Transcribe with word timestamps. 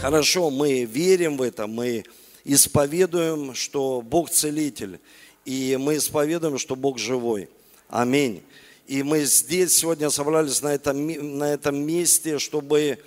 Хорошо, 0.00 0.48
мы 0.48 0.84
верим 0.84 1.36
в 1.36 1.42
это, 1.42 1.66
мы 1.66 2.04
исповедуем, 2.44 3.54
что 3.54 4.00
Бог 4.00 4.30
целитель, 4.30 4.98
и 5.44 5.76
мы 5.78 5.98
исповедуем, 5.98 6.56
что 6.56 6.74
Бог 6.74 6.98
живой. 6.98 7.50
Аминь. 7.90 8.42
И 8.86 9.02
мы 9.02 9.24
здесь 9.24 9.74
сегодня 9.74 10.08
собрались 10.08 10.62
на 10.62 10.68
этом, 10.68 11.38
на 11.38 11.52
этом 11.52 11.76
месте, 11.76 12.38
чтобы 12.38 12.98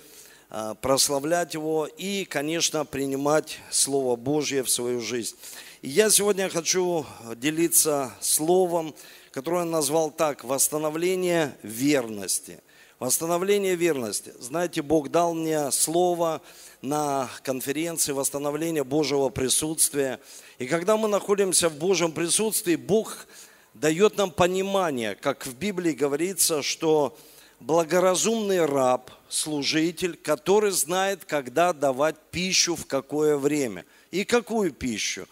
а, 0.50 0.74
прославлять 0.74 1.54
Его 1.54 1.86
и, 1.86 2.24
конечно, 2.26 2.84
принимать 2.84 3.58
Слово 3.72 4.14
Божье 4.14 4.62
в 4.62 4.70
свою 4.70 5.00
жизнь. 5.00 5.34
И 5.82 5.88
я 5.88 6.10
сегодня 6.10 6.48
хочу 6.48 7.04
делиться 7.34 8.14
словом, 8.20 8.94
которое 9.32 9.64
я 9.64 9.70
назвал 9.70 10.12
так, 10.12 10.44
восстановление 10.44 11.56
верности. 11.64 12.60
Восстановление 13.00 13.74
верности. 13.74 14.32
Знаете, 14.38 14.80
Бог 14.80 15.10
дал 15.10 15.34
мне 15.34 15.72
слово 15.72 16.40
на 16.84 17.30
конференции 17.42 18.12
восстановления 18.12 18.84
Божьего 18.84 19.30
присутствия. 19.30 20.20
И 20.58 20.66
когда 20.66 20.96
мы 20.96 21.08
находимся 21.08 21.68
в 21.68 21.76
Божьем 21.78 22.12
присутствии, 22.12 22.76
Бог 22.76 23.26
дает 23.72 24.18
нам 24.18 24.30
понимание, 24.30 25.14
как 25.14 25.46
в 25.46 25.56
Библии 25.56 25.92
говорится, 25.92 26.62
что 26.62 27.16
благоразумный 27.58 28.66
раб, 28.66 29.10
служитель, 29.30 30.16
который 30.16 30.70
знает, 30.72 31.24
когда 31.24 31.72
давать 31.72 32.16
пищу, 32.30 32.76
в 32.76 32.86
какое 32.86 33.38
время 33.38 33.86
и 34.10 34.24
какую 34.24 34.70
пищу. 34.70 35.26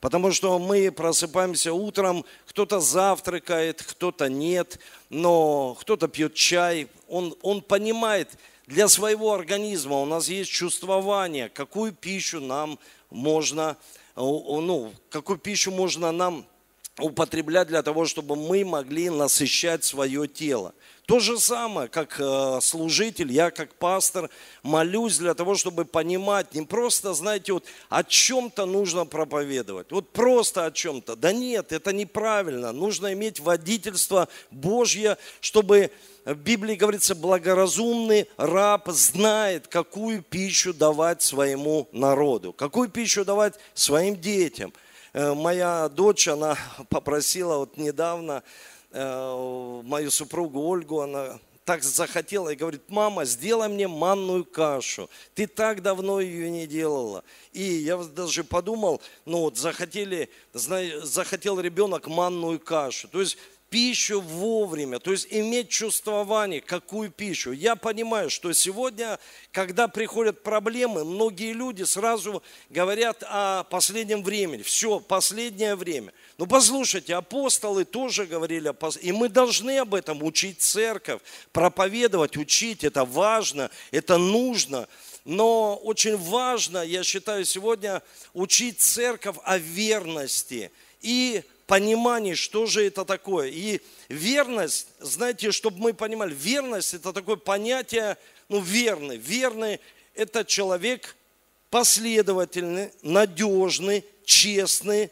Потому 0.00 0.30
что 0.30 0.58
мы 0.58 0.92
просыпаемся 0.92 1.72
утром, 1.72 2.24
кто-то 2.46 2.80
завтракает, 2.80 3.82
кто-то 3.82 4.28
нет, 4.28 4.78
но 5.08 5.74
кто-то 5.80 6.06
пьет 6.06 6.34
чай. 6.34 6.86
Он, 7.08 7.34
он 7.42 7.62
понимает, 7.62 8.28
для 8.68 8.86
своего 8.88 9.32
организма 9.32 9.96
у 9.96 10.04
нас 10.04 10.28
есть 10.28 10.50
чувствование, 10.50 11.48
какую 11.48 11.92
пищу 11.92 12.38
нам 12.38 12.78
можно, 13.08 13.78
ну, 14.14 14.92
какую 15.08 15.38
пищу 15.38 15.70
можно 15.70 16.12
нам 16.12 16.46
употреблять 16.98 17.68
для 17.68 17.82
того, 17.82 18.06
чтобы 18.06 18.36
мы 18.36 18.64
могли 18.64 19.10
насыщать 19.10 19.84
свое 19.84 20.26
тело. 20.26 20.74
То 21.06 21.20
же 21.20 21.38
самое, 21.38 21.88
как 21.88 22.20
э, 22.20 22.58
служитель, 22.60 23.32
я 23.32 23.50
как 23.50 23.74
пастор 23.74 24.28
молюсь 24.62 25.16
для 25.16 25.32
того, 25.32 25.54
чтобы 25.54 25.86
понимать, 25.86 26.52
не 26.54 26.66
просто, 26.66 27.14
знаете, 27.14 27.54
вот 27.54 27.64
о 27.88 28.04
чем-то 28.04 28.66
нужно 28.66 29.06
проповедовать, 29.06 29.90
вот 29.90 30.10
просто 30.10 30.66
о 30.66 30.70
чем-то. 30.70 31.16
Да 31.16 31.32
нет, 31.32 31.72
это 31.72 31.94
неправильно. 31.94 32.72
Нужно 32.72 33.14
иметь 33.14 33.40
водительство 33.40 34.28
Божье, 34.50 35.16
чтобы 35.40 35.90
в 36.26 36.34
Библии 36.34 36.74
говорится, 36.74 37.14
благоразумный 37.14 38.28
раб 38.36 38.90
знает, 38.90 39.66
какую 39.66 40.22
пищу 40.22 40.74
давать 40.74 41.22
своему 41.22 41.88
народу, 41.92 42.52
какую 42.52 42.90
пищу 42.90 43.24
давать 43.24 43.54
своим 43.72 44.14
детям– 44.14 44.74
Э, 44.82 44.87
моя 45.14 45.88
дочь, 45.88 46.28
она 46.28 46.56
попросила 46.88 47.58
вот 47.58 47.76
недавно 47.76 48.42
э, 48.90 49.80
мою 49.84 50.10
супругу 50.10 50.66
Ольгу, 50.66 51.00
она 51.00 51.38
так 51.68 51.82
захотела 51.82 52.48
и 52.48 52.56
говорит, 52.56 52.88
мама, 52.88 53.26
сделай 53.26 53.68
мне 53.68 53.88
манную 53.88 54.46
кашу. 54.46 55.10
Ты 55.34 55.46
так 55.46 55.82
давно 55.82 56.18
ее 56.18 56.48
не 56.48 56.66
делала. 56.66 57.24
И 57.52 57.62
я 57.62 57.98
даже 57.98 58.42
подумал, 58.42 59.02
ну 59.26 59.40
вот 59.40 59.58
захотели, 59.58 60.30
захотел 60.54 61.60
ребенок 61.60 62.06
манную 62.06 62.58
кашу. 62.58 63.06
То 63.08 63.20
есть 63.20 63.36
пищу 63.70 64.20
вовремя, 64.20 64.98
то 64.98 65.12
есть 65.12 65.26
иметь 65.30 65.68
чувствование, 65.68 66.60
какую 66.60 67.10
пищу. 67.10 67.52
Я 67.52 67.76
понимаю, 67.76 68.30
что 68.30 68.52
сегодня, 68.52 69.18
когда 69.52 69.88
приходят 69.88 70.42
проблемы, 70.42 71.04
многие 71.04 71.52
люди 71.52 71.82
сразу 71.82 72.42
говорят 72.70 73.22
о 73.26 73.64
последнем 73.64 74.22
времени. 74.22 74.62
Все, 74.62 75.00
последнее 75.00 75.74
время. 75.74 76.12
Ну 76.38 76.46
послушайте, 76.46 77.14
апостолы 77.14 77.84
тоже 77.84 78.26
говорили, 78.26 78.74
и 79.02 79.12
мы 79.12 79.28
должны 79.28 79.78
об 79.78 79.94
этом 79.94 80.22
учить 80.22 80.60
церковь, 80.60 81.20
проповедовать, 81.52 82.36
учить. 82.36 82.84
Это 82.84 83.04
важно, 83.04 83.70
это 83.90 84.16
нужно. 84.18 84.88
Но 85.24 85.76
очень 85.76 86.16
важно, 86.16 86.78
я 86.78 87.02
считаю, 87.02 87.44
сегодня 87.44 88.02
учить 88.32 88.80
церковь 88.80 89.36
о 89.44 89.58
верности 89.58 90.70
и 91.02 91.42
понимании, 91.68 92.32
что 92.34 92.66
же 92.66 92.84
это 92.84 93.04
такое. 93.04 93.48
И 93.48 93.80
верность, 94.08 94.88
знаете, 94.98 95.52
чтобы 95.52 95.78
мы 95.78 95.94
понимали, 95.94 96.34
верность 96.34 96.94
это 96.94 97.12
такое 97.12 97.36
понятие, 97.36 98.16
ну, 98.48 98.58
верный. 98.58 99.18
Верный– 99.18 99.78
это 100.14 100.44
человек 100.46 101.14
последовательный, 101.70 102.90
надежный, 103.02 104.02
честный, 104.24 105.10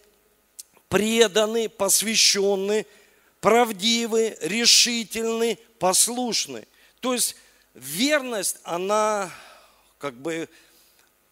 преданный, 0.89 1.69
посвященный, 1.69 2.87
правдивый, 3.41 4.37
решительный, 4.41 5.59
послушный. 5.79 6.67
То 7.01 7.13
есть 7.13 7.37
верность, 7.75 8.57
она 8.63 9.31
как 9.99 10.15
бы, 10.15 10.49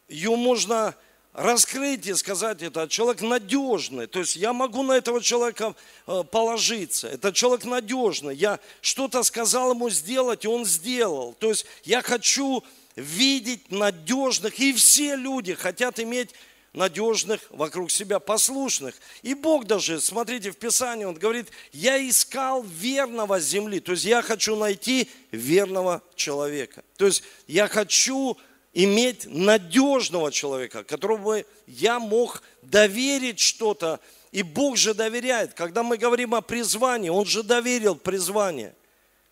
ее 0.07 0.37
можно 0.37 0.95
раскрыть 1.35 2.07
и 2.07 2.15
сказать, 2.15 2.63
это 2.63 2.89
человек 2.89 3.21
надежный. 3.21 4.07
То 4.07 4.21
есть 4.21 4.37
я 4.37 4.53
могу 4.53 4.83
на 4.83 4.93
этого 4.93 5.21
человека 5.21 5.75
э, 6.07 6.23
положиться. 6.31 7.09
Это 7.09 7.33
человек 7.33 7.65
надежный. 7.65 8.35
Я 8.35 8.61
что-то 8.81 9.23
сказал 9.25 9.73
ему 9.73 9.91
сделать, 9.91 10.45
и 10.45 10.49
он 10.49 10.65
сделал. 10.65 11.35
То 11.39 11.51
есть 11.51 11.67
я 11.83 12.03
хочу 12.03 12.65
видеть 12.95 13.71
надежных, 13.73 14.59
и 14.61 14.73
все 14.73 15.17
люди 15.17 15.55
хотят 15.55 15.99
иметь 15.99 16.31
надежных 16.73 17.41
вокруг 17.51 17.91
себя, 17.91 18.21
послушных. 18.21 18.95
И 19.23 19.35
Бог 19.35 19.67
даже, 19.67 20.01
смотрите, 20.01 20.53
в 20.53 20.57
Писании 20.57 21.05
Он 21.05 21.15
говорит, 21.15 21.49
я 21.73 21.97
искал 22.09 22.63
верного 22.63 23.41
земли. 23.41 23.81
То 23.81 23.93
есть 23.93 24.05
я 24.05 24.23
хочу 24.23 24.55
найти 24.57 25.09
верного 25.33 26.03
человека. 26.15 26.85
То 26.97 27.07
есть 27.07 27.25
я 27.49 27.67
хочу 27.67 28.37
иметь 28.75 29.27
надежного 29.27 30.31
человека, 30.31 30.85
которому 30.85 31.43
я 31.67 31.99
мог 31.99 32.43
доверить 32.63 33.39
что-то. 33.39 34.01
И 34.33 34.43
Бог 34.43 34.77
же 34.77 34.95
доверяет. 34.95 35.55
Когда 35.55 35.85
мы 35.85 35.97
говорим 35.97 36.35
о 36.35 36.41
призвании, 36.43 37.09
Он 37.09 37.25
же 37.25 37.45
доверил 37.45 37.95
призвание. 37.95 38.75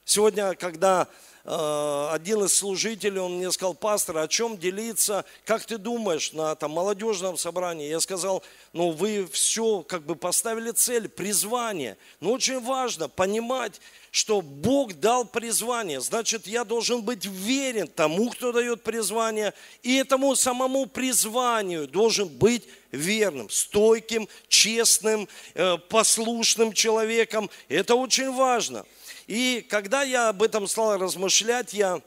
Сегодня, 0.05 0.55
когда 0.55 1.09
Э, 1.45 2.11
один 2.13 2.45
из 2.45 2.55
служителей, 2.55 3.19
он 3.19 3.39
мне 3.39 3.51
сказал, 3.51 3.75
пастор, 3.75 4.19
о 4.19 4.29
чем 4.29 4.57
делиться, 4.57 5.25
как 5.45 5.65
ты 5.65 5.77
думаешь 5.77 6.33
на 6.33 6.55
там, 6.55 6.71
молодежном 6.71 7.37
собрании? 7.37 7.89
Я 7.89 7.99
сказал, 7.99 8.45
ну 8.73 8.91
вы 8.91 9.27
все 9.27 9.83
как 9.83 10.05
бы 10.05 10.15
поставили 10.15 10.71
цель, 10.71 11.09
призвание. 11.09 11.97
Но 12.21 12.31
очень 12.31 12.61
важно 12.61 13.09
понимать, 13.09 13.81
что 14.13 14.41
Бог 14.41 14.95
дал 14.95 15.25
призвание, 15.25 16.01
значит, 16.01 16.47
я 16.47 16.65
должен 16.65 17.03
быть 17.03 17.25
верен 17.25 17.89
тому, 17.89 18.31
кто 18.31 18.53
дает 18.53 18.83
призвание, 18.83 19.53
и 19.83 19.97
этому 19.97 20.37
самому 20.37 20.87
призванию 20.87 21.89
должен 21.89 22.29
быть 22.29 22.69
верным, 22.93 23.51
стойким, 23.51 24.29
честным, 24.47 25.29
э, 25.55 25.77
послушным 25.89 26.73
человеком. 26.73 27.51
Это 27.69 27.97
очень 27.97 28.31
важно. 28.31 28.85
И 29.27 29.65
когда 29.69 30.03
я 30.03 30.29
об 30.29 30.43
этом 30.43 30.67
стал 30.67 30.99
размышлять, 30.99 31.73
я 31.73 32.03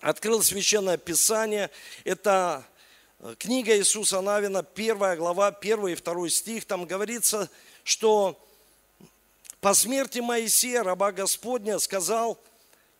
открыл 0.00 0.42
Священное 0.42 0.96
Писание. 0.96 1.70
Это 2.04 2.64
э, 3.20 3.34
книга 3.38 3.76
Иисуса 3.76 4.20
Навина, 4.20 4.62
первая 4.62 5.16
глава, 5.16 5.52
первый 5.52 5.92
и 5.92 5.96
второй 5.96 6.30
стих. 6.30 6.64
Там 6.64 6.86
говорится, 6.86 7.48
что 7.84 8.40
по 9.60 9.74
смерти 9.74 10.18
Моисея, 10.18 10.82
раба 10.82 11.12
Господня, 11.12 11.78
сказал 11.78 12.38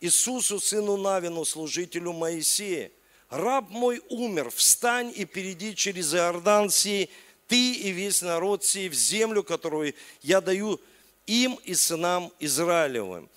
Иисусу, 0.00 0.60
сыну 0.60 0.96
Навину, 0.96 1.44
служителю 1.44 2.12
Моисея, 2.12 2.90
раб 3.30 3.70
мой 3.70 4.02
умер, 4.08 4.50
встань 4.50 5.12
и 5.14 5.24
перейди 5.24 5.74
через 5.74 6.14
Иордан 6.14 6.70
сей, 6.70 7.10
ты 7.48 7.72
и 7.72 7.90
весь 7.90 8.22
народ 8.22 8.64
сей 8.64 8.88
в 8.88 8.94
землю, 8.94 9.42
которую 9.42 9.94
я 10.22 10.40
даю 10.40 10.80
им 11.26 11.58
и 11.64 11.74
сынам 11.74 12.32
Израилевым. 12.40 13.28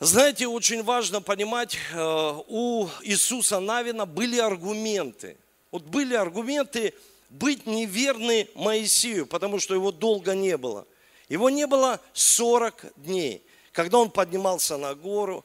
Знаете, 0.00 0.46
очень 0.46 0.84
важно 0.84 1.20
понимать, 1.20 1.76
э, 1.92 2.34
у 2.46 2.88
Иисуса 3.02 3.58
Навина 3.58 4.06
были 4.06 4.38
аргументы. 4.38 5.36
Вот 5.72 5.82
были 5.82 6.14
аргументы 6.14 6.94
быть 7.30 7.66
неверны 7.66 8.48
Моисею, 8.54 9.26
потому 9.26 9.58
что 9.58 9.74
его 9.74 9.90
долго 9.90 10.36
не 10.36 10.56
было. 10.56 10.86
Его 11.28 11.50
не 11.50 11.66
было 11.66 12.00
40 12.12 12.92
дней, 12.94 13.42
когда 13.72 13.98
он 13.98 14.12
поднимался 14.12 14.76
на 14.76 14.94
гору. 14.94 15.44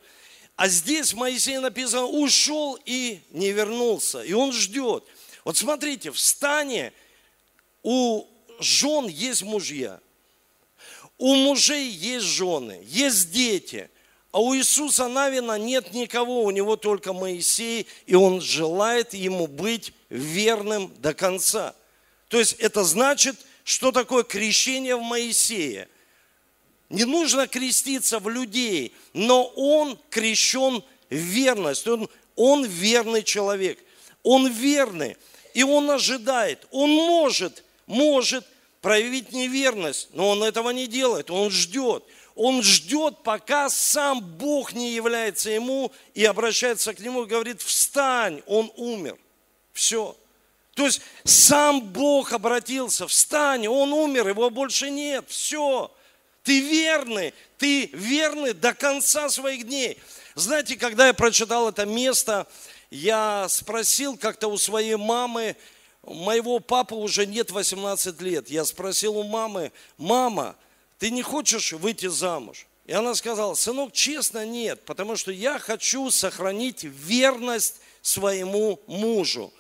А 0.56 0.68
здесь 0.68 1.16
Моисей 1.16 1.58
написано, 1.58 2.06
ушел 2.06 2.78
и 2.86 3.22
не 3.32 3.52
вернулся. 3.52 4.22
И 4.22 4.34
он 4.34 4.54
ждет. 4.54 5.04
Вот 5.46 5.58
смотрите, 5.58 6.12
в 6.12 6.20
стане 6.20 6.94
у 7.82 8.24
жен 8.60 9.08
есть 9.08 9.42
мужья. 9.42 10.00
У 11.18 11.34
мужей 11.34 11.90
есть 11.90 12.28
жены, 12.28 12.84
есть 12.86 13.32
дети– 13.32 13.90
А 14.34 14.42
у 14.42 14.56
Иисуса 14.56 15.08
Навина 15.08 15.60
нет 15.60 15.94
никого, 15.94 16.44
у 16.44 16.50
него 16.50 16.76
только 16.76 17.14
Моисей, 17.14 17.86
и 18.08 18.16
он 18.16 18.42
желает 18.42 19.14
ему 19.14 19.46
быть 19.46 19.94
верным 20.10 20.92
до 20.98 21.14
конца. 21.14 21.76
То 22.30 22.40
есть 22.40 22.54
это 22.54 22.84
значит, 22.84 23.36
что 23.64 23.92
такое 23.92 24.24
крещение 24.24 24.96
в 24.96 25.04
Моисее. 25.04 25.88
Не 26.90 27.06
нужно 27.06 27.48
креститься 27.48 28.18
в 28.18 28.28
людей, 28.28 28.96
но 29.14 29.46
он 29.56 30.00
крещен 30.10 30.84
верность. 31.12 31.88
Он, 31.88 32.10
он 32.36 32.66
верный 32.66 33.22
человек. 33.22 33.78
Он 34.24 34.48
верный. 34.48 35.16
И 35.54 35.62
он 35.62 35.92
ожидает. 35.92 36.68
Он 36.72 36.90
может, 36.90 37.64
может 37.86 38.46
проявить 38.82 39.32
неверность, 39.32 40.10
но 40.14 40.30
он 40.30 40.42
этого 40.42 40.72
не 40.72 40.88
делает. 40.88 41.30
Он 41.30 41.52
ждет. 41.52 42.04
Он 42.36 42.64
ждет, 42.64 43.20
пока 43.24 43.70
сам 43.70 44.22
Бог 44.22 44.74
не 44.74 44.94
является 44.94 45.52
ему 45.52 45.92
и 46.14 46.26
обращается 46.26 46.94
к 46.94 47.00
нему 47.00 47.24
и 47.24 47.28
говорит, 47.28 47.62
встань, 47.62 48.42
он 48.48 48.72
умер. 48.76 49.18
Все. 49.72 50.18
То 50.74 50.86
есть 50.86 51.02
сам 51.24 51.82
Бог 51.82 52.34
обратился, 52.34 53.08
встань, 53.08 53.68
он 53.68 53.94
умер, 53.94 54.28
его 54.28 54.50
больше 54.50 54.90
нет, 54.90 55.26
все. 55.28 55.92
Ты 56.44 56.60
верный, 56.60 57.34
ты 57.58 57.86
верный 57.94 58.54
до 58.54 58.74
конца 58.74 59.30
своих 59.30 59.68
дней. 59.68 60.00
Знаете, 60.36 60.76
когда 60.76 61.08
я 61.08 61.14
прочитал 61.14 61.70
это 61.70 61.86
место, 61.86 62.48
я 62.90 63.48
спросил 63.50 64.18
как-то 64.18 64.48
у 64.48 64.58
своей 64.58 64.96
мамы, 64.96 65.56
моего 66.02 66.60
папы 66.60 66.96
уже 66.96 67.28
нет 67.28 67.52
18 67.52 68.20
лет. 68.22 68.50
Я 68.50 68.66
спросил 68.66 69.18
у 69.18 69.24
мамы, 69.24 69.72
мама, 69.98 70.56
ты 71.04 71.12
не 71.12 71.22
хочешь 71.22 71.74
выйти 71.74 72.06
замуж? 72.06 72.66
И 72.86 72.94
она 72.94 73.14
сказала, 73.14 73.56
сынок, 73.56 73.92
честно, 73.92 74.46
нет, 74.46 74.86
потому 74.86 75.18
что 75.18 75.34
я 75.34 75.60
хочу 75.60 76.10
сохранить 76.10 76.86
верность 76.86 77.82
своему 78.02 78.80
мужу. 78.88 79.52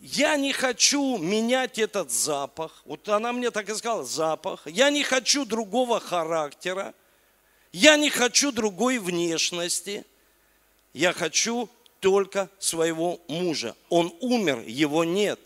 Я 0.00 0.36
не 0.36 0.52
хочу 0.52 1.16
менять 1.18 1.78
этот 1.78 2.10
запах. 2.10 2.82
Вот 2.84 3.08
она 3.08 3.32
мне 3.32 3.52
так 3.52 3.68
и 3.68 3.74
сказала, 3.76 4.04
запах. 4.04 4.66
Я 4.66 4.90
не 4.90 5.04
хочу 5.04 5.44
другого 5.44 6.00
характера. 6.00 6.92
Я 7.70 7.96
не 7.96 8.10
хочу 8.10 8.50
другой 8.50 8.98
внешности. 8.98 10.04
Я 10.92 11.12
хочу 11.12 11.68
только 12.00 12.50
своего 12.58 13.20
мужа. 13.28 13.76
Он 13.90 14.12
умер, 14.18 14.64
его 14.66 15.04
нет. 15.04 15.38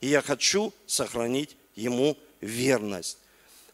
И 0.00 0.08
я 0.08 0.22
хочу 0.22 0.72
сохранить 0.88 1.56
ему 1.76 2.18
верность. 2.40 3.18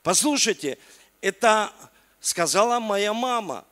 Послушайте, 0.05 0.77
это 1.25 1.73
сказала 2.21 2.81
моя 2.81 3.15
мама 3.15 3.65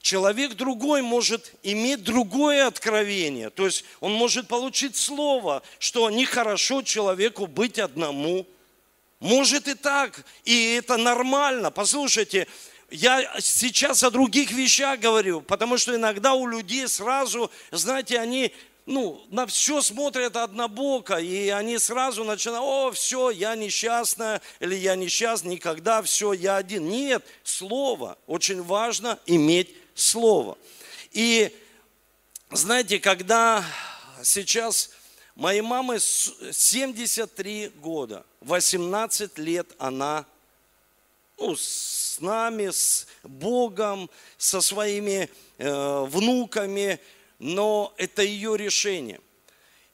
человек 0.00 0.54
другой 0.54 1.02
может 1.02 1.52
иметь 1.64 2.04
другое 2.04 2.68
откровение. 2.68 3.50
То 3.50 3.66
есть 3.66 3.84
он 3.98 4.12
может 4.12 4.46
получить 4.46 4.94
слово, 4.94 5.62
что 5.80 6.08
нехорошо 6.10 6.82
человеку 6.82 7.48
быть 7.48 7.80
одному. 7.80 8.46
Может 9.18 9.66
и 9.66 9.74
так, 9.74 10.24
и 10.44 10.74
это 10.74 10.96
нормально. 10.96 11.72
Послушайте, 11.72 12.46
я 12.90 13.40
сейчас 13.40 14.04
о 14.04 14.10
других 14.12 14.52
вещах 14.52 15.00
говорю, 15.00 15.40
потому 15.40 15.76
что 15.76 15.94
иногда 15.94 16.34
у 16.34 16.46
людей 16.46 16.86
сразу, 16.86 17.50
знаете, 17.72 18.20
они 18.20 18.54
ну, 18.90 19.24
на 19.30 19.46
все 19.46 19.82
смотрят 19.82 20.34
однобоко, 20.34 21.18
и 21.18 21.48
они 21.48 21.78
сразу 21.78 22.24
начинают, 22.24 22.64
о, 22.64 22.90
все, 22.90 23.30
я 23.30 23.54
несчастная, 23.54 24.42
или 24.58 24.74
я 24.74 24.96
несчастный, 24.96 25.52
никогда, 25.52 26.02
все, 26.02 26.32
я 26.32 26.56
один. 26.56 26.88
Нет, 26.88 27.24
слово. 27.44 28.18
Очень 28.26 28.62
важно 28.62 29.18
иметь 29.26 29.70
Слово. 29.94 30.56
И 31.12 31.54
знаете, 32.50 32.98
когда 32.98 33.64
сейчас 34.22 34.90
моей 35.36 35.60
мамы 35.60 36.00
73 36.00 37.68
года, 37.76 38.24
18 38.40 39.38
лет 39.38 39.68
она 39.78 40.24
ну, 41.38 41.54
с 41.54 42.18
нами, 42.20 42.70
с 42.70 43.06
Богом, 43.22 44.10
со 44.36 44.60
своими 44.60 45.30
э, 45.58 46.04
внуками, 46.08 46.98
но 47.40 47.92
это 47.96 48.22
ее 48.22 48.56
решение. 48.56 49.20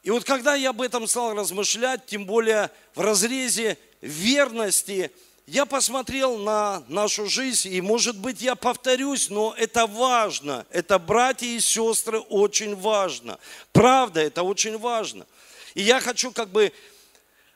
И 0.02 0.10
вот 0.10 0.24
когда 0.24 0.54
я 0.54 0.70
об 0.70 0.82
этом 0.82 1.08
стал 1.08 1.34
размышлять, 1.34 2.04
тем 2.04 2.26
более 2.26 2.70
в 2.94 3.00
разрезе 3.00 3.78
верности– 4.02 5.10
я 5.46 5.64
посмотрел 5.64 6.38
на 6.38 6.82
нашу 6.88 7.26
жизнь, 7.26 7.72
и, 7.72 7.80
может 7.80 8.18
быть, 8.18 8.42
я 8.42 8.56
повторюсь, 8.56 9.30
но 9.30 9.54
это 9.56 9.86
важно. 9.86 10.66
Это, 10.70 10.98
братья 10.98 11.46
и 11.46 11.60
сестры, 11.60 12.18
очень 12.18 12.74
важно. 12.74 13.38
Правда, 13.72 14.20
это 14.20 14.42
очень 14.42 14.76
важно. 14.76 15.24
И 15.74 15.82
я 15.82 16.00
хочу 16.00 16.32
как 16.32 16.48
бы 16.48 16.72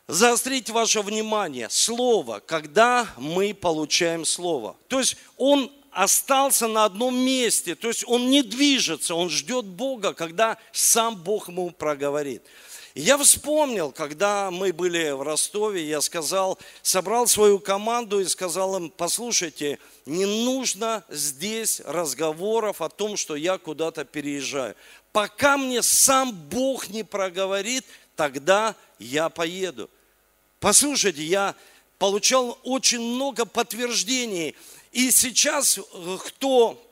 заострить 0.07 0.71
ваше 0.71 1.03
внимание. 1.03 1.69
Слово, 1.69 2.39
когда 2.39 3.09
мы 3.17 3.55
получаем 3.55 4.25
слово. 4.25 4.77
То 4.87 5.01
есть 5.01 5.17
он 5.37 5.73
остался 5.91 6.69
на 6.69 6.85
одном 6.85 7.19
месте, 7.19 7.75
то 7.75 7.89
есть 7.89 8.05
он 8.07 8.31
не 8.31 8.43
движется, 8.43 9.15
он 9.15 9.31
ждет 9.31 9.65
Бога, 9.65 10.13
когда 10.15 10.59
сам 10.73 11.17
Бог 11.17 11.49
ему 11.49 11.71
проговорит 11.71 12.43
я 12.95 13.17
вспомнил, 13.19 13.93
когда 13.93 14.51
мы 14.51 14.73
были 14.73 15.11
в 15.11 15.23
Ростове, 15.23 15.85
я 15.85 16.01
сказал, 16.01 16.59
собрал 16.83 17.27
свою 17.27 17.59
команду 17.59 18.21
и 18.21 18.25
сказал 18.25 18.77
им, 18.77 18.91
послушайте, 18.91 19.79
не 20.07 20.27
нужно 20.27 21.05
здесь 21.09 21.81
разговоров 21.85 22.83
о 22.83 22.89
том, 22.89 23.17
что 23.17 23.37
я 23.37 23.59
куда-то 23.59 24.05
переезжаю. 24.05 24.75
Пока 25.13 25.57
мне 25.57 25.83
сам 25.83 26.33
Бог 26.33 26.89
не 26.89 27.05
проговорит, 27.05 27.85
тогда 28.17 28.75
я 28.99 29.29
поеду. 29.29 29.89
Послушайте, 30.59 31.23
я 31.23 31.55
получал 31.99 32.59
очень 32.65 33.01
много 33.01 33.45
подтверждений. 33.45 34.57
И 34.93 35.11
сейчас, 35.11 35.79
э, 35.79 36.19
кто 36.27 36.87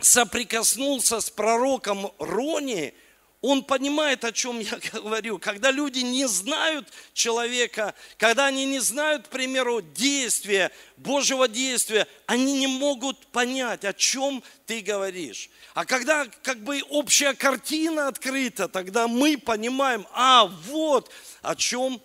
соприкоснулся 0.00 1.20
с 1.20 1.30
пророком 1.30 2.12
Рони, 2.18 2.94
он 3.40 3.62
понимает, 3.62 4.24
о 4.24 4.32
чем 4.32 4.58
я 4.58 4.78
говорю. 4.92 5.38
Когда 5.38 5.70
люди 5.70 5.98
не 5.98 6.26
знают 6.26 6.88
человека, 7.12 7.94
когда 8.16 8.46
они 8.46 8.64
не 8.64 8.78
знают, 8.78 9.28
к 9.28 9.30
примеру, 9.30 9.82
действия, 9.82 10.70
Божьего 10.96 11.46
действия, 11.46 12.08
они 12.26 12.58
не 12.58 12.66
могут 12.66 13.26
понять, 13.26 13.84
о 13.84 13.92
чем 13.92 14.42
ты 14.66 14.80
говоришь. 14.80 15.50
А 15.74 15.84
когда 15.84 16.26
как 16.42 16.64
бы 16.64 16.82
общая 16.88 17.34
картина 17.34 18.08
открыта, 18.08 18.66
тогда 18.66 19.08
мы 19.08 19.36
понимаем, 19.36 20.06
а 20.12 20.46
вот 20.46 21.10
о 21.42 21.54
чем 21.54 22.00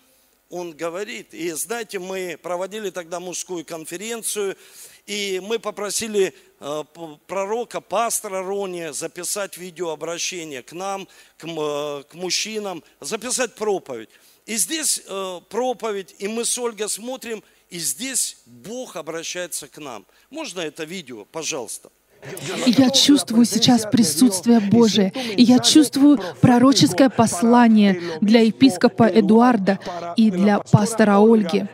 он 0.49 0.75
говорит. 0.75 1.33
И 1.33 1.51
знаете, 1.51 1.99
мы 1.99 2.37
проводили 2.41 2.89
тогда 2.89 3.19
мужскую 3.19 3.63
конференцию, 3.63 4.57
и 5.05 5.41
мы 5.43 5.59
попросили 5.59 6.33
э, 6.59 6.83
пророка, 7.27 7.81
пастора 7.81 8.43
Рони 8.43 8.91
записать 8.91 9.57
видеообращение 9.57 10.63
к 10.63 10.73
нам, 10.73 11.07
к, 11.37 11.45
э, 11.45 12.03
к 12.09 12.13
мужчинам, 12.13 12.83
записать 12.99 13.55
проповедь. 13.55 14.09
И 14.45 14.55
здесь 14.55 15.01
э, 15.05 15.41
проповедь, 15.49 16.15
и 16.19 16.27
мы 16.27 16.45
с 16.45 16.57
Ольгой 16.57 16.89
смотрим, 16.89 17.43
и 17.69 17.77
здесь 17.77 18.37
Бог 18.45 18.95
обращается 18.95 19.67
к 19.67 19.77
нам. 19.77 20.05
Можно 20.31 20.61
это 20.61 20.83
видео, 20.83 21.25
пожалуйста? 21.25 21.91
Я 22.65 22.89
чувствую 22.89 23.45
сейчас 23.45 23.85
присутствие 23.89 24.59
Божие, 24.59 25.13
и 25.37 25.43
я 25.43 25.59
чувствую 25.59 26.19
пророческое 26.41 27.09
послание 27.09 27.99
для 28.21 28.41
епископа 28.41 29.03
Эдуарда 29.03 29.79
и 30.17 30.29
для 30.29 30.59
пастора 30.59 31.19
Ольги. 31.19 31.65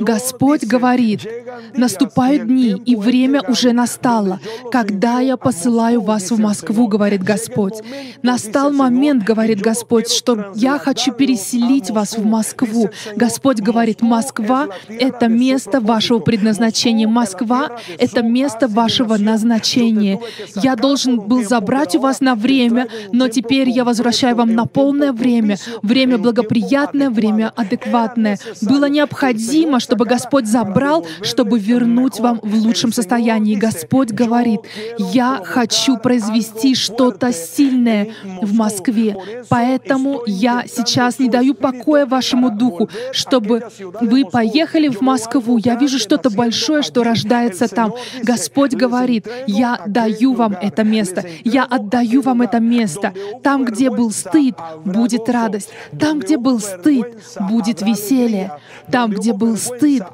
Господь 0.00 0.64
говорит, 0.64 1.26
наступают 1.74 2.46
дни, 2.46 2.70
и 2.84 2.96
время 2.96 3.42
уже 3.46 3.72
настало, 3.72 4.40
когда 4.70 5.20
я 5.20 5.36
посылаю 5.36 6.00
вас 6.00 6.30
в 6.30 6.38
Москву, 6.38 6.88
говорит 6.88 7.22
Господь. 7.22 7.82
Настал 8.22 8.72
момент, 8.72 9.24
говорит 9.24 9.60
Господь, 9.60 10.10
что 10.10 10.52
я 10.54 10.78
хочу 10.78 11.12
переселить 11.12 11.90
вас 11.90 12.16
в 12.16 12.24
Москву. 12.24 12.90
Господь 13.14 13.60
говорит, 13.60 14.00
Москва— 14.00 14.68
это 14.88 15.28
место 15.28 15.80
вашего 15.80 16.18
предназначения. 16.18 17.06
Москва— 17.06 17.78
это 17.98 18.22
место 18.22 18.68
вашего 18.68 19.16
назначения 19.16 19.81
возвращении. 19.82 20.20
Я 20.62 20.76
должен 20.76 21.20
был 21.20 21.44
забрать 21.44 21.94
у 21.96 22.00
вас 22.00 22.20
на 22.20 22.34
время, 22.34 22.88
но 23.12 23.28
теперь 23.28 23.68
я 23.68 23.84
возвращаю 23.84 24.36
вам 24.36 24.54
на 24.54 24.66
полное 24.66 25.12
время. 25.12 25.56
Время 25.82 26.18
благоприятное, 26.18 27.10
время 27.10 27.52
адекватное. 27.54 28.38
Было 28.62 28.88
необходимо, 28.88 29.80
чтобы 29.80 30.04
Господь 30.04 30.46
забрал, 30.46 31.06
чтобы 31.22 31.58
вернуть 31.58 32.20
вам 32.20 32.40
в 32.42 32.54
лучшем 32.54 32.92
состоянии. 32.92 33.56
Господь 33.56 34.10
говорит, 34.10 34.60
я 34.98 35.40
хочу 35.44 35.96
произвести 35.96 36.74
что-то 36.74 37.32
сильное 37.32 38.08
в 38.40 38.54
Москве. 38.54 39.16
Поэтому 39.48 40.22
я 40.26 40.64
сейчас 40.66 41.18
не 41.18 41.28
даю 41.28 41.54
покоя 41.54 42.06
вашему 42.06 42.50
духу, 42.50 42.88
чтобы 43.12 43.62
вы 44.00 44.24
поехали 44.24 44.88
в 44.88 45.00
Москву. 45.00 45.58
Я 45.58 45.76
вижу 45.76 45.98
что-то 45.98 46.30
большое, 46.30 46.82
что 46.82 47.02
рождается 47.02 47.68
там. 47.68 47.94
Господь 48.22 48.74
говорит, 48.74 49.26
я 49.46 49.71
я 49.72 49.86
даю 49.86 50.34
вам 50.34 50.52
это 50.60 50.84
место. 50.84 51.24
Я 51.44 51.64
отдаю 51.64 52.22
вам 52.22 52.42
это 52.42 52.60
место. 52.60 53.12
Там, 53.42 53.64
где 53.64 53.90
был 53.90 54.10
стыд, 54.10 54.54
будет 54.84 55.28
радость. 55.28 55.70
Там, 55.98 56.20
где 56.20 56.36
был 56.36 56.60
стыд, 56.60 57.06
будет 57.40 57.82
веселье. 57.82 58.52
Там, 58.90 59.10
где 59.10 59.32
был 59.32 59.56
стыд, 59.56 60.04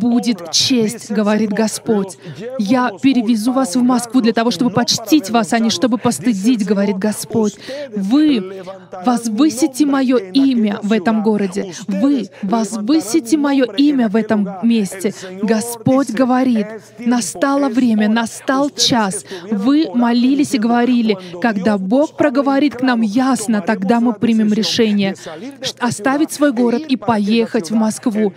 будет 0.00 0.50
честь, 0.50 1.10
говорит 1.10 1.50
Господь. 1.50 2.18
Я 2.58 2.90
перевезу 3.02 3.52
вас 3.52 3.76
в 3.76 3.82
Москву 3.82 4.20
для 4.20 4.32
того, 4.32 4.50
чтобы 4.50 4.70
почтить 4.70 5.30
вас, 5.30 5.52
а 5.52 5.58
не 5.58 5.70
чтобы 5.70 5.98
постыдить, 5.98 6.66
говорит 6.66 6.98
Господь. 6.98 7.54
Вы 7.94 8.62
возвысите 9.04 9.86
мое 9.86 10.16
имя 10.16 10.78
в 10.82 10.92
этом 10.92 11.22
городе. 11.22 11.72
Вы 11.86 12.28
возвысите 12.42 13.36
мое 13.36 13.64
имя 13.76 14.08
в 14.08 14.16
этом 14.16 14.48
месте. 14.62 15.14
Господь 15.42 16.10
говорит, 16.10 16.66
настало 16.98 17.68
время, 17.68 18.08
настал 18.08 18.70
час. 18.70 19.05
Вы 19.50 19.90
молились 19.92 20.54
и 20.54 20.58
говорили, 20.58 21.16
когда 21.40 21.78
Бог 21.78 22.16
проговорит 22.16 22.76
к 22.76 22.82
нам 22.82 23.00
ясно, 23.00 23.60
тогда 23.60 24.00
мы 24.00 24.12
примем 24.12 24.52
решение 24.52 25.14
оставить 25.78 26.32
свой 26.32 26.52
город 26.52 26.82
и 26.88 26.96
поехать 26.96 27.70
в 27.70 27.74
Москву. 27.74 28.32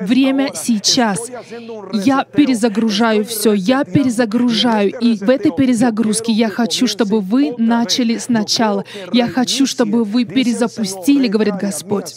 Время 0.00 0.52
сейчас. 0.54 1.30
Я 1.92 2.24
перезагружаю 2.24 3.24
все, 3.24 3.52
я 3.52 3.84
перезагружаю. 3.84 4.98
И 5.00 5.16
в 5.16 5.28
этой 5.30 5.52
перезагрузке 5.52 6.32
я 6.32 6.48
хочу, 6.48 6.86
чтобы 6.86 7.20
вы 7.20 7.54
начали 7.58 8.18
сначала. 8.18 8.84
Я 9.12 9.28
хочу, 9.28 9.66
чтобы 9.66 10.04
вы 10.04 10.24
перезапустили, 10.24 11.28
говорит 11.28 11.56
Господь. 11.56 12.14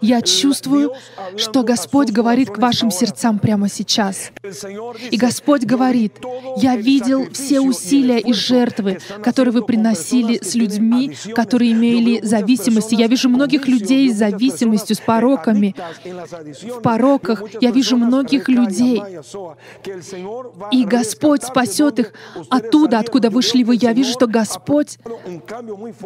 Я 0.00 0.22
чувствую, 0.22 0.92
что 1.36 1.62
Господь 1.62 2.10
говорит 2.10 2.50
к 2.50 2.58
вашим 2.58 2.90
сердцам 2.90 3.38
прямо 3.38 3.68
сейчас. 3.68 4.30
И 5.10 5.16
Господь 5.16 5.64
говорит, 5.64 6.12
я 6.56 6.76
видел 6.76 7.26
все 7.32 7.60
усилия 7.60 8.18
и 8.18 8.32
жертвы, 8.32 8.98
которые 9.22 9.52
вы 9.52 9.62
приносили 9.62 10.38
с 10.42 10.54
людьми, 10.54 11.16
которые 11.34 11.72
имели 11.72 12.20
зависимости. 12.22 12.94
Я 12.94 13.06
вижу 13.06 13.28
многих 13.28 13.66
людей 13.68 14.10
с 14.10 14.16
зависимостью, 14.16 14.96
с 14.96 15.00
пороками. 15.00 15.74
В 16.76 16.80
пороках 16.80 17.42
я 17.60 17.70
вижу 17.70 17.96
многих 17.96 18.48
людей. 18.48 19.02
И 20.70 20.84
Господь 20.84 21.44
спасет 21.44 21.98
их 21.98 22.12
оттуда, 22.50 22.98
откуда 22.98 23.30
вышли 23.30 23.62
вы. 23.62 23.78
Я 23.80 23.92
вижу, 23.92 24.12
что 24.12 24.26
Господь 24.26 24.98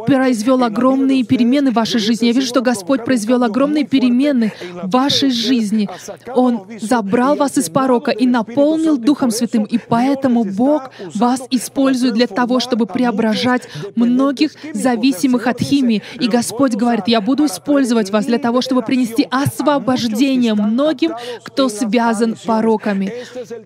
произвел 0.06 0.62
огромные 0.62 1.24
перемены 1.24 1.70
в 1.70 1.74
вашей 1.74 2.00
жизни. 2.00 2.26
Я 2.26 2.32
вижу, 2.32 2.46
что 2.46 2.60
Господь 2.60 3.04
произвел 3.04 3.42
огромные 3.42 3.84
перемены 3.84 4.52
в 4.82 4.90
вашей 4.90 5.30
жизни. 5.30 5.88
Он 6.34 6.66
забрал 6.80 7.36
вас 7.36 7.58
из 7.58 7.68
порока 7.68 8.10
и 8.10 8.26
наполнил 8.26 8.96
Духом 8.96 9.30
Святым. 9.30 9.64
И 9.64 9.78
поэтому 9.78 10.29
Бог 10.44 10.90
вас 11.14 11.42
использует 11.50 12.14
для 12.14 12.26
того, 12.26 12.60
чтобы 12.60 12.86
преображать 12.86 13.68
многих 13.96 14.52
зависимых 14.72 15.46
от 15.46 15.60
химии. 15.60 16.02
И 16.18 16.28
Господь 16.28 16.74
говорит, 16.74 17.08
я 17.08 17.20
буду 17.20 17.46
использовать 17.46 18.10
вас 18.10 18.26
для 18.26 18.38
того, 18.38 18.60
чтобы 18.60 18.82
принести 18.82 19.26
освобождение 19.30 20.54
многим, 20.54 21.12
кто 21.42 21.68
связан 21.68 22.36
пороками. 22.44 23.12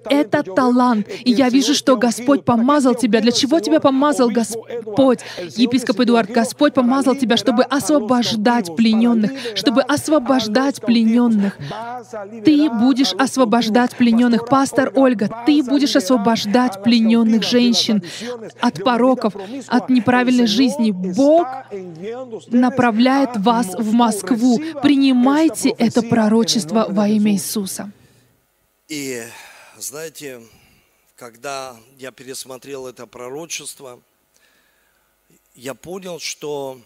Это 0.09 0.42
талант. 0.42 1.09
И 1.25 1.30
я 1.30 1.49
вижу, 1.49 1.75
что 1.75 1.97
Господь 1.97 2.44
помазал 2.44 2.94
тебя. 2.94 3.21
Для 3.21 3.33
чего 3.33 3.61
тебя 3.61 3.80
помазал 3.80 4.28
Господь? 4.28 5.21
Епископ 5.56 6.00
Эдуард, 6.00 6.30
Господь 6.30 6.75
помазал 6.75 7.14
тебя, 7.14 7.37
чтобы 7.37 7.62
освобождать 7.64 8.75
плененных, 8.76 9.30
чтобы 9.54 9.83
освобождать 9.83 10.80
плененных. 10.80 11.56
Ты 12.44 12.71
будешь 12.71 13.12
освобождать 13.18 13.97
плененных. 13.97 14.47
Пастор 14.47 14.92
Ольга, 14.94 15.28
ты 15.47 15.62
будешь 15.62 15.97
освобождать 15.97 16.53
плененных 16.82 17.42
женщин 17.42 18.02
от 18.61 18.82
пороков, 18.82 19.34
от 19.68 19.88
неправильной 19.88 20.46
жизни. 20.46 20.90
Бог 20.90 21.46
направляет 22.49 23.37
вас 23.37 23.75
в 23.75 23.92
Москву. 23.92 24.58
Принимайте 24.82 25.70
это 25.70 26.02
пророчество 26.02 26.87
во 26.88 27.08
имя 27.08 27.32
Иисуса. 27.32 27.90
И 28.88 29.23
знаете, 29.78 30.42
когда 31.16 31.76
я 31.99 32.11
пересмотрел 32.11 32.87
это 32.87 33.06
пророчество, 33.06 34.00
я 35.54 35.75
понял, 35.75 36.18
что 36.18 36.80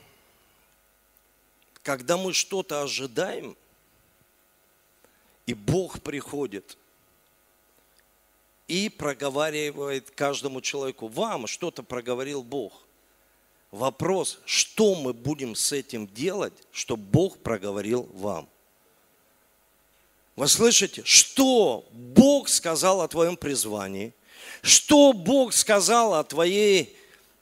когда 1.83 2.17
мы 2.17 2.33
что-то 2.33 2.83
ожидаем, 2.83 3.57
и 5.47 5.55
Бог 5.55 6.03
приходит 6.03 6.77
и 8.69 8.91
проговаривает 8.91 10.11
каждому 10.11 10.61
человеку, 10.61 11.09
вам 11.09 11.47
что-то 11.47 11.83
проговорил 11.83 12.43
Бог. 12.43 12.85
Вопрос, 13.71 14.39
что 14.45 14.95
мы 14.95 15.13
будем 15.13 15.55
с 15.55 15.73
этим 15.73 16.07
делать, 16.07 16.55
что 16.71 16.97
Бог 16.97 17.39
проговорил 17.39 18.09
вам. 18.15 18.49
Вы 20.37 20.49
слышите, 20.49 21.03
что 21.05 21.85
Бог 21.93 22.49
сказал 22.49 23.01
о 23.01 23.09
твоем 23.09 23.37
призвании, 23.37 24.13
что 24.63 25.13
Бог 25.13 25.53
сказал 25.53 26.15
о 26.15 26.25
твоей 26.25 26.97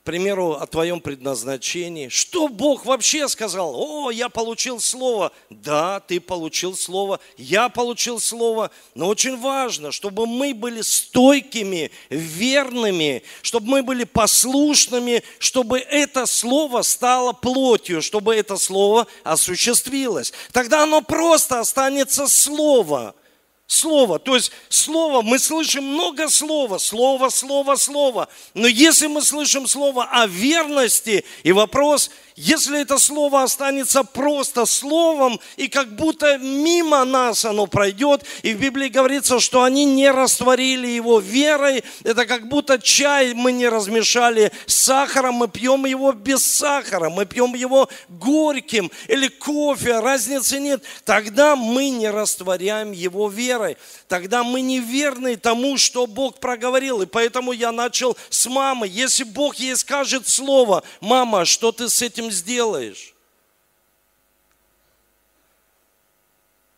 примеру, 0.06 0.52
о 0.52 0.66
твоем 0.66 1.00
предназначении. 1.00 2.08
Что 2.08 2.48
Бог 2.48 2.86
вообще 2.86 3.28
сказал? 3.28 3.74
О, 3.74 4.10
я 4.10 4.30
получил 4.30 4.80
слово. 4.80 5.32
Да, 5.50 6.00
ты 6.00 6.20
получил 6.20 6.74
слово, 6.76 7.20
я 7.36 7.68
получил 7.68 8.20
слово. 8.20 8.70
Но 8.94 9.08
очень 9.08 9.36
важно, 9.36 9.92
чтобы 9.92 10.26
мы 10.26 10.54
были 10.54 10.80
стойкими, 10.80 11.90
верными, 12.08 13.22
чтобы 13.42 13.66
мы 13.68 13.82
были 13.82 14.04
послушными, 14.04 15.22
чтобы 15.38 15.80
это 15.80 16.24
слово 16.24 16.82
стало 16.82 17.32
плотью, 17.32 18.00
чтобы 18.00 18.34
это 18.34 18.56
слово 18.56 19.08
осуществилось. 19.24 20.32
Тогда 20.52 20.84
оно 20.84 21.02
просто 21.02 21.60
останется 21.60 22.28
слово– 22.28 23.14
Слово. 23.68 24.20
То 24.20 24.36
есть 24.36 24.52
слово, 24.68 25.22
мы 25.22 25.40
слышим 25.40 25.82
много 25.82 26.28
слова, 26.28 26.78
слово, 26.78 27.30
слово, 27.30 27.74
слово. 27.74 28.28
Но 28.54 28.68
если 28.68 29.08
мы 29.08 29.22
слышим 29.22 29.66
слово 29.66 30.04
о 30.04 30.28
верности, 30.28 31.24
и 31.42 31.50
вопрос, 31.50 32.10
если 32.36 32.82
это 32.82 32.98
слово 32.98 33.42
останется 33.42 34.04
просто 34.04 34.66
словом, 34.66 35.40
и 35.56 35.66
как 35.66 35.96
будто 35.96 36.38
мимо 36.38 37.04
нас 37.04 37.44
оно 37.44 37.66
пройдет, 37.66 38.24
и 38.42 38.54
в 38.54 38.60
Библии 38.60 38.88
говорится, 38.88 39.40
что 39.40 39.64
они 39.64 39.84
не 39.84 40.10
растворили 40.10 40.86
его 40.86 41.18
верой, 41.18 41.82
это 42.04 42.24
как 42.24 42.48
будто 42.48 42.78
чай 42.78 43.34
мы 43.34 43.50
не 43.50 43.68
размешали 43.68 44.52
с 44.66 44.74
сахаром, 44.74 45.34
мы 45.36 45.48
пьем 45.48 45.86
его 45.86 46.12
без 46.12 46.44
сахара, 46.44 47.08
мы 47.08 47.24
пьем 47.24 47.54
его 47.54 47.88
горьким, 48.10 48.92
или 49.08 49.26
кофе, 49.26 49.98
разницы 49.98 50.60
нет, 50.60 50.84
тогда 51.04 51.56
мы 51.56 51.88
не 51.88 52.10
растворяем 52.10 52.92
его 52.92 53.28
верой 53.28 53.55
верой, 53.56 53.76
тогда 54.08 54.44
мы 54.44 54.60
не 54.60 54.80
верны 54.80 55.36
тому, 55.36 55.76
что 55.76 56.06
Бог 56.06 56.38
проговорил. 56.38 57.02
И 57.02 57.06
поэтому 57.06 57.52
я 57.52 57.72
начал 57.72 58.16
с 58.30 58.46
мамы. 58.46 58.86
Если 58.88 59.24
Бог 59.24 59.56
ей 59.56 59.76
скажет 59.76 60.28
слово, 60.28 60.82
мама, 61.00 61.44
что 61.44 61.72
ты 61.72 61.88
с 61.88 62.02
этим 62.02 62.30
сделаешь? 62.30 63.14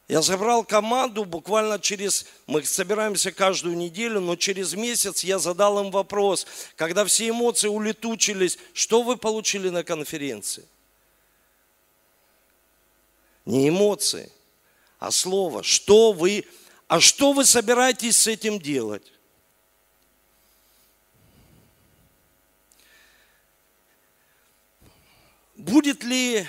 Я 0.09 0.23
забрал 0.23 0.65
команду 0.65 1.27
буквально 1.27 1.79
через, 1.79 2.25
мы 2.47 2.65
собираемся 2.65 3.31
каждую 3.31 3.77
неделю, 3.77 4.21
но 4.21 4.37
через 4.37 4.73
месяц 4.73 5.23
я 5.23 5.39
задал 5.39 5.85
им 5.85 5.91
вопрос, 5.91 6.47
когда 6.77 7.05
все 7.05 7.29
эмоции 7.29 7.69
улетучились, 7.69 8.59
что 8.73 9.03
вы 9.03 9.19
получили 9.19 9.69
на 9.69 9.85
конференции? 9.85 10.65
Не 13.45 13.69
эмоции, 13.69 14.33
а 14.99 15.11
слово. 15.11 15.63
Что 15.63 16.13
вы 16.13 16.47
а 16.89 17.01
что 17.01 17.33
вы 17.35 17.45
собираетесь 17.45 18.17
с 18.17 18.27
этим 18.27 18.59
делать? 18.59 19.13
Будет 25.55 26.03
ли 26.03 26.47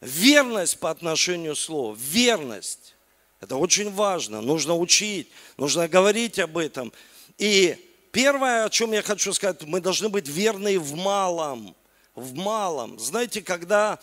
верность 0.00 0.78
по 0.78 0.90
отношению 0.90 1.56
к 1.56 1.58
слову? 1.58 1.94
Верность. 1.94 2.94
Это 3.40 3.56
очень 3.56 3.92
важно. 3.92 4.40
Нужно 4.42 4.76
учить, 4.76 5.28
нужно 5.56 5.88
говорить 5.88 6.38
об 6.38 6.56
этом. 6.56 6.92
И 7.36 7.76
первое, 8.12 8.64
о 8.64 8.70
чем 8.70 8.92
я 8.92 9.02
хочу 9.02 9.32
сказать, 9.32 9.62
мы 9.64 9.80
должны 9.80 10.08
быть 10.08 10.28
верны 10.28 10.78
в 10.78 10.94
малом. 10.94 11.74
В 12.14 12.34
малом. 12.34 12.96
Знаете, 13.00 13.42
когда 13.42 13.98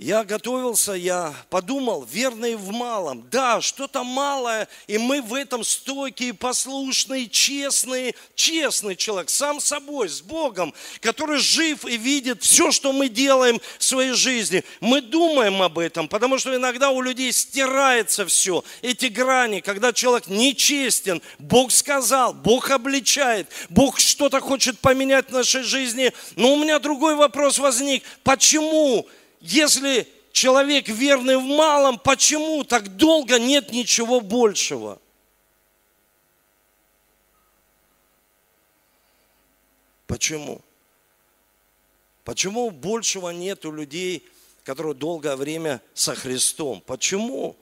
я 0.00 0.24
готовился, 0.24 0.92
я 0.92 1.34
подумал, 1.50 2.08
верный 2.10 2.56
в 2.56 2.70
малом. 2.70 3.28
Да, 3.30 3.60
что-то 3.60 4.02
малое, 4.02 4.66
и 4.86 4.96
мы 4.96 5.20
в 5.20 5.34
этом 5.34 5.62
стойкие, 5.62 6.32
послушные, 6.32 7.28
честные, 7.28 8.14
честный 8.34 8.96
человек, 8.96 9.28
сам 9.28 9.60
собой, 9.60 10.08
с 10.08 10.22
Богом, 10.22 10.72
который 11.00 11.36
жив 11.36 11.84
и 11.84 11.98
видит 11.98 12.42
все, 12.42 12.72
что 12.72 12.94
мы 12.94 13.10
делаем 13.10 13.60
в 13.78 13.84
своей 13.84 14.12
жизни. 14.12 14.64
Мы 14.80 15.02
думаем 15.02 15.60
об 15.60 15.78
этом, 15.78 16.08
потому 16.08 16.38
что 16.38 16.56
иногда 16.56 16.88
у 16.88 17.02
людей 17.02 17.30
стирается 17.30 18.24
все, 18.24 18.64
эти 18.80 19.06
грани, 19.06 19.60
когда 19.60 19.92
человек 19.92 20.28
нечестен, 20.28 21.20
Бог 21.38 21.70
сказал, 21.72 22.32
Бог 22.32 22.70
обличает, 22.70 23.48
Бог 23.68 24.00
что-то 24.00 24.40
хочет 24.40 24.78
поменять 24.78 25.28
в 25.28 25.32
нашей 25.32 25.62
жизни. 25.62 26.10
Но 26.36 26.54
у 26.54 26.56
меня 26.56 26.78
другой 26.78 27.16
вопрос 27.16 27.58
возник. 27.58 28.02
Почему? 28.22 29.06
Если 29.40 30.06
человек 30.32 30.88
верный 30.88 31.36
в 31.36 31.42
малом, 31.42 31.98
почему 31.98 32.64
так 32.64 32.96
долго 32.96 33.38
нет 33.38 33.72
ничего 33.72 34.20
большего? 34.20 35.00
Почему? 40.06 40.60
Почему 42.24 42.70
большего 42.70 43.30
нет 43.30 43.64
у 43.64 43.72
людей, 43.72 44.28
которые 44.64 44.94
долгое 44.94 45.36
время 45.36 45.80
со 45.94 46.14
Христом? 46.14 46.82
Почему? 46.82 47.56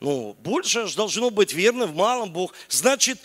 Ну, 0.00 0.34
больше 0.40 0.92
должно 0.96 1.30
быть 1.30 1.52
верным 1.52 1.92
в 1.92 1.94
малом 1.94 2.32
Бог. 2.32 2.54
Значит, 2.68 3.20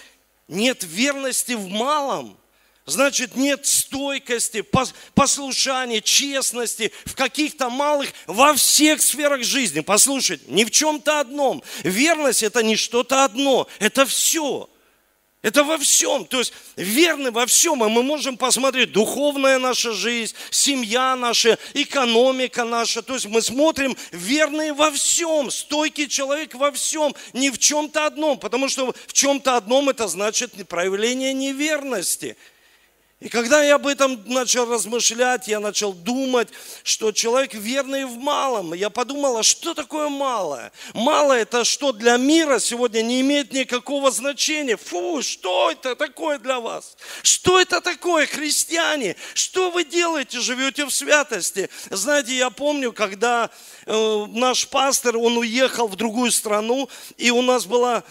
нет 0.47 0.83
верности 0.83 1.53
в 1.53 1.67
малом– 1.67 2.37
значит 2.87 3.35
нет 3.35 3.67
стойкости, 3.67 4.63
послушания, 5.13 6.01
честности 6.01 6.91
в 7.05 7.13
каких-то 7.13 7.69
малых, 7.69 8.09
во 8.25 8.53
всех 8.55 9.01
сферах 9.03 9.43
жизни. 9.43 9.81
Послушайте, 9.81 10.45
не 10.47 10.65
в 10.65 10.71
чем-то 10.71 11.19
одном. 11.19 11.61
Верность 11.83 12.41
это 12.41 12.63
не 12.63 12.75
что-то 12.75 13.23
одно, 13.23 13.67
это 13.79 14.05
все. 14.05 14.69
Это 15.43 15.63
во 15.63 15.77
всем. 15.77 16.25
То 16.25 16.39
есть 16.39 16.51
верны 16.75 17.31
во 17.31 17.45
всем. 17.45 17.83
И 17.85 17.89
мы 17.89 18.03
можем 18.03 18.37
посмотреть 18.37 18.91
духовная 18.91 19.59
наша 19.59 19.93
жизнь, 19.93 20.33
семья 20.49 21.15
наша, 21.15 21.59
экономика 21.73 22.65
наша. 22.65 23.01
То 23.01 23.13
есть 23.13 23.27
мы 23.27 23.41
смотрим 23.41 23.95
верные 24.11 24.73
во 24.73 24.89
всем. 24.91 25.51
Стойкий 25.51 26.07
человек 26.07 26.55
во 26.55 26.71
всем. 26.71 27.15
Не 27.33 27.51
в 27.51 27.59
чем-то 27.59 28.07
одном. 28.07 28.39
Потому 28.39 28.67
что 28.67 28.93
в 29.05 29.13
чем-то 29.13 29.55
одном 29.55 29.89
это 29.89 30.07
значит 30.07 30.67
проявление 30.67 31.33
неверности. 31.33 32.35
И 33.19 33.29
когда 33.29 33.63
я 33.63 33.75
об 33.75 33.87
этом 33.87 34.21
начал 34.27 34.71
размышлять, 34.71 35.47
я 35.47 35.59
начал 35.59 35.91
думать, 35.91 36.49
что 36.83 37.11
человек 37.11 37.55
верный 37.55 38.05
в 38.05 38.15
малом. 38.17 38.75
Я 38.75 38.91
подумал, 38.91 39.37
а 39.37 39.43
что 39.43 39.73
такое 39.73 40.07
малое? 40.07 40.71
Малое 40.93 41.41
это 41.41 41.63
что 41.63 41.91
для 41.91 42.17
мира 42.17 42.59
сегодня 42.59 43.01
не 43.01 43.21
имеет 43.21 43.53
никакого 43.53 44.11
значения. 44.11 44.77
Фу, 44.77 45.23
что 45.23 45.71
это 45.71 45.95
такое 45.95 46.37
для 46.37 46.59
вас? 46.59 46.95
Что 47.23 47.59
это 47.59 47.81
такое, 47.81 48.27
христиане? 48.27 49.15
Что 49.33 49.71
вы 49.71 49.83
делаете, 49.83 50.39
живете 50.39 50.85
в 50.85 50.91
святости? 50.91 51.71
Знаете, 51.89 52.37
я 52.37 52.51
помню, 52.51 52.93
когда 52.93 53.49
э, 53.87 54.25
наш 54.29 54.67
пастор, 54.67 55.17
он 55.17 55.37
уехал 55.37 55.87
в 55.87 55.95
другую 55.95 56.31
страну, 56.31 56.87
и 57.17 57.31
у 57.31 57.41
нас 57.41 57.65
была 57.65 58.03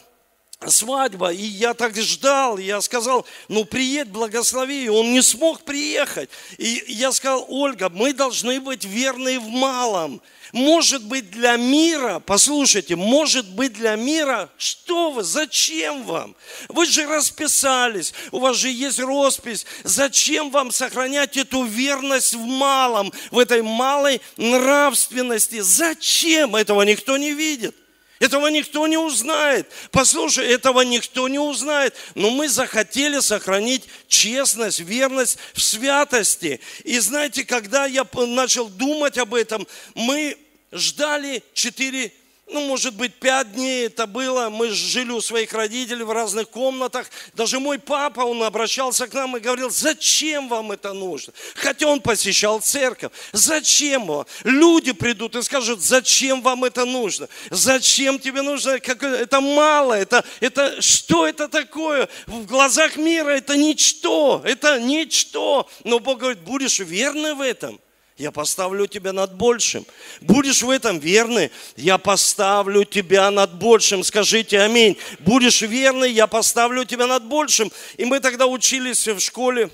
свадьба, 0.64 1.32
и 1.32 1.42
я 1.42 1.74
так 1.74 1.96
ждал, 1.96 2.58
я 2.58 2.80
сказал, 2.80 3.26
ну 3.48 3.64
приедь, 3.64 4.08
благослови, 4.08 4.84
и 4.84 4.88
он 4.88 5.12
не 5.12 5.22
смог 5.22 5.62
приехать. 5.62 6.30
И 6.56 6.82
я 6.88 7.12
сказал, 7.12 7.44
Ольга, 7.48 7.90
мы 7.90 8.12
должны 8.12 8.60
быть 8.60 8.84
верны 8.84 9.38
в 9.38 9.48
малом. 9.48 10.22
Может 10.52 11.04
быть 11.04 11.30
для 11.30 11.56
мира, 11.56 12.22
послушайте, 12.24 12.96
может 12.96 13.48
быть 13.50 13.74
для 13.74 13.96
мира, 13.96 14.48
что 14.56 15.10
вы, 15.10 15.24
зачем 15.24 16.04
вам? 16.04 16.34
Вы 16.68 16.86
же 16.86 17.06
расписались, 17.06 18.14
у 18.32 18.38
вас 18.38 18.56
же 18.56 18.70
есть 18.70 18.98
роспись. 18.98 19.66
Зачем 19.84 20.50
вам 20.50 20.70
сохранять 20.70 21.36
эту 21.36 21.64
верность 21.64 22.34
в 22.34 22.44
малом, 22.44 23.12
в 23.30 23.38
этой 23.38 23.60
малой 23.62 24.22
нравственности? 24.36 25.60
Зачем? 25.60 26.56
Этого 26.56 26.82
никто 26.82 27.18
не 27.18 27.32
видит. 27.32 27.76
Этого 28.18 28.46
никто 28.48 28.86
не 28.86 28.96
узнает. 28.96 29.70
Послушай, 29.90 30.46
этого 30.46 30.80
никто 30.80 31.28
не 31.28 31.38
узнает. 31.38 31.94
Но 32.14 32.30
мы 32.30 32.48
захотели 32.48 33.20
сохранить 33.20 33.84
честность, 34.08 34.80
верность 34.80 35.38
в 35.52 35.60
святости. 35.60 36.60
И 36.84 36.98
знаете, 36.98 37.44
когда 37.44 37.84
я 37.84 38.06
начал 38.14 38.68
думать 38.68 39.18
об 39.18 39.34
этом, 39.34 39.66
мы 39.94 40.38
ждали 40.72 41.42
четыре 41.52 42.12
ну, 42.48 42.60
может 42.60 42.94
быть, 42.94 43.14
пять 43.14 43.52
дней 43.52 43.86
это 43.86 44.06
было. 44.06 44.50
Мы 44.50 44.70
жили 44.70 45.10
у 45.10 45.20
своих 45.20 45.52
родителей 45.52 46.04
в 46.04 46.12
разных 46.12 46.48
комнатах. 46.48 47.08
Даже 47.34 47.58
мой 47.58 47.78
папа, 47.78 48.20
он 48.20 48.40
обращался 48.44 49.08
к 49.08 49.14
нам 49.14 49.36
и 49.36 49.40
говорил, 49.40 49.68
зачем 49.68 50.48
вам 50.48 50.70
это 50.70 50.92
нужно? 50.92 51.32
Хотя 51.56 51.88
он 51.88 52.00
посещал 52.00 52.60
церковь. 52.60 53.10
Зачем 53.32 54.06
вам? 54.06 54.26
Люди 54.44 54.92
придут 54.92 55.34
и 55.34 55.42
скажут, 55.42 55.82
зачем 55.82 56.40
вам 56.40 56.62
это 56.62 56.84
нужно? 56.84 57.28
Зачем 57.50 58.20
тебе 58.20 58.42
нужно? 58.42 58.78
Как, 58.78 59.02
это 59.02 59.40
мало. 59.40 59.94
Это, 59.94 60.24
это, 60.38 60.80
что 60.80 61.26
это 61.26 61.48
такое? 61.48 62.08
В 62.26 62.46
глазах 62.46 62.96
мира 62.96 63.30
это 63.30 63.56
ничто. 63.56 64.40
Это 64.44 64.78
ничто. 64.78 65.68
Но 65.82 65.98
Бог 65.98 66.20
говорит, 66.20 66.42
будешь 66.42 66.78
верны 66.78 67.34
в 67.34 67.40
этом? 67.40 67.80
Я 68.18 68.30
поставлю 68.32 68.86
тебя 68.86 69.12
над 69.12 69.34
большим. 69.34 69.84
Будешь 70.20 70.62
в 70.62 70.70
этом 70.70 70.98
верный, 70.98 71.50
я 71.76 71.98
поставлю 71.98 72.84
тебя 72.84 73.30
над 73.30 73.54
большим. 73.54 74.02
Скажите 74.02 74.60
аминь. 74.60 74.96
Будешь 75.18 75.60
верный, 75.60 76.10
я 76.10 76.26
поставлю 76.26 76.84
тебя 76.84 77.06
над 77.06 77.24
большим. 77.24 77.70
И 77.96 78.04
мы 78.04 78.20
тогда 78.20 78.46
учились 78.46 79.06
в 79.06 79.20
школе 79.20 79.70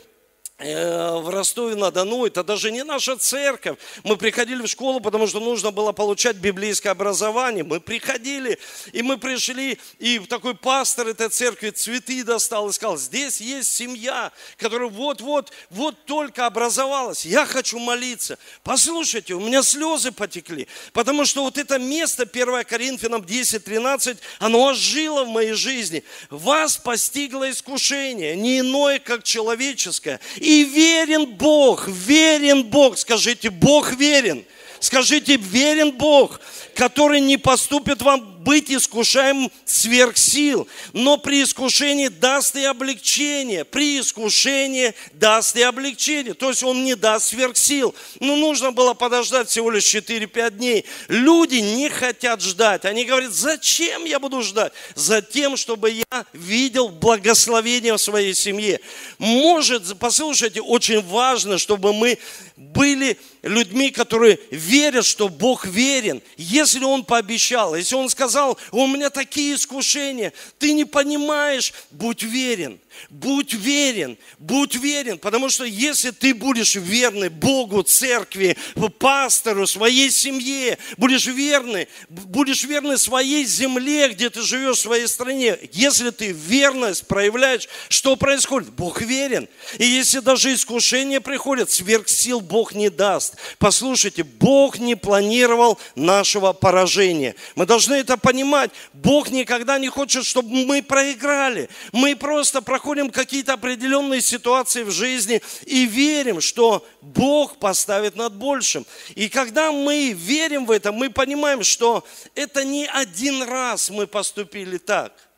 в 0.62 1.28
Ростове-на-Дону, 1.28 2.26
это 2.26 2.44
даже 2.44 2.70
не 2.70 2.84
наша 2.84 3.16
церковь. 3.16 3.78
Мы 4.04 4.16
приходили 4.16 4.62
в 4.62 4.68
школу, 4.68 5.00
потому 5.00 5.26
что 5.26 5.40
нужно 5.40 5.70
было 5.70 5.92
получать 5.92 6.36
библейское 6.36 6.92
образование. 6.92 7.64
Мы 7.64 7.80
приходили, 7.80 8.58
и 8.92 9.02
мы 9.02 9.18
пришли, 9.18 9.78
и 9.98 10.18
такой 10.20 10.54
пастор 10.54 11.08
этой 11.08 11.28
церкви 11.28 11.70
цветы 11.70 12.22
достал 12.22 12.68
и 12.68 12.72
сказал, 12.72 12.96
здесь 12.96 13.40
есть 13.40 13.72
семья, 13.72 14.30
которая 14.56 14.88
вот-вот, 14.88 15.52
вот 15.70 16.04
только 16.04 16.46
образовалась. 16.46 17.26
Я 17.26 17.44
хочу 17.46 17.78
молиться. 17.78 18.38
Послушайте, 18.62 19.34
у 19.34 19.40
меня 19.40 19.62
слезы 19.62 20.12
потекли, 20.12 20.68
потому 20.92 21.24
что 21.24 21.42
вот 21.42 21.58
это 21.58 21.78
место, 21.78 22.22
1 22.22 22.64
Коринфянам 22.64 23.22
10-13, 23.22 24.18
оно 24.38 24.62
ожило 24.64 25.24
в 25.24 25.28
моей 25.28 25.54
жизни. 25.54 26.04
Вас 26.30 26.76
постигло 26.76 27.50
искушение, 27.50 28.36
не 28.36 28.60
иное, 28.60 28.98
как 28.98 29.24
человеческое. 29.24 30.20
И 30.36 30.51
и 30.52 30.64
верен 30.64 31.26
Бог, 31.26 31.88
верен 31.88 32.62
Бог. 32.62 32.98
Скажите, 32.98 33.50
Бог 33.50 33.92
верен. 33.92 34.44
Скажите, 34.80 35.36
верен 35.36 35.92
Бог, 35.92 36.40
который 36.74 37.20
не 37.20 37.36
поступит 37.36 38.02
вам 38.02 38.31
быть 38.44 38.70
искушаемым 38.70 39.50
сверх 39.64 40.16
сил, 40.16 40.66
но 40.92 41.16
при 41.16 41.42
искушении 41.42 42.08
даст 42.08 42.56
и 42.56 42.64
облегчение. 42.64 43.64
При 43.64 44.00
искушении 44.00 44.94
даст 45.12 45.56
и 45.56 45.62
облегчение. 45.62 46.34
То 46.34 46.50
есть 46.50 46.62
он 46.62 46.84
не 46.84 46.94
даст 46.94 47.28
сверх 47.28 47.56
сил. 47.56 47.94
Но 48.20 48.36
нужно 48.36 48.72
было 48.72 48.94
подождать 48.94 49.48
всего 49.48 49.70
лишь 49.70 49.94
4-5 49.94 50.50
дней. 50.56 50.84
Люди 51.08 51.56
не 51.56 51.88
хотят 51.88 52.42
ждать. 52.42 52.84
Они 52.84 53.04
говорят, 53.04 53.32
зачем 53.32 54.04
я 54.04 54.18
буду 54.18 54.42
ждать? 54.42 54.72
Затем, 54.94 55.56
чтобы 55.56 55.90
я 55.90 56.26
видел 56.32 56.88
благословение 56.88 57.94
в 57.94 57.98
своей 57.98 58.34
семье. 58.34 58.80
Может, 59.18 59.98
послушайте, 59.98 60.60
очень 60.60 61.00
важно, 61.02 61.58
чтобы 61.58 61.92
мы 61.92 62.18
были 62.56 63.18
людьми, 63.42 63.90
которые 63.90 64.38
верят, 64.50 65.04
что 65.04 65.28
Бог 65.28 65.66
верен. 65.66 66.22
Если 66.36 66.84
Он 66.84 67.04
пообещал, 67.04 67.74
если 67.74 67.94
Он 67.94 68.08
сказал, 68.08 68.31
у 68.70 68.86
меня 68.86 69.10
такие 69.10 69.54
искушения, 69.54 70.32
ты 70.58 70.72
не 70.72 70.84
понимаешь, 70.84 71.72
будь 71.90 72.22
верен. 72.22 72.80
Будь 73.08 73.54
верен, 73.54 74.18
будь 74.38 74.74
верен, 74.76 75.18
потому 75.18 75.48
что 75.48 75.64
если 75.64 76.10
ты 76.10 76.34
будешь 76.34 76.74
верный 76.74 77.28
Богу, 77.28 77.82
церкви, 77.82 78.56
пастору, 78.98 79.66
своей 79.66 80.10
семье, 80.10 80.78
будешь 80.96 81.26
верный, 81.26 81.88
будешь 82.08 82.64
верный 82.64 82.98
своей 82.98 83.44
земле, 83.44 84.08
где 84.10 84.30
ты 84.30 84.42
живешь, 84.42 84.78
в 84.78 84.82
своей 84.82 85.08
стране, 85.08 85.58
если 85.72 86.10
ты 86.10 86.32
верность 86.32 87.06
проявляешь, 87.06 87.68
что 87.88 88.16
происходит? 88.16 88.70
Бог 88.70 89.00
верен. 89.00 89.48
И 89.78 89.84
если 89.84 90.20
даже 90.20 90.52
искушение 90.52 91.20
приходит, 91.20 91.70
сверх 91.70 92.08
сил 92.08 92.40
Бог 92.40 92.74
не 92.74 92.90
даст. 92.90 93.36
Послушайте, 93.58 94.22
Бог 94.22 94.78
не 94.78 94.94
планировал 94.94 95.78
нашего 95.94 96.52
поражения. 96.52 97.34
Мы 97.54 97.66
должны 97.66 97.94
это 97.94 98.16
понимать, 98.16 98.70
Бог 98.92 99.30
никогда 99.30 99.78
не 99.78 99.88
хочет, 99.88 100.24
чтобы 100.24 100.50
мы 100.64 100.82
проиграли. 100.82 101.68
Мы 101.92 102.16
просто 102.16 102.60
проходим 102.60 102.81
какие-то 103.12 103.54
определенные 103.54 104.20
ситуации 104.20 104.82
в 104.82 104.90
жизни 104.90 105.42
и 105.66 105.86
верим, 105.86 106.40
что 106.40 106.86
Бог 107.00 107.58
поставит 107.58 108.16
над 108.16 108.34
большим. 108.34 108.86
И 109.14 109.28
когда 109.28 109.72
мы 109.72 110.12
верим 110.12 110.66
в 110.66 110.70
это, 110.70 110.92
мы 110.92 111.10
понимаем, 111.10 111.62
что 111.62 112.04
это 112.34 112.64
не 112.64 112.86
один 112.86 113.42
раз 113.42 113.90
мы 113.90 114.06
поступили 114.06 114.78
так– 114.78 115.12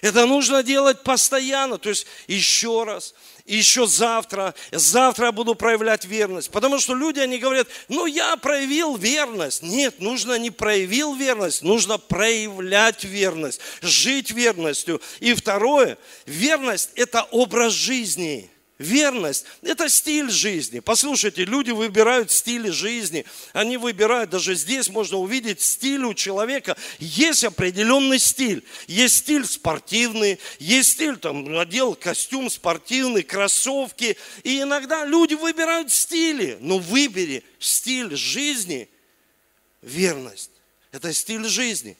это 0.00 0.24
нужно 0.24 0.62
делать 0.62 1.02
постоянно, 1.02 1.78
то 1.78 1.90
есть 1.90 2.06
еще 2.26 2.84
раз, 2.84 3.14
еще 3.56 3.86
завтра, 3.86 4.54
завтра 4.70 5.26
я 5.26 5.32
буду 5.32 5.54
проявлять 5.54 6.04
верность. 6.04 6.50
Потому 6.50 6.78
что 6.78 6.94
люди, 6.94 7.18
они 7.18 7.38
говорят, 7.38 7.68
ну 7.88 8.06
я 8.06 8.36
проявил 8.36 8.96
верность. 8.96 9.62
Нет, 9.62 10.00
нужно 10.00 10.38
не 10.38 10.50
проявил 10.50 11.14
верность, 11.14 11.62
нужно 11.62 11.98
проявлять 11.98 13.04
верность, 13.04 13.60
жить 13.82 14.30
верностью. 14.30 15.00
И 15.20 15.34
второе, 15.34 15.98
верность– 16.26 16.90
это 16.94 17.22
образ 17.30 17.72
жизни– 17.72 18.50
Верность– 18.80 19.44
это 19.62 19.90
стиль 19.90 20.30
жизни. 20.30 20.80
Послушайте, 20.80 21.44
люди 21.44 21.70
выбирают 21.70 22.30
стили 22.30 22.70
жизни. 22.70 23.26
Они 23.52 23.76
выбирают, 23.76 24.30
даже 24.30 24.54
здесь 24.54 24.88
можно 24.88 25.18
увидеть 25.18 25.60
стиль 25.60 26.02
у 26.04 26.14
человека. 26.14 26.78
Есть 26.98 27.44
определенный 27.44 28.18
стиль. 28.18 28.64
Есть 28.86 29.16
стиль 29.16 29.44
спортивный, 29.44 30.38
есть 30.58 30.92
стиль, 30.92 31.18
там, 31.18 31.58
одел 31.58 31.94
костюм 31.94 32.48
спортивный, 32.48 33.22
кроссовки. 33.22 34.16
И 34.44 34.62
иногда 34.62 35.04
люди 35.04 35.34
выбирают 35.34 35.92
стили. 35.92 36.56
Но 36.62 36.78
выбери 36.78 37.44
стиль 37.58 38.16
жизни– 38.16 38.88
верность. 39.82 40.52
Это 40.90 41.12
стиль 41.12 41.44
жизни 41.44 41.98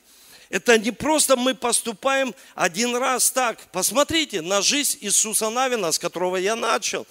это 0.51 0.77
не 0.77 0.91
просто 0.91 1.37
мы 1.37 1.55
поступаем 1.55 2.35
один 2.55 2.97
раз 2.97 3.31
так. 3.31 3.57
Посмотрите 3.71 4.41
на 4.41 4.61
жизнь 4.61 4.97
Иисуса 4.99 5.49
Навина, 5.49 5.93
с 5.93 5.97
которого 5.97 6.35
я 6.35 6.57
начал. 6.57 7.07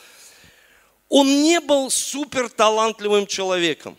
Он 1.08 1.26
не 1.42 1.58
был 1.58 1.90
супер 1.90 2.50
талантливым 2.50 3.26
человеком. 3.26 3.96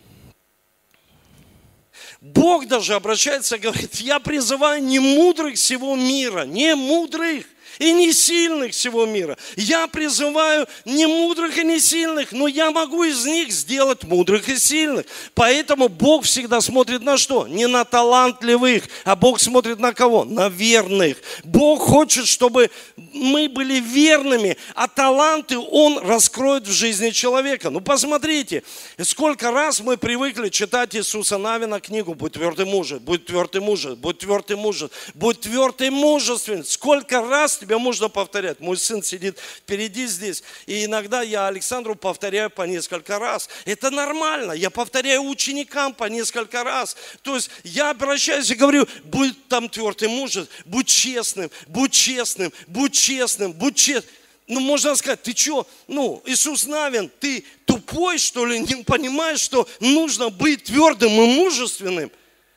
Бог 2.21 2.67
даже 2.67 2.93
обращается 2.93 3.55
и 3.55 3.59
говорит, 3.59 3.95
я 3.95 4.19
призываю 4.19 4.83
не 4.83 4.99
мудрых 4.99 5.55
всего 5.55 5.95
мира, 5.95 6.45
не 6.45 6.75
мудрых, 6.75 7.47
и 7.81 7.91
не 7.93 8.13
сильных 8.13 8.73
всего 8.73 9.07
мира. 9.07 9.37
Я 9.55 9.87
призываю 9.87 10.67
не 10.85 11.07
мудрых 11.07 11.57
и 11.57 11.63
не 11.63 11.79
сильных, 11.79 12.31
но 12.31 12.47
я 12.47 12.69
могу 12.69 13.03
из 13.03 13.25
них 13.25 13.51
сделать 13.51 14.03
мудрых 14.03 14.47
и 14.49 14.57
сильных. 14.57 15.07
Поэтому 15.33 15.89
Бог 15.89 16.25
всегда 16.25 16.61
смотрит 16.61 17.01
на 17.01 17.17
что? 17.17 17.47
Не 17.47 17.65
на 17.65 17.83
талантливых, 17.83 18.83
а 19.03 19.15
Бог 19.15 19.39
смотрит 19.39 19.79
на 19.79 19.93
кого? 19.93 20.25
На 20.25 20.47
верных. 20.47 21.17
Бог 21.43 21.81
хочет, 21.81 22.27
чтобы 22.27 22.69
мы 23.13 23.49
были 23.49 23.79
верными, 23.79 24.57
а 24.75 24.87
таланты 24.87 25.57
Он 25.57 25.97
раскроет 25.97 26.67
в 26.67 26.71
жизни 26.71 27.09
человека. 27.09 27.71
Ну 27.71 27.81
посмотрите, 27.81 28.61
сколько 29.01 29.49
раз 29.49 29.79
мы 29.79 29.97
привыкли 29.97 30.49
читать 30.49 30.95
Иисуса 30.95 31.39
Навина 31.39 31.79
книгу 31.79 32.13
«Будь 32.13 32.33
твердый 32.33 32.65
мужа, 32.65 32.99
будь 32.99 33.25
твердый 33.25 33.61
мужа, 33.61 33.95
будь 33.95 34.19
твердый 34.19 34.55
мужа, 34.55 34.91
будь 35.15 35.39
твердый 35.39 35.89
мужественен». 35.89 36.63
Сколько 36.63 37.21
раз 37.21 37.57
тебе 37.57 37.70
можно 37.77 38.09
повторять? 38.09 38.59
Мой 38.59 38.77
сын 38.77 39.03
сидит 39.03 39.37
впереди 39.39 40.05
здесь, 40.07 40.43
и 40.65 40.85
иногда 40.85 41.21
я 41.21 41.47
Александру 41.47 41.95
повторяю 41.95 42.49
по 42.49 42.63
несколько 42.63 43.19
раз. 43.19 43.49
Это 43.65 43.89
нормально, 43.89 44.51
я 44.53 44.69
повторяю 44.69 45.23
ученикам 45.23 45.93
по 45.93 46.05
несколько 46.05 46.63
раз. 46.63 46.95
То 47.21 47.35
есть 47.35 47.49
я 47.63 47.91
обращаюсь 47.91 48.49
и 48.49 48.55
говорю, 48.55 48.87
будь 49.03 49.47
там 49.47 49.69
твердый 49.69 50.09
мужа, 50.09 50.47
будь 50.65 50.87
честным, 50.87 51.51
будь 51.67 51.91
честным, 51.91 52.51
будь 52.67 52.93
честным, 52.93 53.53
будь 53.53 53.75
честным. 53.75 54.13
Ну, 54.47 54.59
можно 54.59 54.95
сказать, 54.95 55.21
ты 55.21 55.35
что, 55.35 55.67
ну, 55.87 56.21
Иисус 56.25 56.65
Навин, 56.65 57.09
ты 57.19 57.45
тупой, 57.65 58.17
что 58.17 58.45
ли, 58.45 58.59
не 58.59 58.83
понимаешь, 58.83 59.39
что 59.39 59.67
нужно 59.79 60.29
быть 60.29 60.65
твердым 60.65 61.11
и 61.11 61.25
мужественным? 61.35 62.11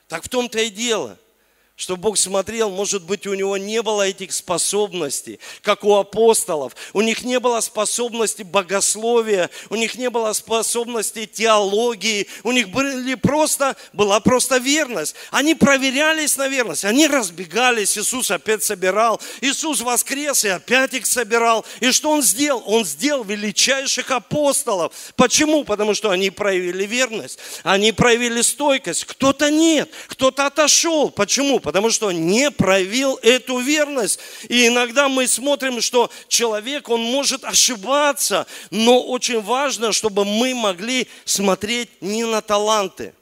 Так 0.09 0.25
в 0.25 0.29
том-то 0.29 0.59
и 0.61 0.71
дело– 0.71 1.19
что 1.77 1.97
Бог 1.97 2.17
смотрел, 2.17 2.71
может 2.71 3.03
быть, 3.03 3.27
у 3.27 3.35
него 3.35 3.57
не 3.57 3.83
было 3.83 4.03
этих 4.03 4.33
способностей, 4.33 5.41
как 5.61 5.83
у 5.83 5.97
апостолов. 5.97 6.77
У 6.93 7.01
них 7.01 7.25
не 7.25 7.41
было 7.41 7.59
способности 7.59 8.43
богословия, 8.43 9.51
у 9.71 9.75
них 9.75 9.97
не 9.97 10.09
было 10.09 10.33
способности 10.35 11.27
теологии, 11.27 12.29
у 12.45 12.53
них 12.53 12.69
были 12.69 13.17
просто, 13.17 13.77
была 13.93 14.21
просто 14.21 14.59
верность. 14.59 15.17
Они 15.33 15.57
проверялись 15.57 16.37
на 16.37 16.47
верность, 16.47 16.85
они 16.85 17.09
разбегались, 17.09 17.99
Иисус 17.99 18.31
опять 18.31 18.63
собирал, 18.63 19.21
Иисус 19.41 19.81
воскрес 19.81 20.45
и 20.45 20.51
опять 20.51 20.95
их 20.95 21.07
собирал. 21.07 21.67
И 21.81 21.91
что 21.91 22.11
Он 22.13 22.23
сделал? 22.23 22.63
Он 22.67 22.85
сделал 22.85 23.25
величайших 23.25 24.13
апостолов. 24.13 24.93
Почему? 25.17 25.65
Потому 25.65 25.95
что 25.95 26.11
они 26.11 26.31
проявили 26.31 26.87
верность, 26.87 27.41
они 27.65 27.91
проявили 27.91 28.43
стойкость. 28.43 29.07
Кто-то 29.07 29.51
нет, 29.51 29.91
кто-то 30.07 30.47
отошел. 30.47 31.11
Почему? 31.11 31.64
Потому 31.65 31.89
что 31.89 32.13
не 32.13 32.51
проявил 32.51 33.19
эту 33.23 33.59
верность. 33.59 34.21
И 34.51 34.67
иногда 34.67 35.09
мы 35.09 35.27
смотрим, 35.27 35.81
что 35.81 36.11
человек, 36.29 36.91
он 36.91 37.01
может 37.01 37.43
ошибаться, 37.43 38.47
но 38.71 39.01
очень 39.01 39.41
важно, 39.41 39.93
чтобы 39.93 40.27
мы 40.27 40.55
могли 40.55 41.09
смотреть 41.25 42.03
не 42.03 42.25
на 42.25 42.43
таланты, 42.43 43.15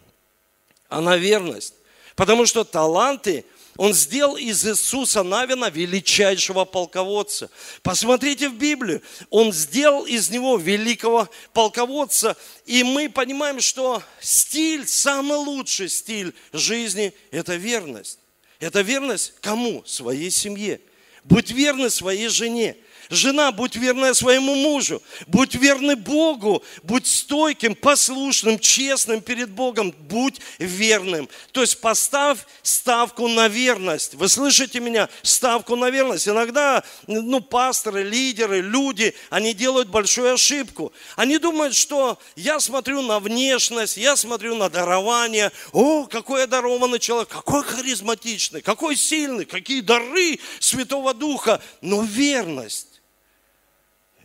а 0.89 1.01
на 1.01 1.17
верность. 1.17 1.75
Потому 2.17 2.45
что 2.45 2.65
таланты 2.65 3.45
он 3.77 3.95
сделал 3.95 4.37
из 4.37 4.67
Иисуса 4.67 5.23
Навина 5.23 5.71
величайшего 5.71 6.65
полководца. 6.65 7.49
Посмотрите 7.83 8.49
в 8.49 8.55
Библию. 8.55 9.03
Он 9.31 9.53
сделал 9.53 10.05
из 10.05 10.31
него 10.31 10.59
великого 10.59 11.29
полководца. 11.53 12.37
И 12.67 12.83
мы 12.83 13.09
понимаем, 13.09 13.61
что 13.61 14.03
стиль, 14.21 14.87
самый 14.87 15.39
лучший 15.39 15.89
стиль 15.89 16.35
жизни– 16.53 17.15
это 17.31 17.55
верность. 17.55 18.19
Это 18.63 18.83
верность 18.83 19.35
кому? 19.41 19.83
Своей 19.85 20.31
семье. 20.31 20.81
Будь 21.25 21.51
верны 21.51 21.91
своей 21.91 22.29
жене. 22.29 22.77
Жена, 23.13 23.53
будь 23.53 23.77
верна 23.77 24.15
своему 24.15 24.55
мужу, 24.55 25.03
будь 25.27 25.55
верный 25.55 25.97
Богу, 25.97 26.65
будь 26.83 27.07
стойким, 27.07 27.75
послушным, 27.75 28.59
честным 28.59 29.21
перед 29.21 29.51
Богом, 29.51 29.95
будь 30.09 30.41
верным. 30.59 31.29
То 31.53 31.61
есть 31.61 31.79
поставь 31.83 32.39
ставку 32.63 33.29
на 33.29 33.49
верность. 33.49 34.15
Вы 34.15 34.31
слышите 34.31 34.81
меня? 34.81 35.11
Ставку 35.21 35.77
на 35.77 35.91
верность. 35.91 36.27
Иногда, 36.27 36.83
ну, 37.07 37.43
пасторы, 37.43 38.03
лидеры, 38.03 38.63
люди, 38.63 39.15
они 39.29 39.53
делают 39.53 39.91
большую 39.91 40.33
ошибку. 40.33 40.91
Они 41.15 41.37
думают, 41.37 41.75
что 41.75 42.19
я 42.35 42.61
смотрю 42.61 43.03
на 43.03 43.21
внешность, 43.21 43.99
я 43.99 44.17
смотрю 44.17 44.55
на 44.55 44.71
дарование. 44.71 45.53
О, 45.73 46.07
какой 46.07 46.41
я 46.41 46.47
дарованный 46.47 46.99
человек, 46.99 47.29
какой 47.29 47.63
харизматичный, 47.63 48.63
какой 48.63 48.97
сильный, 48.97 49.45
какие 49.45 49.83
дары 49.83 50.39
Святого 50.61 51.13
Духа. 51.13 51.61
Но 51.83 52.01
верность 52.01 53.02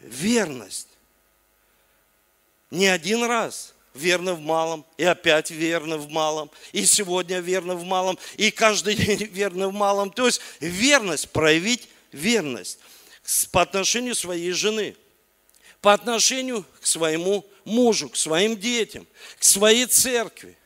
верность. 0.07 0.87
Не 2.71 2.87
один 2.87 3.23
раз 3.23 3.73
верно 3.93 4.33
в 4.33 4.39
малом, 4.39 4.85
и 4.97 5.03
опять 5.03 5.51
верно 5.51 5.97
в 5.97 6.09
малом, 6.09 6.51
и 6.71 6.85
сегодня 6.85 7.39
верно 7.39 7.75
в 7.75 7.83
малом, 7.83 8.17
и 8.37 8.51
каждый 8.51 8.95
день 8.95 9.23
верно 9.25 9.69
в 9.69 9.73
малом. 9.73 10.11
То 10.11 10.25
есть 10.25 10.41
верность, 10.59 11.29
проявить 11.29 11.89
верность 12.11 12.79
по 13.51 13.61
отношению 13.61 14.15
своей 14.15 14.51
жены, 14.51 14.95
по 15.81 15.93
отношению 15.93 16.65
к 16.81 16.85
своему 16.85 17.45
мужу, 17.65 18.09
к 18.09 18.15
своим 18.15 18.57
детям, 18.57 19.05
к 19.37 19.43
своей 19.43 19.85
церкви 19.85 20.57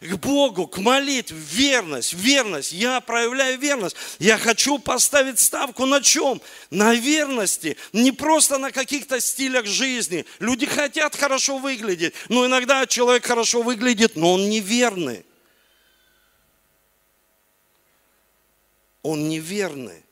к 0.00 0.16
Богу, 0.16 0.66
к 0.66 0.78
молитве, 0.78 1.36
верность, 1.36 2.12
верность. 2.12 2.72
Я 2.72 3.00
проявляю 3.00 3.58
верность. 3.58 3.96
Я 4.18 4.38
хочу 4.38 4.78
поставить 4.78 5.38
ставку 5.38 5.86
на 5.86 6.00
чем? 6.00 6.40
На 6.70 6.94
верности. 6.94 7.76
Не 7.92 8.12
просто 8.12 8.58
на 8.58 8.70
каких-то 8.70 9.20
стилях 9.20 9.66
жизни. 9.66 10.24
Люди 10.38 10.66
хотят 10.66 11.16
хорошо 11.16 11.58
выглядеть, 11.58 12.14
но 12.28 12.46
иногда 12.46 12.86
человек 12.86 13.26
хорошо 13.26 13.62
выглядит, 13.62 14.16
но 14.16 14.34
он 14.34 14.48
неверный. 14.48 15.24
Он 19.02 19.28
неверный. 19.28 20.04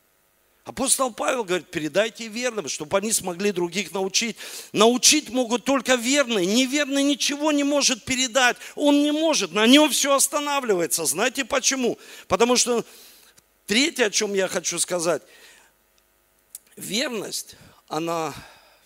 Апостол 0.67 1.13
Павел 1.13 1.45
говорит, 1.45 1.71
передайте 1.71 2.27
верным, 2.27 2.69
чтобы 2.69 2.99
они 2.99 3.13
смогли 3.13 3.53
других 3.53 3.93
научить. 3.93 4.37
Научить 4.73 5.31
могут 5.31 5.65
только 5.65 5.95
верные. 5.95 6.45
Неверный 6.45 7.05
ничего 7.05 7.53
не 7.53 7.63
может 7.63 8.05
передать. 8.05 8.57
Он 8.75 9.01
не 9.01 9.13
может, 9.13 9.53
на 9.53 9.65
нем 9.69 9.89
все 9.91 10.13
останавливается. 10.13 11.05
Знаете 11.05 11.45
почему? 11.45 11.97
Потому 12.27 12.57
что 12.57 12.85
третье, 13.67 14.07
о 14.07 14.11
чем 14.11 14.35
я 14.35 14.49
хочу 14.49 14.81
сказать, 14.81 15.23
верность, 16.75 17.55
она 17.87 18.35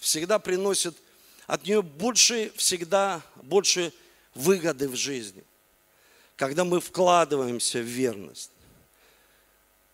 всегда 0.00 0.38
приносит 0.38 0.94
от 1.46 1.64
нее 1.64 1.80
больше, 1.80 2.52
всегда 2.56 3.22
больше 3.36 3.90
выгоды 4.34 4.86
в 4.86 4.96
жизни. 4.96 5.42
когда 6.36 6.64
мы 6.64 6.80
вкладываемся 6.80 7.80
в 7.80 7.84
верность. 7.84 8.50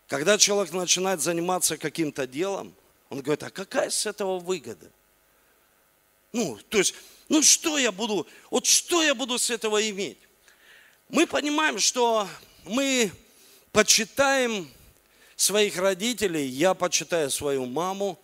Когда 0.07 0.37
человек 0.37 0.73
начинает 0.73 1.21
заниматься 1.21 1.77
каким-то 1.77 2.25
делом, 2.25 2.73
он 3.09 3.21
говорит, 3.21 3.43
а 3.43 3.49
какая 3.49 3.89
с 3.89 4.05
этого 4.05 4.39
выгода? 4.39 4.89
Ну, 6.31 6.57
то 6.69 6.77
есть, 6.77 6.93
ну 7.29 7.41
что 7.41 7.77
я 7.77 7.91
буду, 7.91 8.25
вот 8.49 8.65
что 8.65 9.03
я 9.03 9.13
буду 9.13 9.37
с 9.37 9.49
этого 9.49 9.89
иметь? 9.89 10.17
Мы 11.09 11.27
понимаем, 11.27 11.79
что 11.79 12.27
мы 12.63 13.11
почитаем 13.71 14.69
своих 15.35 15.77
родителей, 15.77 16.47
я 16.47 16.73
почитаю 16.73 17.29
свою 17.29 17.65
маму, 17.65 18.19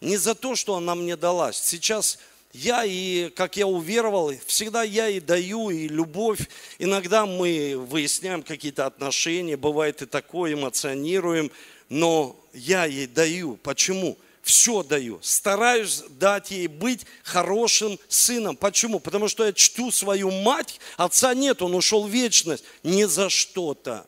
не 0.00 0.16
за 0.16 0.34
то, 0.34 0.54
что 0.54 0.76
она 0.76 0.94
мне 0.94 1.16
дала. 1.16 1.52
Сейчас 1.52 2.18
я 2.58 2.84
и, 2.84 3.30
как 3.30 3.56
я 3.56 3.68
уверовал, 3.68 4.32
всегда 4.46 4.82
я 4.82 5.08
и 5.08 5.20
даю, 5.20 5.70
и 5.70 5.86
любовь. 5.86 6.40
Иногда 6.80 7.24
мы 7.24 7.76
выясняем 7.76 8.42
какие-то 8.42 8.86
отношения, 8.86 9.56
бывает 9.56 10.02
и 10.02 10.06
такое, 10.06 10.54
эмоционируем, 10.54 11.52
но 11.88 12.36
я 12.52 12.84
ей 12.84 13.06
даю. 13.06 13.56
Почему? 13.62 14.18
Все 14.42 14.82
даю. 14.82 15.20
Стараюсь 15.22 16.02
дать 16.08 16.50
ей 16.50 16.66
быть 16.66 17.06
хорошим 17.22 17.96
сыном. 18.08 18.56
Почему? 18.56 18.98
Потому 18.98 19.28
что 19.28 19.44
я 19.44 19.52
чту 19.52 19.92
свою 19.92 20.32
мать, 20.32 20.80
отца 20.96 21.34
нет, 21.34 21.62
он 21.62 21.76
ушел 21.76 22.08
в 22.08 22.10
вечность. 22.10 22.64
Не 22.82 23.06
за 23.06 23.28
что-то. 23.28 24.04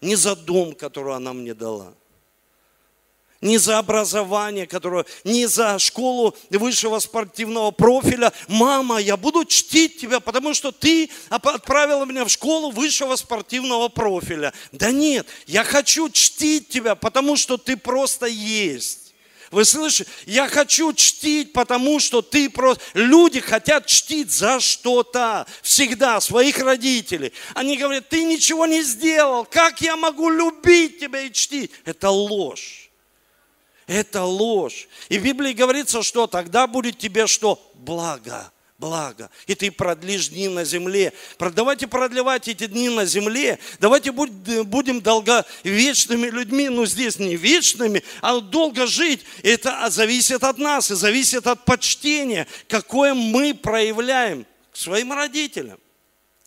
Не 0.00 0.14
за 0.14 0.36
дом, 0.36 0.74
который 0.74 1.16
она 1.16 1.32
мне 1.32 1.54
дала 1.54 1.92
не 3.42 3.58
за 3.58 3.78
образование, 3.78 4.66
которое, 4.66 5.04
не 5.24 5.46
за 5.46 5.78
школу 5.78 6.34
высшего 6.48 6.98
спортивного 7.00 7.72
профиля. 7.72 8.32
Мама, 8.48 8.98
я 8.98 9.16
буду 9.18 9.44
чтить 9.44 9.98
тебя, 9.98 10.20
потому 10.20 10.54
что 10.54 10.72
ты 10.72 11.10
отправила 11.28 12.04
меня 12.04 12.24
в 12.24 12.30
школу 12.30 12.70
высшего 12.70 13.16
спортивного 13.16 13.88
профиля. 13.88 14.54
Да 14.70 14.90
нет, 14.90 15.26
я 15.46 15.64
хочу 15.64 16.08
чтить 16.08 16.68
тебя, 16.68 16.94
потому 16.94 17.36
что 17.36 17.58
ты 17.58 17.76
просто 17.76 18.26
есть. 18.26 19.00
Вы 19.50 19.66
слышите? 19.66 20.10
Я 20.24 20.48
хочу 20.48 20.94
чтить, 20.94 21.52
потому 21.52 22.00
что 22.00 22.22
ты 22.22 22.48
просто... 22.48 22.82
Люди 22.94 23.38
хотят 23.38 23.86
чтить 23.86 24.32
за 24.32 24.60
что-то. 24.60 25.46
Всегда 25.60 26.22
своих 26.22 26.58
родителей. 26.58 27.34
Они 27.54 27.76
говорят, 27.76 28.08
ты 28.08 28.24
ничего 28.24 28.64
не 28.64 28.82
сделал. 28.82 29.44
Как 29.44 29.82
я 29.82 29.96
могу 29.96 30.30
любить 30.30 31.00
тебя 31.00 31.20
и 31.20 31.30
чтить? 31.30 31.70
Это 31.84 32.08
ложь. 32.08 32.81
Это 33.92 34.24
ложь. 34.24 34.88
И 35.10 35.18
в 35.18 35.22
Библии 35.22 35.52
говорится, 35.52 36.02
что 36.02 36.26
тогда 36.26 36.66
будет 36.66 36.96
тебе 36.96 37.26
что? 37.26 37.60
Благо 37.74 38.50
благо. 38.78 39.30
И 39.46 39.54
ты 39.54 39.70
продлишь 39.70 40.30
дни 40.30 40.48
на 40.48 40.64
земле. 40.64 41.12
Давайте 41.38 41.86
продлевать 41.86 42.48
эти 42.48 42.66
дни 42.66 42.88
на 42.88 43.06
земле. 43.06 43.60
Давайте 43.78 44.10
будем 44.10 45.00
долговечными 45.00 46.26
людьми. 46.26 46.68
Ну, 46.68 46.84
здесь 46.84 47.20
не 47.20 47.36
вечными, 47.36 48.02
а 48.20 48.40
долго 48.40 48.88
жить. 48.88 49.20
Это 49.44 49.88
зависит 49.88 50.42
от 50.42 50.58
нас 50.58 50.90
и 50.90 50.96
зависит 50.96 51.46
от 51.46 51.64
почтения, 51.64 52.48
какое 52.66 53.14
мы 53.14 53.54
проявляем 53.54 54.46
к 54.72 54.76
своим 54.76 55.12
родителям 55.12 55.78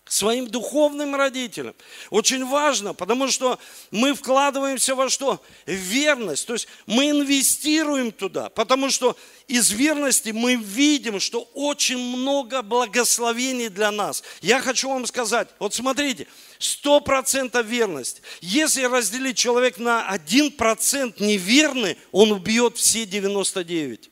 своим 0.08 0.48
духовным 0.48 1.16
родителям. 1.16 1.76
Очень 2.10 2.46
важно, 2.46 2.94
потому 2.94 3.28
что 3.28 3.60
мы 3.92 4.14
вкладываемся 4.14 4.96
во 4.96 5.10
что? 5.10 5.42
В 5.66 5.72
верность. 5.72 6.46
То 6.46 6.54
есть 6.54 6.68
мы 6.86 7.10
инвестируем 7.10 8.12
туда, 8.12 8.50
потому 8.50 8.90
что 8.90 9.18
из 9.48 9.72
верности 9.72 10.30
мы 10.30 10.56
видим, 10.56 11.20
что 11.20 11.50
очень 11.54 11.98
много 11.98 12.62
благословений 12.62 13.70
для 13.70 13.92
нас. 13.92 14.24
Я 14.42 14.62
хочу 14.62 14.90
вам 14.90 15.08
сказать, 15.08 15.50
вот 15.60 15.74
смотрите, 15.74 16.28
сто 16.60 17.00
процентов 17.02 17.66
верность. 17.66 18.22
Если 18.42 18.84
разделить 18.84 19.38
человек 19.38 19.80
на 19.80 20.08
один 20.08 20.52
процент 20.52 21.20
неверный, 21.20 21.98
он 22.12 22.32
убьет 22.32 22.78
все 22.78 23.06
99. 23.06 24.12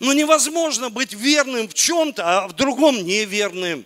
Но 0.00 0.14
невозможно 0.14 0.88
быть 0.88 1.12
верным 1.12 1.68
в 1.68 1.74
чем-то, 1.74 2.24
а 2.24 2.48
в 2.48 2.54
другом 2.54 2.96
неверным. 3.04 3.84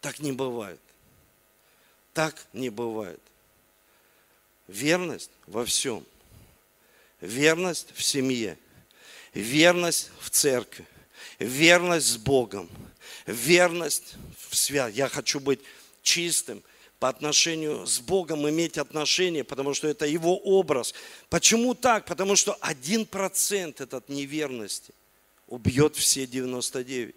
Так 0.00 0.18
не 0.20 0.32
бывает. 0.32 0.80
Так 2.14 2.46
не 2.54 2.70
бывает. 2.70 3.20
Верность 4.66 5.30
во 5.46 5.66
всем. 5.66 6.04
Верность 7.20 7.88
в 7.94 8.02
семье. 8.02 8.58
Верность 9.34 10.10
в 10.20 10.30
церкви. 10.30 10.86
Верность 11.38 12.06
с 12.06 12.16
Богом. 12.16 12.70
Верность 13.26 14.14
в 14.48 14.56
свят. 14.56 14.90
Я 14.94 15.10
хочу 15.10 15.38
быть 15.38 15.60
чистым, 16.02 16.62
по 16.98 17.08
отношению 17.08 17.86
с 17.86 17.98
Богом 18.00 18.48
иметь 18.48 18.78
отношения, 18.78 19.44
потому 19.44 19.74
что 19.74 19.88
это 19.88 20.06
Его 20.06 20.38
образ. 20.38 20.94
Почему 21.28 21.74
так? 21.74 22.06
Потому 22.06 22.36
что 22.36 22.56
один 22.60 23.04
процент 23.04 23.80
этот 23.80 24.08
неверности 24.08 24.94
убьет 25.46 25.96
все 25.96 26.26
99. 26.26 27.14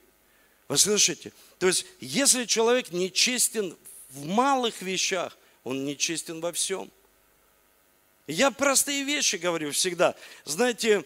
Вы 0.68 0.78
слышите? 0.78 1.32
То 1.58 1.68
есть, 1.68 1.86
если 2.00 2.46
человек 2.46 2.92
нечестен 2.92 3.76
в 4.10 4.26
малых 4.26 4.82
вещах, 4.82 5.38
он 5.64 5.86
нечестен 5.86 6.42
во 6.42 6.52
всем. 6.52 6.92
Я 8.28 8.52
простые 8.52 9.04
вещи 9.04 9.38
говорю 9.38 9.72
всегда. 9.72 10.14
Знаете, 10.46 11.04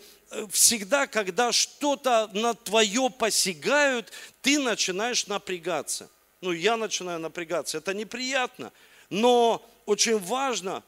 всегда, 0.52 1.08
когда 1.08 1.52
что-то 1.52 2.30
на 2.34 2.54
твое 2.54 3.10
посягают, 3.10 4.12
ты 4.42 4.60
начинаешь 4.60 5.28
напрягаться 5.28 6.10
ну, 6.44 6.52
я 6.52 6.76
начинаю 6.76 7.20
напрягаться. 7.20 7.78
Это 7.78 7.94
неприятно. 7.94 8.74
Но 9.10 9.66
очень 9.86 10.20
важно, 10.20 10.84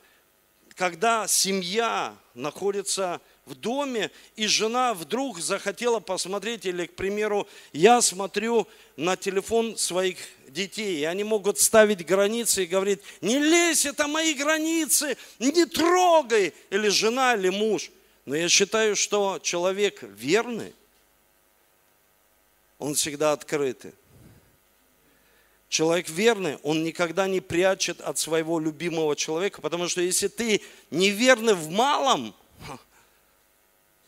когда 0.76 1.28
семья 1.28 2.14
находится 2.34 3.22
в 3.46 3.56
доме, 3.56 4.12
и 4.36 4.48
жена 4.48 4.94
вдруг 4.94 5.40
захотела 5.40 6.02
посмотреть, 6.02 6.66
или, 6.66 6.88
к 6.88 6.96
примеру, 6.96 7.48
я 7.72 8.02
смотрю 8.02 8.68
на 8.98 9.16
телефон 9.16 9.78
своих 9.78 10.18
детей, 10.50 11.00
и 11.00 11.06
они 11.06 11.24
могут 11.24 11.58
ставить 11.58 12.06
границы 12.06 12.64
и 12.64 12.68
говорить, 12.68 13.00
не 13.22 13.40
лезь, 13.40 13.86
это 13.86 14.08
мои 14.08 14.34
границы, 14.34 15.16
не 15.40 15.66
трогай, 15.66 16.54
или 16.70 16.90
жена, 16.90 17.36
или 17.36 17.48
муж. 17.48 17.92
Но 18.26 18.36
я 18.36 18.50
считаю, 18.50 18.98
что 18.98 19.40
человек 19.42 20.04
верный, 20.04 20.74
он 22.78 22.96
всегда 22.96 23.32
открытый. 23.32 23.94
Человек 25.76 26.08
верный, 26.08 26.56
он 26.64 26.86
никогда 26.86 27.28
не 27.28 27.42
прячет 27.42 28.00
от 28.00 28.18
своего 28.18 28.62
любимого 28.62 29.14
человека, 29.14 29.60
потому 29.60 29.90
что 29.90 30.00
если 30.00 30.30
ты 30.30 30.62
неверный 30.90 31.54
в 31.54 31.70
малом, 31.70 32.34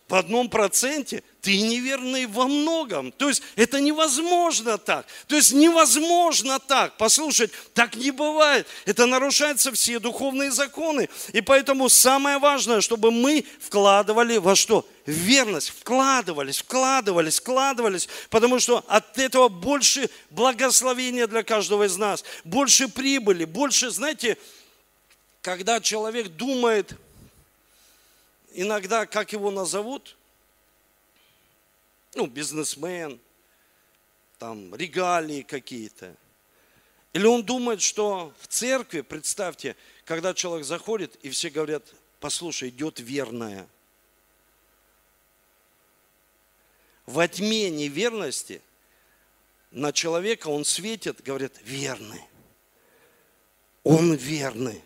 в 0.08 0.16
одном 0.16 0.50
проценте, 0.50 1.22
ты 1.42 1.60
неверный 1.62 2.28
во 2.28 2.48
многом. 2.48 3.12
То 3.12 3.28
есть 3.28 3.44
это 3.58 3.82
невозможно 3.82 4.78
так. 4.78 5.06
То 5.28 5.36
есть 5.36 5.52
невозможно 5.52 6.60
так. 6.60 6.96
Послушать, 6.98 7.52
так 7.74 7.96
не 7.96 8.12
бывает. 8.12 8.68
Это 8.86 9.06
нарушаются 9.06 9.72
все 9.74 10.00
духовные 10.00 10.52
законы. 10.52 11.10
И 11.34 11.42
поэтому 11.42 11.90
самое 11.90 12.38
важное, 12.38 12.80
чтобы 12.80 13.12
мы 13.12 13.46
вкладывали 13.60 14.38
во 14.38 14.56
что? 14.56 14.88
В 15.06 15.12
верность. 15.12 15.70
Вкладывались, 15.70 16.60
вкладывались, 16.60 17.40
вкладывались. 17.40 18.08
Потому 18.30 18.60
что 18.60 18.84
от 18.88 19.18
этого 19.18 19.50
больше 19.50 20.10
благословения 20.30 21.28
для 21.28 21.44
каждого 21.44 21.84
из 21.84 21.98
нас. 21.98 22.24
Больше 22.46 22.88
прибыли, 22.88 23.44
больше, 23.44 23.90
знаете, 23.90 24.38
когда 25.42 25.82
человек 25.82 26.28
думает, 26.30 26.94
иногда, 28.58 29.06
как 29.06 29.34
его 29.34 29.52
назовут, 29.52 30.18
ну, 32.16 32.26
бизнесмен, 32.26 33.20
там, 34.40 34.74
регалии 34.76 35.44
какие-то. 35.44 36.16
Или 37.14 37.26
он 37.28 37.44
думает, 37.44 37.82
что 37.82 38.34
в 38.40 38.48
церкви, 38.48 39.02
представьте, 39.02 39.76
когда 40.06 40.34
человек 40.34 40.66
заходит, 40.66 41.16
и 41.22 41.30
все 41.30 41.52
говорят, 41.52 41.84
послушай, 42.20 42.70
идет 42.70 43.00
верная. 43.00 43.68
Во 47.06 47.28
тьме 47.28 47.70
неверности 47.70 48.62
на 49.70 49.94
человека 49.94 50.48
он 50.48 50.66
светит, 50.66 51.22
говорит, 51.22 51.54
верный. 51.64 52.24
Он 53.84 54.16
верный. 54.16 54.82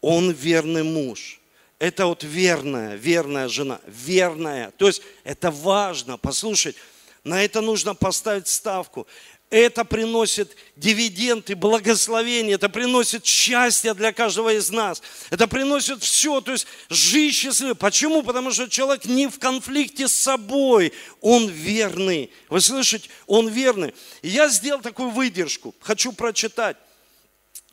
Он 0.00 0.30
верный 0.30 0.84
муж. 0.84 1.40
Это 1.78 2.06
вот 2.06 2.24
верная, 2.24 2.94
верная 2.96 3.48
жена, 3.48 3.80
верная. 3.86 4.70
То 4.72 4.86
есть 4.86 5.02
это 5.24 5.50
важно, 5.50 6.16
послушать, 6.16 6.76
на 7.22 7.44
это 7.44 7.60
нужно 7.60 7.94
поставить 7.94 8.48
ставку. 8.48 9.06
это 9.50 9.84
приносит 9.84 10.56
дивиденды, 10.74 11.54
благословение, 11.54 12.54
это 12.54 12.68
приносит 12.68 13.24
счастье 13.24 13.94
для 13.94 14.12
каждого 14.12 14.52
из 14.52 14.70
нас. 14.70 15.02
Это 15.30 15.46
приносит 15.46 16.02
все, 16.02 16.40
то 16.40 16.52
есть 16.52 16.66
жизнь 16.88 17.36
счастливая. 17.36 17.74
Почему? 17.74 18.22
Потому 18.22 18.50
что 18.50 18.68
человек 18.68 19.04
не 19.04 19.28
в 19.28 19.38
конфликте 19.38 20.08
с 20.08 20.14
собой, 20.14 20.92
он 21.20 21.48
верный. 21.48 22.32
Вы 22.48 22.60
слышите? 22.60 23.08
Он 23.26 23.48
верный. 23.48 23.94
Я 24.22 24.48
сделал 24.48 24.80
такую 24.80 25.10
выдержку, 25.10 25.74
хочу 25.80 26.12
прочитать. 26.12 26.76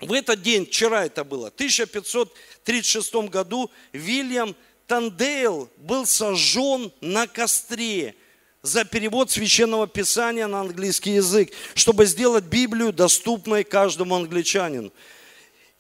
В 0.05 0.13
этот 0.13 0.41
день, 0.41 0.65
вчера 0.65 1.05
это 1.05 1.23
было, 1.23 1.49
в 1.49 1.53
1536 1.53 3.15
году, 3.29 3.71
Вильям 3.91 4.55
Тандейл 4.87 5.69
был 5.77 6.05
сожжен 6.05 6.91
на 7.01 7.27
костре– 7.27 8.15
за 8.63 8.85
перевод 8.85 9.29
священного 9.29 9.87
писания 9.87 10.47
на 10.47 10.61
английский 10.61 11.11
язык, 11.15 11.51
чтобы 11.75 12.05
сделать 12.05 12.45
Библию 12.45 12.93
доступной 12.93 13.65
каждому 13.65 14.15
англичанину. 14.15 14.91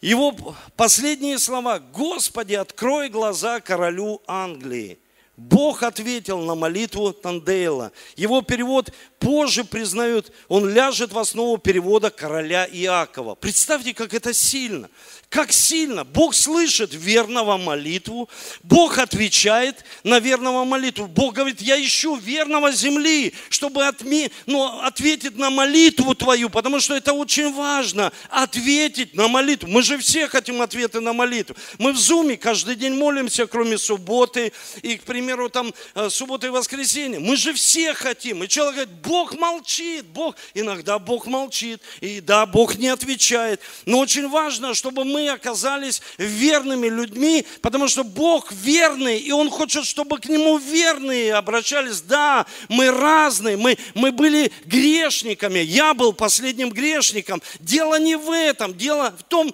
Его 0.01 0.35
последние 0.75 1.39
слова 1.39 1.79
«Господи, 1.79 2.55
открой 2.55 3.07
глаза 3.07 3.61
королю 3.61 4.21
Англии». 4.27 4.99
Бог 5.37 5.81
ответил 5.81 6.39
на 6.39 6.53
молитву 6.53 7.11
Тандейла. 7.11 7.91
Его 8.15 8.41
перевод 8.41 8.93
позже 9.23 9.63
признают, 9.63 10.31
он 10.49 10.69
ляжет 10.69 11.13
в 11.13 11.17
основу 11.17 11.57
перевода 11.57 12.09
короля 12.09 12.67
Иакова. 12.69 13.35
Представьте, 13.35 13.93
как 13.93 14.13
это 14.13 14.33
сильно. 14.33 14.89
Как 15.29 15.51
сильно 15.51 16.03
Бог 16.03 16.35
слышит 16.35 16.93
верного 16.93 17.57
молитву, 17.57 18.29
Бог 18.61 18.99
отвечает 18.99 19.83
на 20.03 20.19
верного 20.19 20.63
молитву. 20.63 21.07
Бог 21.07 21.33
говорит, 21.33 21.59
я 21.59 21.83
ищу 21.83 22.15
верного 22.17 22.71
земли, 22.71 23.33
чтобы 23.49 23.87
отме... 23.87 24.29
ну, 24.45 24.63
ответить 24.81 25.35
на 25.37 25.49
молитву 25.49 26.13
твою, 26.13 26.51
потому 26.51 26.79
что 26.79 26.95
это 26.95 27.13
очень 27.13 27.51
важно, 27.51 28.11
ответить 28.29 29.15
на 29.15 29.27
молитву. 29.27 29.69
Мы 29.69 29.81
же 29.81 29.97
все 29.97 30.27
хотим 30.27 30.61
ответы 30.61 30.99
на 30.99 31.13
молитву. 31.13 31.55
Мы 31.79 31.93
в 31.93 31.97
Зуме 31.97 32.37
каждый 32.37 32.75
день 32.75 32.93
молимся, 32.93 33.47
кроме 33.47 33.79
субботы, 33.79 34.53
и, 34.83 34.97
к 34.97 35.03
примеру, 35.03 35.49
там 35.49 35.73
э, 35.95 36.09
субботы 36.11 36.47
и 36.47 36.49
воскресенье. 36.51 37.19
Мы 37.19 37.37
же 37.37 37.53
все 37.53 37.95
хотим. 37.95 38.43
И 38.43 38.47
человек 38.47 38.75
говорит, 38.75 39.01
Бог 39.13 39.35
молчит, 39.37 40.07
Бог, 40.07 40.35
иногда 40.55 40.97
Бог 40.97 41.27
молчит, 41.27 41.79
и 42.01 42.19
да, 42.19 42.47
Бог 42.47 42.77
не 42.77 42.87
отвечает. 42.87 43.61
Но 43.85 43.99
очень 43.99 44.27
важно, 44.27 44.73
чтобы 44.73 45.03
мы 45.03 45.29
оказались 45.29 46.01
верными 46.17 46.87
людьми, 46.87 47.45
потому 47.61 47.87
что 47.87 48.03
Бог 48.03 48.51
верный, 48.51 49.19
и 49.19 49.31
Он 49.31 49.51
хочет, 49.51 49.85
чтобы 49.85 50.17
к 50.17 50.25
Нему 50.25 50.57
верные 50.57 51.35
обращались. 51.35 52.01
Да, 52.01 52.47
мы 52.69 52.89
разные, 52.89 53.55
мы, 53.55 53.77
мы 53.93 54.11
были 54.11 54.51
грешниками, 54.65 55.59
я 55.59 55.93
был 55.93 56.13
последним 56.13 56.71
грешником. 56.71 57.39
Дело 57.59 57.99
не 57.99 58.15
в 58.15 58.31
этом, 58.31 58.75
дело 58.75 59.13
в 59.15 59.21
том, 59.21 59.53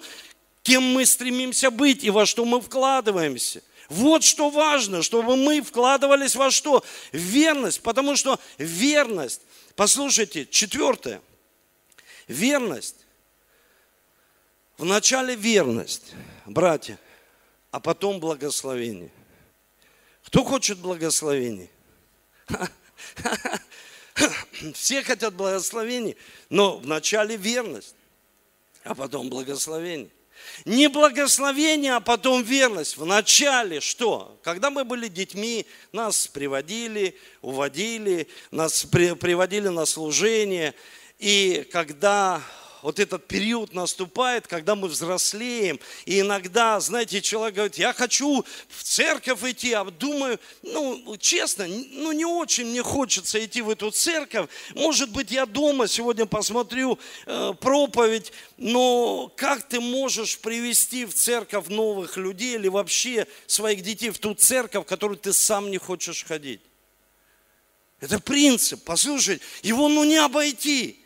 кем 0.62 0.84
мы 0.84 1.04
стремимся 1.04 1.70
быть 1.70 2.02
и 2.02 2.08
во 2.08 2.24
что 2.24 2.46
мы 2.46 2.62
вкладываемся. 2.62 3.60
Вот 3.90 4.22
что 4.22 4.50
важно, 4.50 5.02
чтобы 5.02 5.36
мы 5.36 5.60
вкладывались 5.60 6.36
во 6.36 6.52
что? 6.52 6.84
Верность, 7.10 7.82
потому 7.82 8.14
что 8.14 8.38
верность, 8.56 9.42
послушайте, 9.80 10.44
четвертое, 10.44 11.22
верность 12.28 13.06
Вначале 14.76 15.34
верность, 15.34 16.12
братья, 16.44 16.98
а 17.70 17.80
потом 17.80 18.20
благословение. 18.20 19.10
Кто 20.22 20.44
хочет 20.44 20.78
благословения? 20.78 21.68
Все 24.74 25.02
хотят 25.02 25.32
благословений, 25.32 26.18
но 26.50 26.76
вначале 26.76 27.36
верность, 27.36 27.94
а 28.84 28.94
потом 28.94 29.30
благословение. 29.30 30.10
Не 30.64 30.88
благословение, 30.88 31.94
а 31.94 32.00
потом 32.00 32.42
верность. 32.42 32.96
Вначале 32.96 33.80
что? 33.80 34.38
Когда 34.42 34.70
мы 34.70 34.84
были 34.84 35.08
детьми, 35.08 35.66
нас 35.92 36.26
приводили, 36.26 37.16
уводили, 37.42 38.28
нас 38.50 38.84
приводили 38.84 39.68
на 39.68 39.86
служение. 39.86 40.74
И 41.18 41.68
когда 41.72 42.42
вот 42.82 42.98
этот 42.98 43.26
период 43.26 43.74
наступает, 43.74 44.46
когда 44.46 44.74
мы 44.74 44.88
взрослеем, 44.88 45.78
и 46.06 46.20
иногда, 46.20 46.80
знаете, 46.80 47.20
человек 47.20 47.54
говорит, 47.54 47.78
я 47.78 47.92
хочу 47.92 48.44
в 48.68 48.82
церковь 48.82 49.42
идти, 49.44 49.72
а 49.72 49.84
думаю, 49.84 50.38
ну, 50.62 51.16
честно, 51.18 51.66
ну, 51.66 52.12
не 52.12 52.24
очень 52.24 52.66
мне 52.66 52.82
хочется 52.82 53.44
идти 53.44 53.62
в 53.62 53.70
эту 53.70 53.90
церковь. 53.90 54.48
Может 54.74 55.10
быть, 55.10 55.30
я 55.30 55.46
дома 55.46 55.88
сегодня 55.88 56.26
посмотрю 56.26 56.98
э, 57.26 57.52
проповедь, 57.60 58.32
но 58.56 59.32
как 59.36 59.68
ты 59.68 59.80
можешь 59.80 60.38
привести 60.38 61.04
в 61.04 61.14
церковь 61.14 61.68
новых 61.68 62.16
людей 62.16 62.54
или 62.54 62.68
вообще 62.68 63.26
своих 63.46 63.82
детей 63.82 64.10
в 64.10 64.18
ту 64.18 64.34
церковь, 64.34 64.84
в 64.84 64.88
которую 64.88 65.18
ты 65.18 65.32
сам 65.32 65.70
не 65.70 65.78
хочешь 65.78 66.24
ходить? 66.24 66.60
Это 68.00 68.18
принцип, 68.18 68.82
послушай, 68.84 69.40
его 69.62 69.88
ну 69.88 70.04
не 70.04 70.16
обойти. 70.16 71.00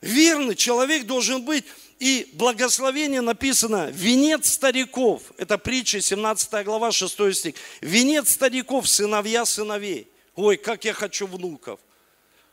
Верный 0.00 0.56
человек 0.56 1.06
должен 1.06 1.42
быть. 1.42 1.64
И 1.98 2.30
благословение 2.32 3.20
написано, 3.20 3.90
венец 3.92 4.50
стариков, 4.50 5.22
это 5.36 5.58
притча, 5.58 6.00
17 6.00 6.64
глава, 6.64 6.92
6 6.92 7.34
стих. 7.34 7.54
Венец 7.82 8.30
стариков, 8.30 8.88
сыновья 8.88 9.44
сыновей. 9.44 10.08
Ой, 10.34 10.56
как 10.56 10.86
я 10.86 10.94
хочу 10.94 11.26
внуков. 11.26 11.78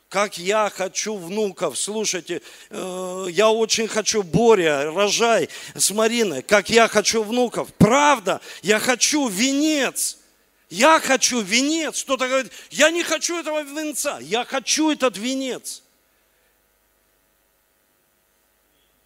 Как 0.10 0.38
я 0.38 0.70
хочу 0.70 1.16
внуков. 1.16 1.78
Слушайте, 1.78 2.42
э, 2.70 3.28
я 3.30 3.50
очень 3.50 3.88
хочу 3.88 4.24
Боря, 4.24 4.92
рожай 4.92 5.48
с 5.76 5.92
Мариной. 5.92 6.42
Как 6.42 6.70
я 6.70 6.90
хочу 6.90 7.24
внуков. 7.24 7.74
Правда, 7.78 8.42
я 8.62 8.80
хочу 8.80 9.30
венец. 9.30 10.18
Я 10.70 11.00
хочу 11.00 11.42
венец. 11.42 12.04
Кто-то 12.04 12.28
говорит, 12.28 12.52
я 12.70 12.90
не 12.90 13.04
хочу 13.04 13.38
этого 13.40 13.64
венца. 13.64 14.20
Я 14.20 14.44
хочу 14.44 14.92
этот 14.92 15.18
венец. 15.18 15.84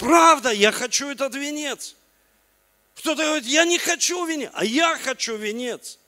Правда, 0.01 0.49
я 0.49 0.71
хочу 0.71 1.09
этот 1.09 1.35
венец. 1.35 1.95
Кто-то 2.95 3.23
говорит, 3.23 3.45
я 3.45 3.65
не 3.65 3.77
хочу 3.77 4.25
венец, 4.25 4.49
а 4.55 4.65
я 4.65 4.97
хочу 4.97 5.37
венец. 5.37 5.99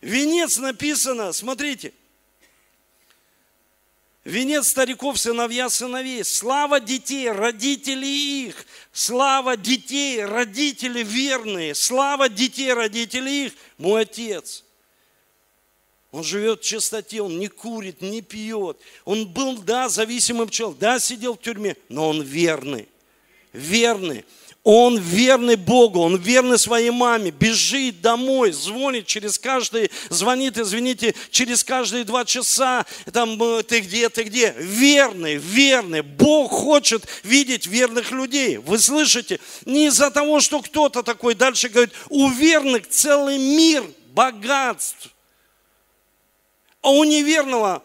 Венец 0.00 0.58
написано, 0.58 1.32
смотрите, 1.32 1.94
Венец 4.24 4.70
стариков, 4.70 5.16
сыновья, 5.20 5.70
сыновей. 5.70 6.24
Слава 6.24 6.80
детей, 6.80 7.30
родителей 7.30 8.48
их. 8.48 8.66
Слава 8.90 9.56
детей, 9.56 10.24
родители 10.24 11.04
верные. 11.04 11.76
Слава 11.76 12.28
детей, 12.28 12.72
родителей 12.72 13.46
их. 13.46 13.52
Мой 13.78 14.02
отец. 14.02 14.64
Он 16.16 16.24
живет 16.24 16.60
в 16.60 16.64
чистоте, 16.64 17.20
он 17.20 17.38
не 17.38 17.48
курит, 17.48 18.00
не 18.00 18.22
пьет. 18.22 18.78
Он 19.04 19.26
был, 19.26 19.58
да, 19.58 19.90
зависимым 19.90 20.48
человеком, 20.48 20.80
да, 20.80 20.98
сидел 20.98 21.34
в 21.34 21.42
тюрьме, 21.42 21.76
но 21.90 22.08
он 22.08 22.22
верный. 22.22 22.88
Верный. 23.52 24.24
Он 24.64 24.96
верный 24.98 25.56
Богу, 25.56 26.00
он 26.00 26.16
верный 26.16 26.58
своей 26.58 26.88
маме, 26.88 27.32
бежит 27.32 28.00
домой, 28.00 28.52
звонит 28.52 29.04
через 29.04 29.38
каждый, 29.38 29.90
звонит, 30.08 30.56
извините, 30.56 31.14
через 31.30 31.62
каждые 31.62 32.04
два 32.04 32.24
часа, 32.24 32.86
там, 33.12 33.40
э, 33.42 33.62
ты 33.62 33.80
где, 33.80 34.08
ты 34.08 34.22
где? 34.22 34.54
Верный, 34.56 35.36
верный. 35.36 36.00
Бог 36.00 36.50
хочет 36.50 37.06
видеть 37.24 37.66
верных 37.66 38.10
людей. 38.10 38.56
Вы 38.56 38.78
слышите? 38.78 39.38
Не 39.66 39.88
из-за 39.88 40.10
того, 40.10 40.40
что 40.40 40.62
кто-то 40.62 41.02
такой 41.02 41.34
дальше 41.34 41.68
говорит, 41.68 41.92
у 42.08 42.30
верных 42.30 42.88
целый 42.88 43.36
мир 43.36 43.84
богатств 44.14 45.10
а 46.86 46.90
у 46.90 47.02
неверного 47.02 47.82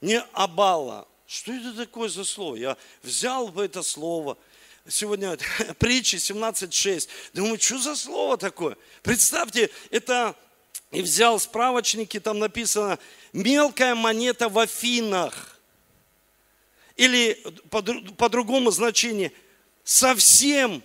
не 0.00 0.20
абала. 0.32 1.06
Что 1.28 1.52
это 1.52 1.72
такое 1.72 2.08
за 2.08 2.24
слово? 2.24 2.56
Я 2.56 2.76
взял 3.04 3.46
бы 3.46 3.64
это 3.64 3.84
слово. 3.84 4.36
Сегодня 4.88 5.38
притча 5.78 6.16
17.6. 6.16 7.08
Думаю, 7.34 7.60
что 7.60 7.78
за 7.78 7.94
слово 7.94 8.36
такое? 8.36 8.76
Представьте, 9.04 9.70
это 9.92 10.34
и 10.90 11.02
взял 11.02 11.38
справочники, 11.38 12.18
там 12.18 12.40
написано 12.40 12.98
мелкая 13.32 13.94
монета 13.94 14.48
в 14.48 14.58
Афинах. 14.58 15.60
Или 16.96 17.34
по, 17.70 17.80
по 17.80 18.28
другому 18.28 18.72
значению, 18.72 19.30
совсем 19.84 20.82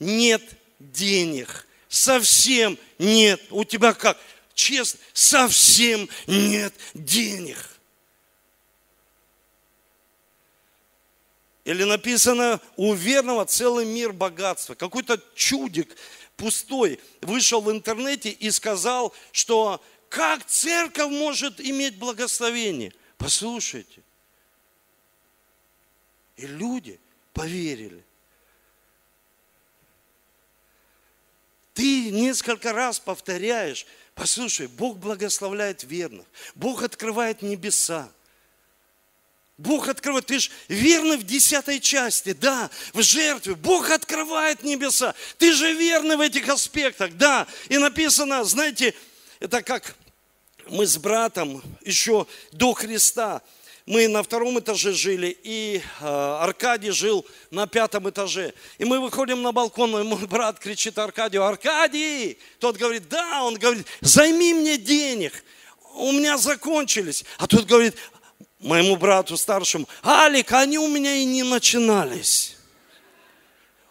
нет 0.00 0.42
денег. 0.80 1.68
Совсем 1.88 2.76
нет. 2.98 3.40
У 3.50 3.62
тебя 3.62 3.92
как? 3.92 4.18
Честно, 4.54 5.00
совсем 5.12 6.08
нет 6.26 6.74
денег. 6.94 7.58
Или 11.64 11.84
написано, 11.84 12.60
у 12.76 12.92
верного 12.92 13.46
целый 13.46 13.86
мир 13.86 14.12
богатства. 14.12 14.74
Какой-то 14.74 15.20
чудик 15.34 15.96
пустой 16.36 17.00
вышел 17.22 17.60
в 17.62 17.70
интернете 17.70 18.30
и 18.30 18.50
сказал, 18.50 19.14
что 19.32 19.82
как 20.10 20.44
церковь 20.46 21.10
может 21.10 21.60
иметь 21.60 21.98
благословение. 21.98 22.92
Послушайте, 23.16 24.02
И 26.36 26.46
люди 26.46 27.00
поверили. 27.32 28.04
Ты 31.74 32.10
несколько 32.10 32.72
раз 32.72 33.00
повторяешь, 33.00 33.84
послушай, 34.14 34.68
Бог 34.68 34.98
благословляет 34.98 35.82
верных, 35.82 36.24
Бог 36.54 36.82
открывает 36.82 37.42
небеса. 37.42 38.10
Бог 39.56 39.88
открывает, 39.88 40.26
ты 40.26 40.40
же 40.40 40.50
верный 40.66 41.16
в 41.16 41.22
десятой 41.22 41.78
части, 41.78 42.32
да, 42.32 42.70
в 42.92 43.02
жертве. 43.02 43.54
Бог 43.54 43.90
открывает 43.90 44.64
небеса. 44.64 45.14
Ты 45.38 45.52
же 45.52 45.72
верный 45.74 46.16
в 46.16 46.20
этих 46.20 46.48
аспектах, 46.48 47.12
да. 47.12 47.46
И 47.68 47.78
написано, 47.78 48.42
знаете, 48.42 48.94
это 49.38 49.62
как 49.62 49.94
мы 50.66 50.86
с 50.86 50.96
братом 50.96 51.62
еще 51.84 52.26
до 52.50 52.74
Христа, 52.74 53.42
мы 53.86 54.08
на 54.08 54.22
втором 54.22 54.58
этаже 54.58 54.92
жили, 54.92 55.36
и 55.42 55.82
э, 56.00 56.38
Аркадий 56.40 56.90
жил 56.90 57.26
на 57.50 57.66
пятом 57.66 58.08
этаже. 58.08 58.54
И 58.78 58.84
мы 58.84 58.98
выходим 58.98 59.42
на 59.42 59.52
балкон, 59.52 59.98
и 60.00 60.02
мой 60.02 60.26
брат 60.26 60.58
кричит 60.58 60.98
Аркадию, 60.98 61.44
Аркадий! 61.44 62.38
Тот 62.58 62.76
говорит, 62.76 63.08
да, 63.08 63.42
он 63.42 63.56
говорит, 63.56 63.86
займи 64.00 64.54
мне 64.54 64.78
денег, 64.78 65.44
у 65.96 66.12
меня 66.12 66.38
закончились. 66.38 67.26
А 67.36 67.46
тот 67.46 67.66
говорит, 67.66 67.94
моему 68.58 68.96
брату 68.96 69.36
старшему, 69.36 69.86
Алик, 70.02 70.52
они 70.52 70.78
у 70.78 70.88
меня 70.88 71.14
и 71.16 71.26
не 71.26 71.42
начинались. 71.42 72.56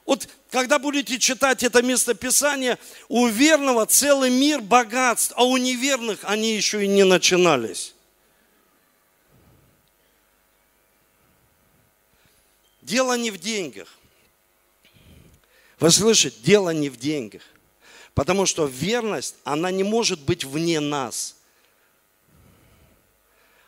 Вот 0.06 0.28
когда 0.50 0.80
будете 0.80 1.20
читать 1.20 1.64
это 1.64 1.84
местописание, 1.84 2.80
у 3.10 3.28
верного 3.28 3.86
целый 3.86 4.32
мир 4.32 4.60
богатств, 4.60 5.34
а 5.36 5.44
у 5.44 5.56
неверных 5.58 6.20
они 6.24 6.56
еще 6.56 6.84
и 6.84 6.88
не 6.88 7.04
начинались. 7.04 7.93
Дело 12.84 13.18
не 13.18 13.32
в 13.32 13.38
деньгах. 13.38 13.88
Вы 15.80 15.90
слышите, 15.90 16.38
дело 16.42 16.70
не 16.72 16.90
в 16.90 16.98
деньгах. 16.98 17.42
Потому 18.14 18.46
что 18.46 18.66
верность, 18.66 19.36
она 19.44 19.72
не 19.72 19.84
может 19.84 20.20
быть 20.22 20.44
вне 20.44 20.80
нас. 20.80 21.36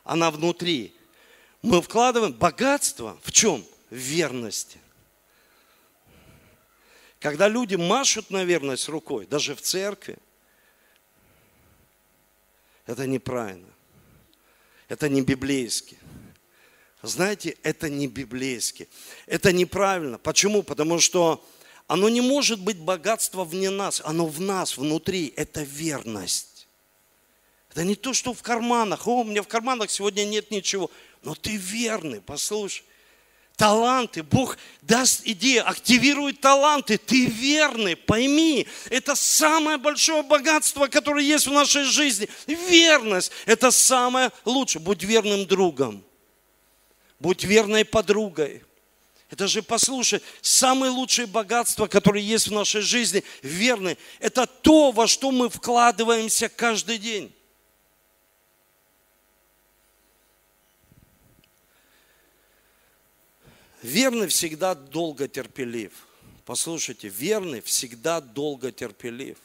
Она 0.03 0.29
внутри. 0.31 0.93
Мы 1.61 1.81
вкладываем 1.81 2.33
богатство 2.33 3.17
в 3.23 3.31
чем? 3.31 3.65
В 3.89 3.95
верности. 3.95 4.77
Когда 7.19 7.47
люди 7.47 7.75
машут 7.75 8.29
на 8.29 8.43
верность 8.43 8.87
рукой, 8.89 9.25
даже 9.25 9.55
в 9.55 9.61
церкви, 9.61 10.17
это 12.85 13.07
неправильно. 13.07 13.73
Это 14.89 15.09
не 15.09 15.21
библейски. 15.21 15.97
Знаете, 17.07 17.57
это 17.63 17.89
не 17.89 18.07
библейски. 18.07 18.87
Это 19.25 19.51
неправильно. 19.51 20.17
Почему? 20.17 20.63
Потому 20.63 20.99
что 20.99 21.45
оно 21.87 22.09
не 22.09 22.21
может 22.21 22.59
быть 22.59 22.77
богатство 22.77 23.43
вне 23.43 23.69
нас. 23.69 24.01
Оно 24.03 24.25
в 24.25 24.39
нас, 24.41 24.77
внутри. 24.77 25.33
Это 25.35 25.61
верность. 25.63 26.67
Это 27.71 27.83
не 27.83 27.95
то, 27.95 28.13
что 28.13 28.33
в 28.33 28.41
карманах. 28.41 29.07
О, 29.07 29.21
у 29.21 29.23
меня 29.23 29.41
в 29.43 29.47
карманах 29.47 29.91
сегодня 29.91 30.23
нет 30.23 30.51
ничего. 30.51 30.89
Но 31.23 31.35
ты 31.35 31.55
верный, 31.55 32.21
послушай 32.21 32.83
таланты. 33.55 34.23
Бог 34.23 34.57
даст 34.81 35.21
идею, 35.25 35.67
активирует 35.67 36.41
таланты. 36.41 36.97
Ты 36.97 37.25
верный, 37.25 37.95
пойми, 37.95 38.67
это 38.89 39.15
самое 39.15 39.77
большое 39.77 40.23
богатство, 40.23 40.87
которое 40.87 41.23
есть 41.23 41.47
в 41.47 41.51
нашей 41.51 41.83
жизни. 41.83 42.29
Верность– 42.47 43.31
это 43.45 43.71
самое 43.71 44.31
лучшее. 44.45 44.81
Будь 44.81 45.03
верным 45.03 45.45
другом, 45.45 46.03
будь 47.25 47.43
верной 47.43 47.83
подругой. 47.83 48.61
Это 49.31 49.47
же, 49.47 49.63
послушай, 49.63 50.21
самое 50.43 50.91
лучшее 50.91 51.25
богатство, 51.25 51.87
которое 51.87 52.21
есть 52.21 52.49
в 52.49 52.51
нашей 52.51 52.81
жизни, 52.81 53.23
верный, 53.41 53.97
это 54.19 54.45
то, 54.45 54.91
во 54.91 55.07
что 55.07 55.31
мы 55.31 55.49
вкладываемся 55.49 56.49
каждый 56.49 56.99
день. 56.99 57.33
Верный 63.81 64.27
всегда 64.27 64.75
долго 64.75 65.27
терпелив. 65.27 65.93
Послушайте, 66.45 67.07
верный 67.07 67.61
всегда 67.61 68.21
долго 68.21 68.71
терпелив. 68.71 69.39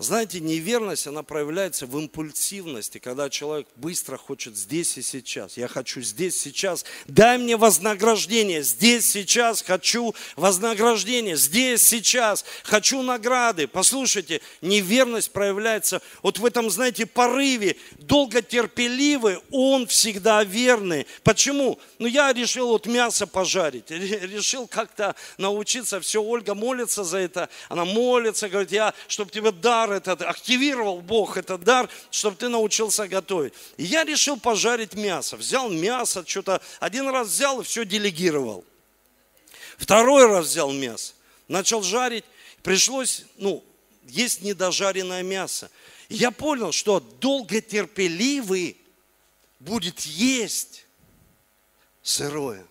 Знаете, 0.00 0.38
неверность, 0.38 1.08
она 1.08 1.24
проявляется 1.24 1.84
в 1.84 1.98
импульсивности, 1.98 2.98
когда 2.98 3.28
человек 3.28 3.66
быстро 3.74 4.16
хочет 4.16 4.56
здесь 4.56 4.96
и 4.96 5.02
сейчас. 5.02 5.56
Я 5.56 5.66
хочу 5.66 6.02
здесь, 6.02 6.40
сейчас. 6.40 6.84
Дай 7.08 7.36
мне 7.36 7.56
вознаграждение. 7.56 8.62
Здесь, 8.62 9.10
сейчас 9.10 9.60
хочу 9.60 10.14
вознаграждение. 10.36 11.36
Здесь, 11.36 11.82
сейчас 11.82 12.44
хочу 12.62 13.02
награды. 13.02 13.66
Послушайте, 13.66 14.40
неверность 14.60 15.32
проявляется 15.32 16.00
вот 16.22 16.38
в 16.38 16.46
этом, 16.46 16.70
знаете, 16.70 17.04
порыве. 17.04 17.74
Долготерпеливый, 17.98 19.40
он 19.50 19.88
всегда 19.88 20.44
верный. 20.44 21.08
Почему? 21.24 21.80
Ну, 21.98 22.06
я 22.06 22.32
решил 22.32 22.68
вот 22.68 22.86
мясо 22.86 23.26
пожарить. 23.26 23.90
Решил 23.90 24.68
как-то 24.68 25.16
научиться. 25.38 25.98
Все, 25.98 26.22
Ольга 26.22 26.54
молится 26.54 27.02
за 27.02 27.18
это. 27.18 27.48
Она 27.68 27.84
молится, 27.84 28.48
говорит, 28.48 28.70
я, 28.70 28.94
чтобы 29.08 29.32
тебе 29.32 29.50
дар 29.50 29.87
дар 29.88 29.92
этот, 29.96 30.22
активировал 30.22 31.00
Бог 31.00 31.36
этот 31.36 31.62
дар, 31.62 31.88
чтобы 32.10 32.36
ты 32.36 32.48
научился 32.48 33.08
готовить. 33.08 33.54
И 33.76 33.84
я 33.84 34.04
решил 34.04 34.38
пожарить 34.38 34.94
мясо. 34.94 35.36
Взял 35.36 35.70
мясо, 35.70 36.24
что-то 36.26 36.60
один 36.80 37.08
раз 37.08 37.28
взял 37.28 37.60
и 37.60 37.64
все 37.64 37.84
делегировал. 37.84 38.64
Второй 39.76 40.26
раз 40.26 40.46
взял 40.46 40.72
мясо, 40.72 41.14
начал 41.46 41.82
жарить, 41.82 42.24
пришлось, 42.62 43.24
ну, 43.36 43.64
есть 44.06 44.42
недожаренное 44.42 45.22
мясо. 45.22 45.70
И 46.08 46.16
я 46.16 46.30
понял, 46.30 46.72
что 46.72 46.98
долготерпеливый 46.98 48.76
будет 49.60 50.00
есть 50.00 50.84
сырое. 52.02 52.66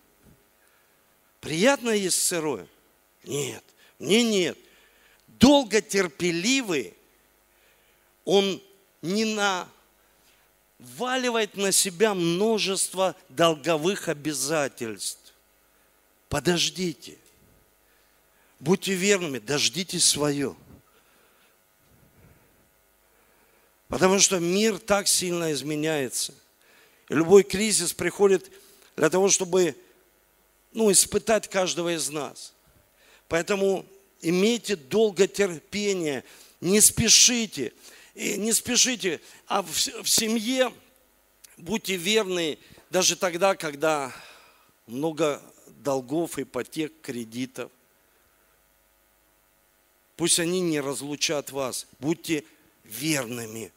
Приятно 1.39 1.91
есть 1.91 2.21
сырое? 2.21 2.67
Нет, 3.23 3.63
мне 3.99 4.23
нет. 4.23 4.57
Долготерпеливый 5.27 6.96
он 8.27 8.61
не 9.01 9.23
наваливает 10.77 11.55
на 11.55 11.71
себя 11.71 12.13
множество 12.13 13.15
долговых 13.29 14.09
обязательств. 14.09 15.33
Подождите. 16.27 17.17
Будьте 18.59 18.93
верными, 18.95 19.39
дождитесь 19.39 20.03
свое. 20.03 20.57
Потому 23.87 24.19
что 24.19 24.39
мир 24.39 24.77
так 24.77 25.07
сильно 25.07 25.53
изменяется. 25.53 26.33
И 27.07 27.13
любой 27.13 27.43
кризис 27.43 27.93
приходит 27.93 28.51
для 28.97 29.09
того, 29.09 29.29
чтобы 29.29 29.73
ну, 30.73 30.91
испытать 30.91 31.47
каждого 31.47 31.95
из 31.95 32.09
нас. 32.09 32.51
Поэтому 33.29 33.85
имейте 34.19 34.75
долготерпение, 34.75 36.25
не 36.59 36.81
спешите. 36.81 37.71
И 38.17 38.35
не 38.35 38.51
спешите, 38.51 39.21
а 39.45 39.61
в, 39.61 39.69
в 39.69 40.09
семье 40.09 40.73
будьте 41.55 41.97
верны 41.97 42.57
даже 42.89 43.15
тогда, 43.15 43.55
когда 43.55 44.11
много 44.87 45.39
долгов, 45.67 46.39
ипотек, 46.39 46.91
кредитов. 47.03 47.71
Пусть 50.15 50.39
они 50.39 50.61
не 50.61 50.79
разлучат 50.79 51.51
вас. 51.51 51.85
Будьте 51.99 52.43
верными. 52.85 53.71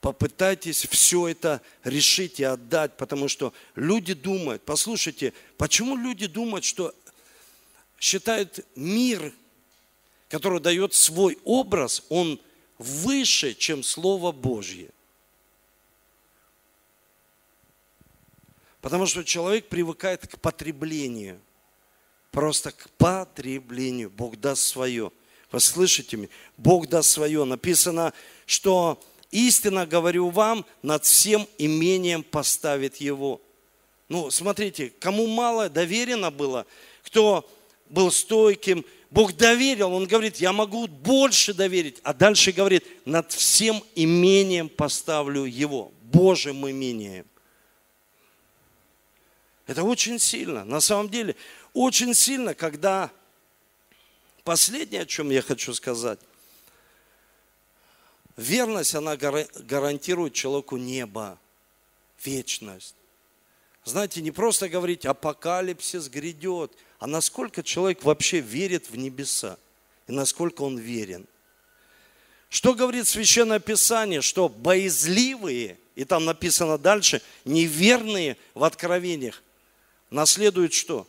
Попытайтесь 0.00 0.88
все 0.88 1.28
это 1.28 1.62
решить 1.84 2.40
и 2.40 2.44
отдать, 2.44 2.96
потому 2.96 3.28
что 3.28 3.54
люди 3.76 4.12
думают, 4.12 4.64
послушайте, 4.64 5.32
почему 5.56 5.96
люди 5.96 6.26
думают, 6.26 6.64
что 6.64 6.92
считают 8.00 8.66
мир, 8.74 9.32
который 10.28 10.58
дает 10.58 10.94
свой 10.94 11.38
образ, 11.44 12.02
он 12.08 12.40
выше, 12.84 13.54
чем 13.54 13.82
Слово 13.82 14.32
Божье. 14.32 14.90
Потому 18.80 19.06
что 19.06 19.24
человек 19.24 19.68
привыкает 19.68 20.26
к 20.26 20.38
потреблению. 20.38 21.40
Просто 22.30 22.70
к 22.70 22.90
потреблению. 22.98 24.10
Бог 24.10 24.38
даст 24.38 24.62
свое. 24.62 25.10
Вы 25.50 25.60
слышите 25.60 26.16
меня? 26.16 26.28
Бог 26.58 26.88
даст 26.88 27.10
свое. 27.10 27.44
Написано, 27.44 28.12
что 28.44 29.02
истинно 29.30 29.86
говорю 29.86 30.28
вам, 30.28 30.66
над 30.82 31.04
всем 31.04 31.48
имением 31.56 32.22
поставит 32.22 32.96
его. 32.96 33.40
Ну, 34.08 34.30
смотрите, 34.30 34.92
кому 35.00 35.26
мало 35.26 35.70
доверено 35.70 36.30
было, 36.30 36.66
кто 37.04 37.48
был 37.88 38.10
стойким, 38.10 38.84
Бог 39.14 39.32
доверил, 39.36 39.92
Он 39.92 40.08
говорит, 40.08 40.38
я 40.38 40.52
могу 40.52 40.88
больше 40.88 41.54
доверить. 41.54 42.00
А 42.02 42.12
дальше 42.12 42.50
говорит, 42.50 42.84
над 43.06 43.30
всем 43.30 43.80
имением 43.94 44.68
поставлю 44.68 45.44
его, 45.44 45.92
Божьим 46.02 46.68
имением. 46.68 47.24
Это 49.68 49.84
очень 49.84 50.18
сильно. 50.18 50.64
На 50.64 50.80
самом 50.80 51.08
деле, 51.08 51.36
очень 51.74 52.12
сильно, 52.12 52.54
когда 52.54 53.12
последнее, 54.42 55.02
о 55.02 55.06
чем 55.06 55.30
я 55.30 55.42
хочу 55.42 55.72
сказать, 55.74 56.18
верность, 58.36 58.96
она 58.96 59.16
гарантирует 59.16 60.34
человеку 60.34 60.76
небо, 60.76 61.38
вечность. 62.24 62.96
Знаете, 63.84 64.22
не 64.22 64.32
просто 64.32 64.68
говорить, 64.68 65.06
апокалипсис 65.06 66.08
грядет, 66.08 66.72
а 67.04 67.06
насколько 67.06 67.62
человек 67.62 68.02
вообще 68.02 68.40
верит 68.40 68.88
в 68.88 68.96
небеса 68.96 69.58
и 70.06 70.12
насколько 70.12 70.62
он 70.62 70.78
верен. 70.78 71.26
Что 72.48 72.72
говорит 72.72 73.06
Священное 73.06 73.58
Писание? 73.58 74.22
Что 74.22 74.48
боязливые, 74.48 75.76
и 75.96 76.06
там 76.06 76.24
написано 76.24 76.78
дальше, 76.78 77.20
неверные 77.44 78.38
в 78.54 78.64
откровениях, 78.64 79.42
наследуют 80.08 80.72
что? 80.72 81.06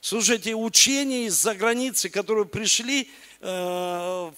Слушайте, 0.00 0.54
учения 0.54 1.26
из-за 1.26 1.56
границы, 1.56 2.10
которые 2.10 2.46
пришли 2.46 3.10
э, 3.40 4.32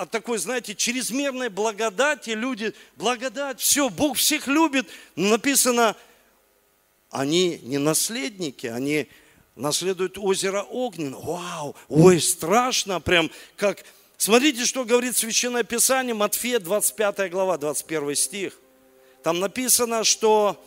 от 0.00 0.10
такой, 0.10 0.38
знаете, 0.38 0.74
чрезмерной 0.74 1.50
благодати, 1.50 2.30
люди, 2.30 2.72
благодать, 2.96 3.60
все, 3.60 3.90
Бог 3.90 4.16
всех 4.16 4.46
любит. 4.46 4.88
Написано, 5.14 5.94
они 7.10 7.58
не 7.64 7.76
наследники, 7.76 8.66
они 8.66 9.08
наследуют 9.56 10.16
озеро 10.16 10.62
Огненно. 10.62 11.18
Вау, 11.18 11.76
ой, 11.88 12.18
страшно, 12.20 12.98
прям 13.00 13.30
как... 13.56 13.84
Смотрите, 14.16 14.64
что 14.64 14.86
говорит 14.86 15.18
Священное 15.18 15.64
Писание, 15.64 16.14
Матфея 16.14 16.60
25 16.60 17.30
глава, 17.30 17.58
21 17.58 18.16
стих. 18.16 18.58
Там 19.22 19.38
написано, 19.38 20.04
что 20.04 20.62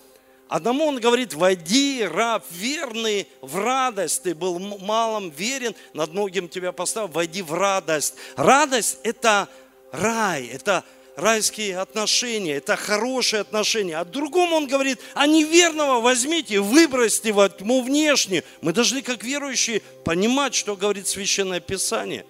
одному 0.48 0.86
он 0.86 1.00
говорит, 1.00 1.34
войди, 1.34 2.04
раб 2.04 2.46
верный, 2.52 3.28
в 3.42 3.58
радость. 3.58 4.24
Ты 4.24 4.36
был 4.36 4.60
малым 4.60 5.30
верен, 5.32 5.76
над 5.94 6.14
многим 6.14 6.50
тебя 6.50 6.72
поставил, 6.72 7.08
войди 7.08 7.42
в 7.42 7.54
радость. 7.54 8.16
Радость– 8.36 9.00
это 9.04 9.50
рай, 9.92 10.48
это 10.48 10.84
райские 11.16 11.78
отношения, 11.78 12.56
это 12.56 12.76
хорошие 12.76 13.42
отношения. 13.42 13.98
А 13.98 14.06
другому 14.06 14.56
он 14.56 14.68
говорит, 14.68 15.00
а 15.14 15.28
неверного 15.28 16.02
возьмите, 16.02 16.60
выбросьте 16.60 17.32
во 17.32 17.50
тьму 17.50 17.82
внешне. 17.82 18.44
Мы 18.62 18.74
должны, 18.74 19.02
как 19.02 19.24
верующие, 19.24 19.82
понимать, 20.04 20.56
что 20.56 20.76
говорит 20.76 21.08
Священное 21.08 21.60
Писание. 21.60 22.26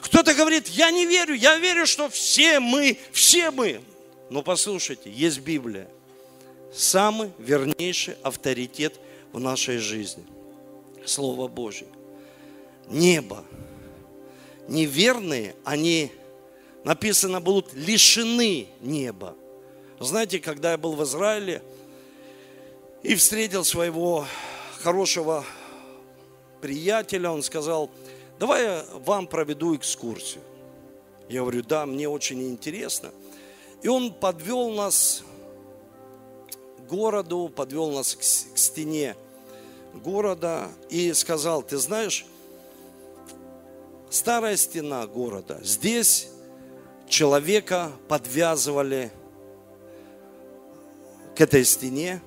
Кто-то 0.00 0.34
говорит, 0.34 0.68
я 0.68 0.90
не 0.90 1.06
верю, 1.06 1.34
я 1.34 1.58
верю, 1.58 1.86
что 1.86 2.08
все 2.08 2.60
мы, 2.60 2.98
все 3.12 3.50
мы. 3.50 3.80
Но 4.30 4.42
послушайте, 4.42 5.10
есть 5.10 5.40
Библия. 5.40 5.88
Самый 6.72 7.32
вернейший 7.38 8.16
авторитет 8.22 8.98
в 9.32 9.38
нашей 9.38 9.78
жизни. 9.78 10.24
Слово 11.04 11.48
Божье. 11.48 11.86
Небо. 12.88 13.44
Неверные, 14.68 15.54
они 15.64 16.10
написано, 16.84 17.40
будут 17.40 17.74
лишены 17.74 18.68
неба. 18.80 19.36
Знаете, 20.00 20.40
когда 20.40 20.72
я 20.72 20.78
был 20.78 20.94
в 20.94 21.02
Израиле 21.04 21.62
и 23.02 23.14
встретил 23.14 23.64
своего 23.64 24.26
хорошего 24.80 25.44
приятеля, 26.60 27.30
он 27.30 27.42
сказал, 27.42 27.90
давай 28.38 28.64
я 28.64 28.84
вам 29.04 29.26
проведу 29.26 29.76
экскурсию. 29.76 30.42
Я 31.28 31.40
говорю, 31.40 31.62
да, 31.62 31.86
мне 31.86 32.08
очень 32.08 32.42
интересно. 32.48 33.10
И 33.82 33.88
он 33.88 34.12
подвел 34.12 34.70
нас 34.70 35.22
городу, 36.88 37.50
подвел 37.54 37.90
нас 37.90 38.14
к, 38.14 38.20
к 38.20 38.58
стене 38.58 39.16
города 39.94 40.68
и 40.88 41.12
сказал, 41.12 41.62
ты 41.62 41.76
знаешь, 41.76 42.26
старая 44.10 44.56
стена 44.56 45.06
города, 45.06 45.58
здесь 45.62 46.28
человека 47.08 47.92
подвязывали 48.08 49.12
к 51.36 51.40
этой 51.40 51.64
стене, 51.64 52.22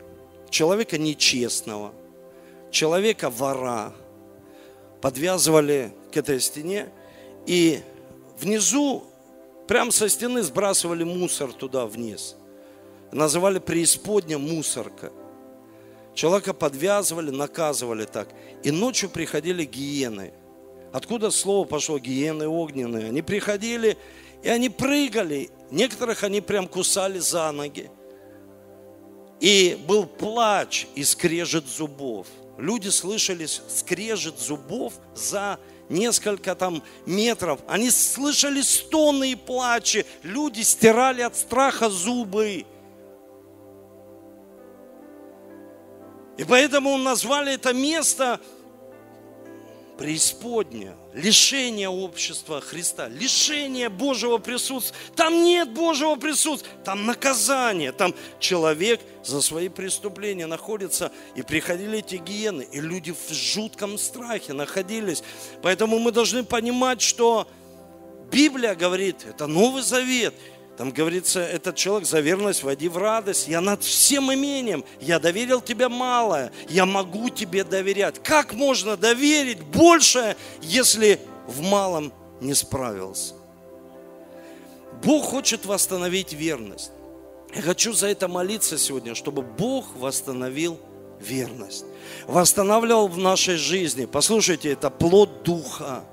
человека 0.49 0.97
нечестного, 0.97 1.93
человека 2.71 3.29
вора, 3.29 3.93
подвязывали 5.01 5.93
к 6.11 6.17
этой 6.17 6.39
стене, 6.39 6.89
и 7.45 7.81
внизу, 8.39 9.03
прямо 9.67 9.91
со 9.91 10.09
стены 10.09 10.41
сбрасывали 10.41 11.03
мусор 11.03 11.53
туда 11.53 11.85
вниз. 11.85 12.35
Называли 13.15 13.59
преисподня 13.59 14.37
мусорка. 14.37 15.09
Человека 16.13 16.53
подвязывали, 16.53 17.29
наказывали 17.29 18.03
так. 18.03 18.27
И 18.61 18.71
ночью 18.71 19.09
приходили 19.09 19.63
гиены. 19.63 20.33
Откуда 20.91 21.31
слово 21.31 21.65
пошло 21.65 21.97
гиены 21.97 22.45
огненные? 22.45 23.07
Они 23.07 23.21
приходили 23.21 23.97
и 24.43 24.49
они 24.49 24.69
прыгали, 24.69 25.49
некоторых 25.71 26.23
они 26.23 26.41
прям 26.41 26.67
кусали 26.67 27.19
за 27.19 27.49
ноги. 27.53 27.89
И 29.39 29.81
был 29.87 30.05
плач 30.05 30.85
и 30.95 31.05
скрежет 31.05 31.67
зубов. 31.67 32.27
Люди 32.57 32.89
слышали 32.89 33.45
скрежет 33.45 34.39
зубов 34.39 34.91
за 35.15 35.57
несколько 35.87 36.53
там 36.53 36.83
метров. 37.05 37.61
Они 37.65 37.89
слышали 37.91 38.61
стоны 38.61 39.31
и 39.31 39.35
плачи. 39.35 40.05
Люди 40.21 40.63
стирали 40.63 41.21
от 41.21 41.37
страха 41.37 41.89
зубы. 41.89 42.65
И 46.37 46.43
поэтому 46.43 46.97
назвали 46.97 47.53
это 47.53 47.73
место 47.73 48.39
преисподня, 49.97 50.95
лишение 51.13 51.87
общества 51.87 52.59
Христа, 52.59 53.07
лишение 53.07 53.87
Божьего 53.87 54.37
присутствия. 54.37 54.97
Там 55.15 55.43
нет 55.43 55.71
Божьего 55.71 56.15
присутствия, 56.15 56.69
там 56.83 57.05
наказание, 57.05 57.93
там 57.93 58.13
человек 58.39 58.99
за 59.23 59.41
свои 59.41 59.69
преступления 59.69 60.47
находится. 60.47 61.13
И 61.35 61.41
приходили 61.41 61.99
эти 61.99 62.15
гиены, 62.15 62.67
и 62.69 62.81
люди 62.81 63.13
в 63.13 63.33
жутком 63.33 63.97
страхе 63.97 64.51
находились. 64.51 65.23
Поэтому 65.61 65.99
мы 65.99 66.11
должны 66.11 66.43
понимать, 66.43 67.01
что 67.01 67.47
Библия 68.29 68.75
говорит, 68.75 69.25
это 69.25 69.47
Новый 69.47 69.83
Завет– 69.83 70.33
там 70.77 70.91
говорится, 70.91 71.39
этот 71.39 71.75
человек 71.75 72.07
за 72.07 72.19
верность 72.19 72.63
води 72.63 72.89
в 72.89 72.97
радость. 72.97 73.47
Я 73.47 73.61
над 73.61 73.81
всем 73.83 74.33
имением, 74.33 74.83
я 74.99 75.19
доверил 75.19 75.61
тебе 75.61 75.87
малое, 75.87 76.51
я 76.67 76.85
могу 76.85 77.29
тебе 77.29 77.63
доверять. 77.63 78.21
Как 78.21 78.53
можно 78.53 78.97
доверить 78.97 79.61
большее, 79.61 80.35
если 80.61 81.19
в 81.47 81.61
малом 81.61 82.11
не 82.41 82.53
справился? 82.53 83.35
Бог 85.01 85.25
хочет 85.25 85.65
восстановить 85.65 86.33
верность. 86.33 86.91
Я 87.53 87.61
хочу 87.61 87.93
за 87.93 88.07
это 88.07 88.27
молиться 88.27 88.77
сегодня, 88.77 89.15
чтобы 89.15 89.43
Бог 89.43 89.95
восстановил 89.95 90.77
верность. 91.21 91.85
Восстанавливал 92.27 93.07
в 93.07 93.17
нашей 93.17 93.55
жизни. 93.55 94.05
Послушайте, 94.05 94.71
это 94.71 94.89
плод 94.89 95.43
Духа. 95.43 96.03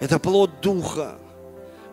Это 0.00 0.18
плод 0.18 0.62
Духа 0.62 1.18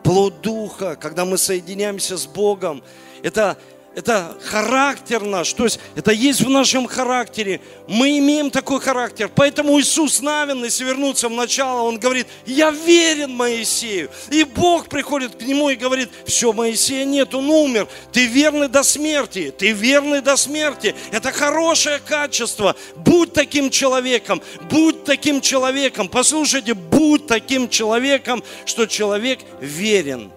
плод 0.03 0.41
Духа, 0.41 0.95
когда 0.95 1.25
мы 1.25 1.37
соединяемся 1.37 2.17
с 2.17 2.25
Богом. 2.25 2.83
Это 3.23 3.57
это 3.93 4.37
характер 4.45 5.21
наш, 5.21 5.51
то 5.53 5.65
есть 5.65 5.79
это 5.95 6.11
есть 6.11 6.41
в 6.41 6.49
нашем 6.49 6.87
характере. 6.87 7.59
Мы 7.87 8.19
имеем 8.19 8.49
такой 8.49 8.79
характер. 8.79 9.29
Поэтому 9.35 9.79
Иисус 9.79 10.21
Навин, 10.21 10.63
если 10.63 10.85
вернуться 10.85 11.27
в 11.27 11.31
начало, 11.31 11.81
он 11.81 11.99
говорит, 11.99 12.27
я 12.45 12.71
верен 12.71 13.35
Моисею. 13.35 14.09
И 14.29 14.45
Бог 14.45 14.87
приходит 14.87 15.35
к 15.35 15.41
нему 15.41 15.69
и 15.69 15.75
говорит, 15.75 16.09
все, 16.25 16.53
Моисея 16.53 17.03
нет, 17.03 17.33
он 17.35 17.49
умер. 17.49 17.87
Ты 18.13 18.27
верный 18.27 18.69
до 18.69 18.83
смерти, 18.83 19.53
ты 19.57 19.73
верный 19.73 20.21
до 20.21 20.37
смерти. 20.37 20.95
Это 21.11 21.31
хорошее 21.33 21.99
качество. 21.99 22.77
Будь 22.95 23.33
таким 23.33 23.69
человеком, 23.69 24.41
будь 24.69 25.03
таким 25.03 25.41
человеком. 25.41 26.07
Послушайте, 26.07 26.75
будь 26.75 27.27
таким 27.27 27.67
человеком, 27.67 28.41
что 28.65 28.85
человек 28.85 29.39
верен. 29.59 30.31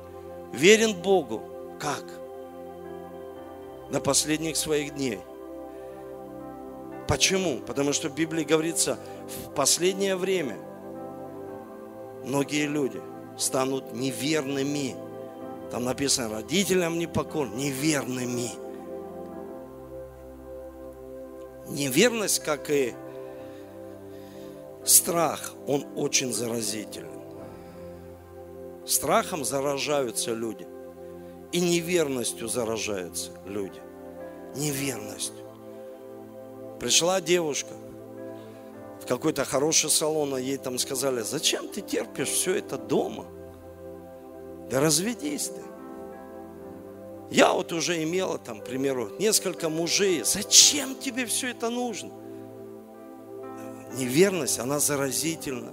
Верен 0.53 0.93
Богу. 0.93 1.43
Как? 1.81 2.14
До 3.95 4.01
последних 4.01 4.57
своих 4.57 4.97
дней. 4.97 5.21
Почему? 7.07 7.61
Потому 7.61 7.93
что 7.93 8.09
в 8.09 8.15
Библии 8.17 8.43
говорится, 8.43 8.99
в 9.29 9.55
последнее 9.55 10.17
время 10.17 10.57
многие 12.25 12.67
люди 12.67 13.01
станут 13.39 13.93
неверными. 13.93 14.97
Там 15.71 15.85
написано, 15.85 16.29
родителям 16.29 16.99
непокор, 16.99 17.49
неверными. 17.51 18.51
Неверность, 21.69 22.41
как 22.41 22.71
и 22.71 22.95
страх, 24.85 25.55
он 25.69 25.87
очень 25.95 26.33
заразителен. 26.33 27.11
Страхом 28.85 29.45
заражаются 29.45 30.33
люди. 30.33 30.67
и 31.55 31.61
неверностью 31.61 32.49
заражаются 32.49 33.31
люди. 33.47 33.84
Неверностью. 34.55 35.45
Пришла 36.81 37.21
девушка 37.21 37.73
в 39.03 39.07
какой-то 39.07 39.45
хороший 39.45 39.91
салон, 39.91 40.35
а 40.35 40.41
ей 40.41 40.57
там 40.57 40.79
сказали, 40.79 41.23
зачем 41.23 41.69
ты 41.69 41.81
терпишь 41.81 42.29
все 42.29 42.55
это 42.55 42.79
дома? 42.79 43.27
Да 44.71 44.81
разведись 44.81 45.49
ты. 45.49 45.63
Я 47.31 47.53
вот 47.53 47.73
уже 47.73 48.03
имела 48.03 48.39
там, 48.39 48.61
к 48.61 48.65
примеру, 48.65 49.11
несколько 49.19 49.69
мужей. 49.69 50.23
Зачем 50.25 50.95
тебе 50.95 51.27
все 51.27 51.49
это 51.49 51.69
нужно? 51.69 52.13
Неверность, 53.97 54.59
она 54.59 54.79
заразительна. 54.79 55.73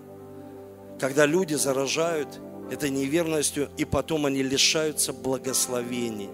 Когда 0.99 1.25
люди 1.25 1.55
заражают 1.55 2.27
этой 2.71 2.89
неверностью, 2.89 3.69
и 3.77 3.85
потом 3.85 4.25
они 4.25 4.43
лишаются 4.43 5.13
благословений. 5.13 6.29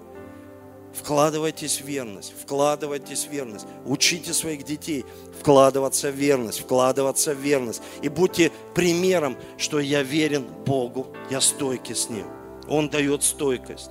Вкладывайтесь 0.98 1.80
в 1.80 1.86
верность, 1.86 2.32
вкладывайтесь 2.42 3.26
в 3.26 3.30
верность. 3.30 3.66
Учите 3.86 4.34
своих 4.34 4.64
детей 4.64 5.04
вкладываться 5.40 6.10
в 6.10 6.14
верность, 6.14 6.60
вкладываться 6.60 7.34
в 7.34 7.38
верность. 7.38 7.80
И 8.02 8.08
будьте 8.08 8.50
примером, 8.74 9.36
что 9.56 9.78
я 9.78 10.02
верен 10.02 10.44
Богу, 10.66 11.06
я 11.30 11.40
стойкий 11.40 11.94
с 11.94 12.10
Ним. 12.10 12.26
Он 12.68 12.88
дает 12.88 13.22
стойкость. 13.22 13.90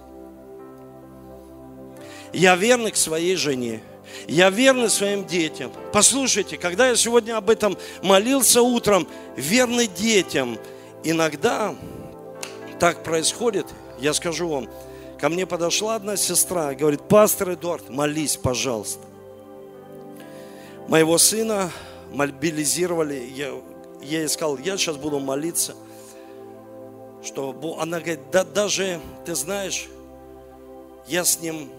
Я 2.34 2.56
верный 2.56 2.92
к 2.92 2.98
своей 2.98 3.36
жене. 3.36 3.82
Я 4.28 4.50
верный 4.50 4.90
своим 4.90 5.26
детям. 5.26 5.72
Послушайте, 5.94 6.58
когда 6.58 6.90
я 6.90 6.96
сегодня 6.96 7.38
об 7.38 7.50
этом 7.50 7.78
молился 8.04 8.62
утром, 8.62 9.08
верный 9.36 9.88
детям, 9.88 10.58
иногда 11.04 11.76
так 12.80 13.04
происходит, 13.04 13.68
я 14.00 14.14
скажу 14.14 14.48
вам, 14.48 14.70
ко 15.20 15.30
мне 15.30 15.46
подошла 15.46 15.96
одна 15.96 16.16
сестра 16.16 16.72
и 16.72 16.76
говорит, 16.76 17.02
пастор 17.08 17.54
Эдуард, 17.54 17.90
молись, 17.90 18.38
пожалуйста. 18.38 19.06
Моего 20.88 21.18
сына 21.18 21.72
мобилизировали, 22.14 23.30
я, 23.36 23.54
я 24.02 24.20
ей 24.20 24.30
сказал, 24.30 24.58
я 24.58 24.78
сейчас 24.78 24.98
буду 24.98 25.20
молиться, 25.20 25.76
что 27.24 27.78
она 27.80 28.00
говорит, 28.00 28.20
да, 28.32 28.44
даже, 28.44 29.02
ты 29.26 29.36
знаешь, 29.36 29.88
я 31.08 31.26
с 31.26 31.42
ним 31.42 31.70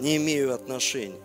не 0.00 0.16
имею 0.16 0.54
отношений. 0.54 1.20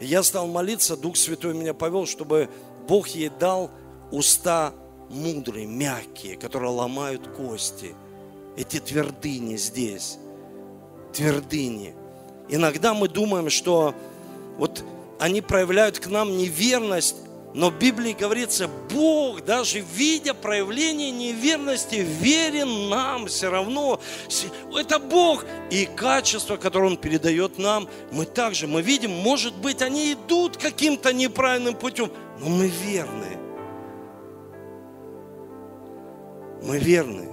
Я 0.00 0.22
стал 0.22 0.46
молиться, 0.46 0.96
Дух 0.96 1.16
Святой 1.16 1.52
меня 1.52 1.74
повел, 1.74 2.06
чтобы 2.06 2.48
Бог 2.88 3.08
ей 3.08 3.28
дал 3.28 3.70
уста 4.10 4.72
мудрые, 5.10 5.66
мягкие, 5.66 6.36
которые 6.36 6.70
ломают 6.70 7.28
кости. 7.28 7.94
Эти 8.60 8.78
твердыни 8.78 9.56
здесь, 9.56 10.18
твердыни. 11.14 11.94
Иногда 12.50 12.92
мы 12.92 13.08
думаем, 13.08 13.48
что 13.48 13.94
вот 14.58 14.84
они 15.18 15.40
проявляют 15.40 15.98
к 15.98 16.08
нам 16.08 16.36
неверность, 16.36 17.16
но 17.54 17.70
в 17.70 17.78
Библии 17.78 18.12
говорится, 18.12 18.68
Бог, 18.92 19.46
даже 19.46 19.80
видя 19.80 20.34
проявление 20.34 21.10
неверности, 21.10 22.06
верен 22.20 22.90
нам 22.90 23.28
все 23.28 23.48
равно. 23.48 23.98
Это 24.76 24.98
Бог. 24.98 25.46
И 25.70 25.86
качество, 25.86 26.58
которое 26.58 26.88
Он 26.88 26.98
передает 26.98 27.56
нам, 27.56 27.88
мы 28.12 28.26
также, 28.26 28.66
мы 28.66 28.82
видим, 28.82 29.10
может 29.10 29.54
быть, 29.54 29.80
они 29.80 30.12
идут 30.12 30.58
каким-то 30.58 31.14
неправильным 31.14 31.76
путем, 31.76 32.12
но 32.38 32.50
мы 32.50 32.68
верны. 32.68 33.38
Мы 36.62 36.78
верны. 36.78 37.29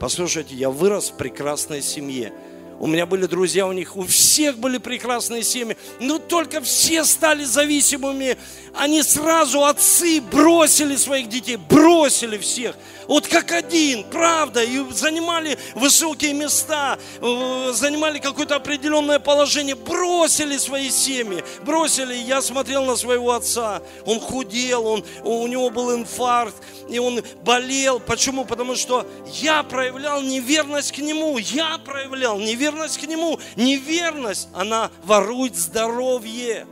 Послушайте, 0.00 0.54
я 0.54 0.70
вырос 0.70 1.10
в 1.10 1.18
прекрасной 1.18 1.82
семье. 1.82 2.32
У 2.80 2.86
меня 2.86 3.04
были 3.04 3.26
друзья, 3.26 3.66
у 3.66 3.72
них 3.72 3.94
у 3.94 4.06
всех 4.06 4.56
были 4.56 4.78
прекрасные 4.78 5.42
семьи, 5.42 5.76
но 6.00 6.18
только 6.18 6.62
все 6.62 7.04
стали 7.04 7.44
зависимыми. 7.44 8.38
Они 8.74 9.02
сразу, 9.02 9.64
отцы, 9.64 10.22
бросили 10.22 10.96
своих 10.96 11.28
детей, 11.28 11.56
бросили 11.56 12.38
всех. 12.38 12.74
Вот 13.06 13.26
как 13.26 13.52
один, 13.52 14.04
правда, 14.04 14.62
и 14.62 14.82
занимали 14.92 15.58
высокие 15.74 16.32
места, 16.32 16.98
э, 17.20 17.72
занимали 17.74 18.18
какое-то 18.18 18.56
определенное 18.56 19.18
положение, 19.18 19.74
бросили 19.74 20.56
свои 20.56 20.88
семьи, 20.88 21.44
бросили. 21.62 22.14
Я 22.14 22.40
смотрел 22.40 22.86
на 22.86 22.96
своего 22.96 23.32
отца, 23.32 23.82
он 24.06 24.20
худел, 24.20 24.86
он, 24.86 25.04
у 25.22 25.46
него 25.48 25.68
был 25.68 25.94
инфаркт, 25.94 26.56
и 26.88 26.98
он 26.98 27.22
болел. 27.42 28.00
Почему? 28.00 28.46
Потому 28.46 28.74
что 28.74 29.06
я 29.26 29.64
проявлял 29.64 30.22
неверность 30.22 30.92
к 30.92 30.98
нему, 30.98 31.36
я 31.36 31.76
проявлял 31.76 32.38
неверность 32.38 32.69
неверность 32.70 32.98
к 32.98 33.06
Нему. 33.06 33.38
Неверность, 33.56 34.48
она 34.54 34.90
ворует 35.04 35.56
здоровье. 35.56 36.66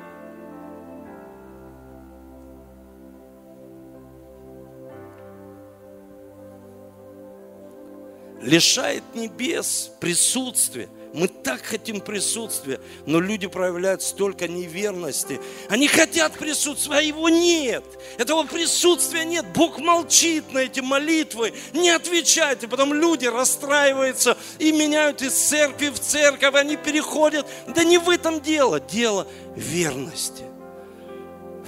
Лишает 8.40 9.02
небес 9.14 9.90
присутствия. 10.00 10.88
Мы 11.14 11.28
так 11.28 11.62
хотим 11.62 12.00
присутствия, 12.00 12.80
но 13.06 13.18
люди 13.18 13.46
проявляют 13.46 14.02
столько 14.02 14.46
неверности. 14.46 15.40
Они 15.68 15.88
хотят 15.88 16.34
присутствия, 16.34 16.96
а 16.96 17.00
его 17.00 17.28
нет. 17.28 17.84
Этого 18.18 18.44
присутствия 18.44 19.24
нет. 19.24 19.46
Бог 19.54 19.78
молчит 19.78 20.52
на 20.52 20.58
эти 20.58 20.80
молитвы, 20.80 21.54
не 21.72 21.90
отвечает. 21.90 22.62
И 22.62 22.66
потом 22.66 22.92
люди 22.92 23.26
расстраиваются 23.26 24.36
и 24.58 24.70
меняют 24.70 25.22
из 25.22 25.32
церкви 25.32 25.88
в 25.88 25.98
церковь. 25.98 26.54
Они 26.54 26.76
переходят. 26.76 27.46
Да 27.68 27.84
не 27.84 27.98
в 27.98 28.10
этом 28.10 28.40
дело. 28.40 28.78
Дело 28.78 29.26
верности. 29.56 30.44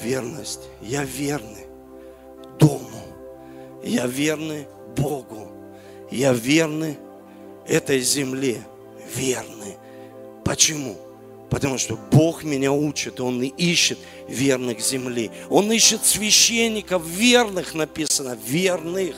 Верность. 0.03 0.69
Я 0.83 1.05
верный 1.05 1.67
дому. 2.59 3.07
Я 3.83 4.07
верный 4.07 4.67
Богу. 4.97 5.51
Я 6.11 6.33
верный 6.33 6.99
этой 7.67 8.01
земле 8.01 8.63
верны. 9.15 9.77
Почему? 10.45 10.97
Потому 11.51 11.79
что 11.79 11.97
Бог 12.13 12.45
меня 12.45 12.73
учит, 12.73 13.21
Он 13.21 13.43
ищет 13.43 13.99
верных 14.29 14.81
земли. 14.81 15.31
Он 15.49 15.71
ищет 15.73 16.05
священников 16.05 17.05
верных, 17.05 17.75
написано, 17.75 18.39
верных. 18.47 19.17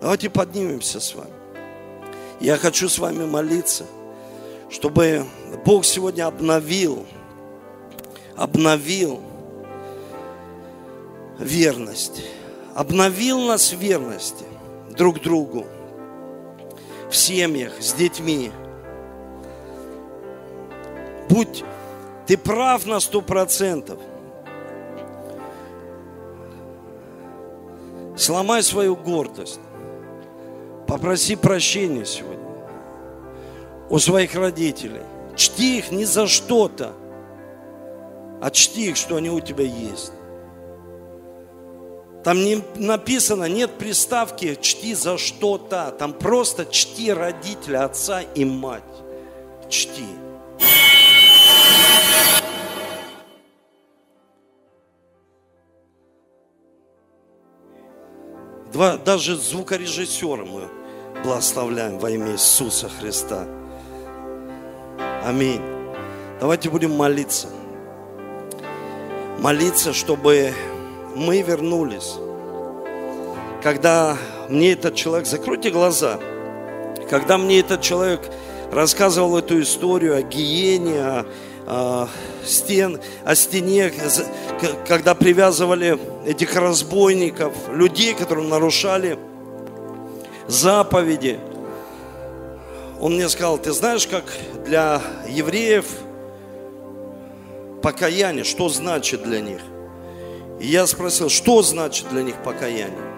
Давайте 0.00 0.30
поднимемся 0.30 1.00
с 1.00 1.14
вами. 1.14 1.30
Я 2.40 2.56
хочу 2.56 2.88
с 2.88 2.98
вами 2.98 3.24
молиться, 3.24 3.86
чтобы 4.70 5.26
Бог 5.64 5.84
сегодня 5.84 6.26
обновил, 6.26 7.06
обновил 8.36 9.20
верность, 11.38 12.22
обновил 12.74 13.38
нас 13.40 13.72
в 13.72 13.78
верности 13.78 14.44
друг 14.96 15.20
другу 15.20 15.66
в 17.12 17.16
семьях, 17.16 17.74
с 17.78 17.92
детьми. 17.92 18.50
Будь 21.28 21.62
ты 22.26 22.38
прав 22.38 22.86
на 22.86 23.00
сто 23.00 23.20
процентов. 23.20 23.98
Сломай 28.16 28.62
свою 28.62 28.96
гордость. 28.96 29.60
Попроси 30.86 31.36
прощения 31.36 32.06
сегодня 32.06 32.38
у 33.90 33.98
своих 33.98 34.34
родителей. 34.34 35.02
Чти 35.36 35.78
их 35.78 35.90
не 35.90 36.06
за 36.06 36.26
что-то, 36.26 36.92
а 38.40 38.50
чти 38.50 38.88
их, 38.88 38.96
что 38.96 39.16
они 39.16 39.28
у 39.28 39.40
тебя 39.40 39.64
есть. 39.64 40.12
Там 42.24 42.44
не 42.44 42.62
написано, 42.76 43.48
нет 43.48 43.78
приставки 43.78 44.56
«чти 44.60 44.94
за 44.94 45.18
что-то». 45.18 45.90
Там 45.98 46.12
просто 46.12 46.66
чти 46.66 47.12
родителя, 47.12 47.84
отца 47.84 48.22
и 48.22 48.44
мать. 48.44 48.82
Чти. 49.68 50.06
Два, 58.72 58.96
даже 58.96 59.36
звукорежиссера 59.36 60.44
мы 60.44 60.68
благословляем 61.24 61.98
во 61.98 62.10
имя 62.10 62.32
Иисуса 62.32 62.88
Христа. 62.88 63.46
Аминь. 65.24 65.60
Давайте 66.40 66.70
будем 66.70 66.92
молиться. 66.92 67.48
Молиться, 69.38 69.92
чтобы 69.92 70.54
мы 71.14 71.42
вернулись. 71.42 72.14
Когда 73.62 74.16
мне 74.48 74.72
этот 74.72 74.94
человек, 74.94 75.26
закройте 75.26 75.70
глаза, 75.70 76.18
когда 77.08 77.38
мне 77.38 77.60
этот 77.60 77.80
человек 77.80 78.20
рассказывал 78.72 79.36
эту 79.36 79.60
историю 79.60 80.16
о 80.16 80.22
гиене, 80.22 81.00
о, 81.00 81.26
о, 81.66 82.08
стен, 82.44 83.00
о 83.24 83.34
стене, 83.34 83.92
когда 84.88 85.14
привязывали 85.14 85.98
этих 86.26 86.56
разбойников, 86.56 87.52
людей, 87.68 88.14
которые 88.14 88.48
нарушали 88.48 89.18
заповеди. 90.48 91.38
Он 93.00 93.14
мне 93.14 93.28
сказал, 93.28 93.58
ты 93.58 93.72
знаешь, 93.72 94.06
как 94.06 94.24
для 94.64 95.02
евреев 95.28 95.86
покаяние, 97.82 98.44
что 98.44 98.68
значит 98.68 99.22
для 99.24 99.40
них? 99.40 99.60
И 100.62 100.68
я 100.68 100.86
спросил, 100.86 101.28
что 101.28 101.60
значит 101.62 102.08
для 102.10 102.22
них 102.22 102.36
покаяние? 102.36 103.10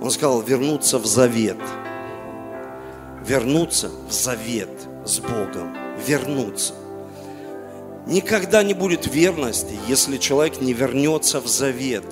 Он 0.00 0.10
сказал, 0.10 0.42
вернуться 0.42 0.98
в 0.98 1.06
завет. 1.06 1.56
Вернуться 3.24 3.90
в 4.08 4.12
завет 4.12 4.68
с 5.04 5.20
Богом. 5.20 5.72
Вернуться. 6.04 6.74
Никогда 8.08 8.64
не 8.64 8.74
будет 8.74 9.06
верности, 9.06 9.78
если 9.86 10.16
человек 10.16 10.60
не 10.60 10.72
вернется 10.72 11.40
в 11.40 11.46
завет. 11.46 12.04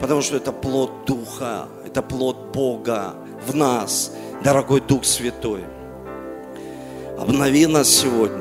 Потому 0.00 0.22
что 0.22 0.38
это 0.38 0.52
плод 0.52 1.04
Духа, 1.04 1.68
это 1.84 2.00
плод 2.00 2.54
Бога 2.54 3.12
в 3.46 3.54
нас, 3.54 4.10
дорогой 4.42 4.80
Дух 4.80 5.04
Святой. 5.04 5.64
Обнови 7.18 7.66
нас 7.66 7.90
сегодня, 7.90 8.40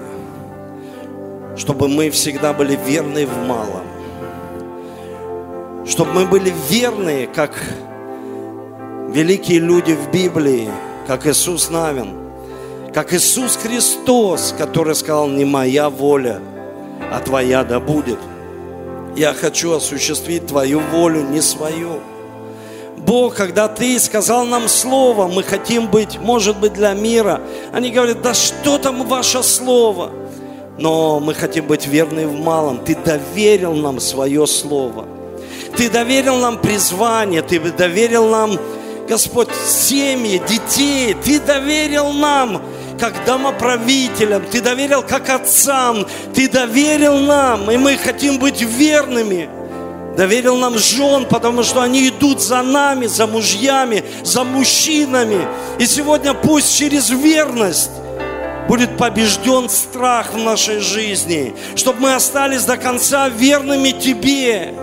чтобы 1.57 1.89
мы 1.89 2.09
всегда 2.09 2.53
были 2.53 2.78
верны 2.78 3.28
в 3.28 3.36
малом. 3.45 3.88
Чтобы 5.89 6.13
мы 6.13 6.25
были 6.27 6.53
верны, 6.69 7.27
как 7.33 7.59
великие 9.09 9.57
люди 9.57 9.93
в 9.93 10.11
Библии, 10.11 10.69
как 11.07 11.25
Иисус 11.25 11.71
Навин, 11.71 12.13
как 12.93 13.11
Иисус 13.11 13.57
Христос, 13.57 14.53
который 14.55 14.93
сказал, 14.93 15.27
не 15.27 15.45
моя 15.45 15.89
воля, 15.89 16.41
а 17.11 17.19
твоя 17.19 17.63
да 17.63 17.79
будет. 17.79 18.19
Я 19.15 19.33
хочу 19.33 19.73
осуществить 19.73 20.45
твою 20.45 20.79
волю, 20.79 21.23
не 21.23 21.41
свою. 21.41 21.99
Бог, 22.97 23.33
когда 23.33 23.67
Ты 23.67 23.97
сказал 23.97 24.45
нам 24.45 24.67
слово, 24.67 25.27
мы 25.27 25.41
хотим 25.41 25.87
быть, 25.87 26.19
может 26.19 26.59
быть, 26.59 26.73
для 26.73 26.93
мира. 26.93 27.41
Они 27.73 27.89
говорят, 27.89 28.21
да 28.21 28.35
что 28.35 28.77
там 28.77 29.07
ваше 29.07 29.41
слово? 29.41 30.11
Но 30.77 31.19
мы 31.19 31.33
хотим 31.33 31.65
быть 31.65 31.87
верны 31.87 32.27
в 32.27 32.39
малом. 32.39 32.77
Ты 32.77 32.95
доверил 32.95 33.73
нам 33.73 33.99
свое 33.99 34.45
слово. 34.45 35.18
Ты 35.76 35.89
доверил 35.89 36.38
нам 36.38 36.57
призвание, 36.57 37.41
Ты 37.41 37.59
доверил 37.59 38.28
нам, 38.30 38.59
Господь, 39.07 39.49
семьи, 39.65 40.41
детей. 40.47 41.15
Ты 41.15 41.39
доверил 41.39 42.11
нам 42.11 42.61
как 42.99 43.26
домоправителям, 43.26 44.43
Ты 44.45 44.61
доверил 44.61 45.01
как 45.01 45.30
отцам, 45.30 46.05
Ты 46.34 46.49
доверил 46.49 47.17
нам, 47.20 47.72
и 47.72 47.78
мы 47.78 47.97
хотим 47.97 48.38
быть 48.39 48.61
верными. 48.61 49.49
Доверил 50.17 50.57
нам 50.57 50.78
жен, 50.78 51.26
потому 51.26 51.63
что 51.63 51.82
они 51.82 52.09
идут 52.09 52.41
за 52.41 52.61
нами, 52.61 53.05
за 53.05 53.26
мужьями, 53.26 54.03
за 54.24 54.43
мужчинами. 54.43 55.47
И 55.80 55.86
сегодня 55.86 56.34
пусть 56.34 56.78
через 56.78 57.09
верность 57.09 57.91
будет 58.67 58.97
побежден 58.97 59.70
страх 59.70 60.34
в 60.34 60.38
нашей 60.38 60.80
жизни, 60.80 61.55
чтобы 61.76 62.01
мы 62.01 62.15
остались 62.15 62.65
до 62.65 62.76
конца 62.76 63.30
верными 63.30 63.91
Тебе. 63.91 64.76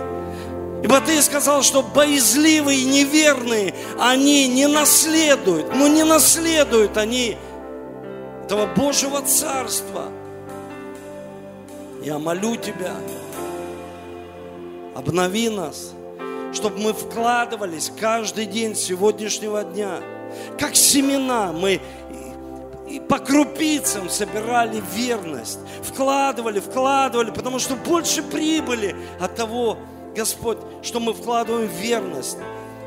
Ибо 0.83 1.01
Ты 1.01 1.21
сказал, 1.21 1.63
что 1.63 1.81
боязливые 1.81 2.81
и 2.81 2.85
неверные, 2.85 3.73
они 3.99 4.47
не 4.47 4.67
наследуют, 4.67 5.73
но 5.75 5.87
не 5.87 6.03
наследуют 6.03 6.97
они 6.97 7.37
этого 8.45 8.67
Божьего 8.67 9.21
Царства. 9.21 10.11
Я 12.03 12.19
молю 12.19 12.55
Тебя, 12.55 12.95
обнови 14.95 15.49
нас, 15.49 15.91
чтобы 16.53 16.79
мы 16.79 16.93
вкладывались 16.93 17.91
каждый 17.99 18.45
день 18.45 18.75
сегодняшнего 18.75 19.63
дня, 19.63 19.99
как 20.59 20.75
семена 20.75 21.51
мы 21.51 21.81
и 22.89 22.99
по 22.99 23.19
крупицам 23.19 24.09
собирали 24.09 24.81
верность, 24.95 25.59
вкладывали, 25.83 26.59
вкладывали, 26.59 27.31
потому 27.31 27.59
что 27.59 27.75
больше 27.75 28.23
прибыли 28.23 28.95
от 29.19 29.35
того, 29.35 29.77
Господь, 30.17 30.57
что 30.81 30.99
мы 30.99 31.13
вкладываем 31.13 31.67
верность. 31.67 32.39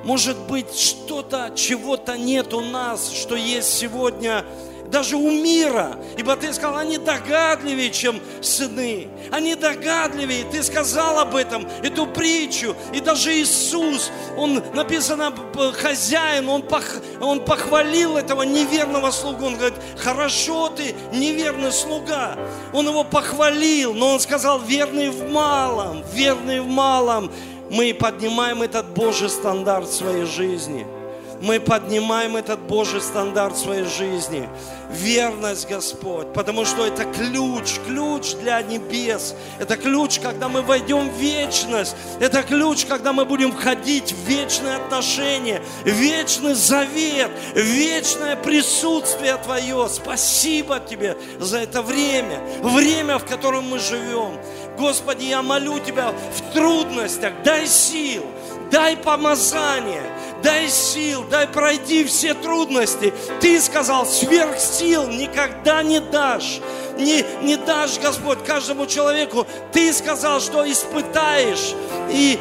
Может 0.03 0.37
быть, 0.49 0.75
что-то, 0.75 1.53
чего-то 1.55 2.19
нет 2.19 2.53
у 2.53 2.61
нас, 2.61 3.13
что 3.13 3.37
есть 3.37 3.73
сегодня 3.73 4.45
даже 4.91 5.17
у 5.17 5.31
мира. 5.31 5.97
Ибо 6.17 6.37
ты 6.37 6.53
сказал, 6.53 6.79
они 6.79 6.99
догадливее, 6.99 7.91
чем 7.91 8.21
сыны. 8.41 9.09
Они 9.31 9.55
догадливее. 9.55 10.45
Ты 10.51 10.63
сказал 10.63 11.19
об 11.19 11.37
этом, 11.37 11.67
эту 11.83 12.07
притчу. 12.07 12.75
И 12.93 13.01
даже 13.01 13.33
Иисус, 13.33 14.11
он 14.37 14.63
написано, 14.75 15.33
хозяин, 15.81 16.49
он, 16.49 16.63
пох, 16.63 16.85
он 17.21 17.41
похвалил 17.45 18.17
этого 18.17 18.43
неверного 18.43 19.11
слугу. 19.11 19.47
Он 19.47 19.57
говорит, 19.57 19.79
хорошо 19.97 20.69
ты, 20.69 20.95
неверный 21.13 21.73
слуга. 21.73 22.37
Он 22.73 22.89
его 22.89 23.05
похвалил, 23.05 23.95
но 23.95 24.15
он 24.15 24.21
сказал, 24.21 24.59
верный 24.59 25.11
в 25.11 25.31
малом, 25.31 26.05
верный 26.13 26.61
в 26.61 26.67
малом. 26.67 27.31
Мы 27.71 27.95
поднимаем 27.95 28.63
этот 28.63 28.87
Божий 28.91 29.31
стандарт 29.31 29.89
в 29.89 29.95
своей 29.95 30.25
жизни– 30.25 30.87
мы 31.41 31.59
поднимаем 31.59 32.37
этот 32.37 32.61
Божий 32.61 33.01
стандарт 33.01 33.57
в 33.57 33.61
своей 33.61 33.85
жизни. 33.85 34.49
Верность, 34.91 35.69
Господь, 35.69 36.33
потому 36.33 36.65
что 36.65 36.85
это 36.85 37.05
ключ, 37.05 37.79
ключ 37.87 38.35
для 38.35 38.61
небес. 38.63 39.35
Это 39.59 39.77
ключ, 39.77 40.19
когда 40.19 40.49
мы 40.49 40.63
войдем 40.63 41.09
в 41.09 41.17
вечность. 41.17 41.97
Это 42.19 42.43
ключ, 42.43 42.85
когда 42.85 43.13
мы 43.13 43.25
будем 43.25 43.53
входить 43.53 44.13
в 44.13 44.29
вечные 44.29 44.77
отношения, 44.77 45.63
вечный 45.85 46.55
завет, 46.55 47.31
вечное 47.55 48.37
присутствие 48.37 49.37
Твое. 49.37 49.89
Спасибо 49.89 50.81
Тебе 50.81 51.17
за 51.39 51.59
это 51.59 51.83
время, 51.83 52.41
время, 52.63 53.19
в 53.19 53.25
котором 53.25 53.69
мы 53.69 53.79
живем. 53.79 54.39
Господи, 54.77 55.25
я 55.25 55.43
молю 55.43 55.79
Тебя 55.79 56.13
в 56.13 56.53
трудностях, 56.53 57.33
дай 57.45 57.67
сил, 57.67 58.25
дай 58.71 58.97
помазание, 58.97 60.03
дай 60.43 60.69
сил, 60.69 61.25
дай 61.31 61.47
пройти 61.47 62.05
все 62.05 62.35
трудности. 62.35 63.13
Ты 63.41 63.61
сказал, 63.61 64.07
сверх 64.07 64.59
сил 64.59 65.07
никогда 65.07 65.83
не 65.83 66.01
дашь. 66.01 66.61
Не, 66.99 67.25
не 67.43 67.57
дашь, 67.57 67.99
Господь, 67.99 68.45
каждому 68.45 68.87
человеку. 68.87 69.47
Ты 69.73 69.93
сказал, 69.93 70.41
что 70.41 70.71
испытаешь 70.71 71.75
и 72.11 72.39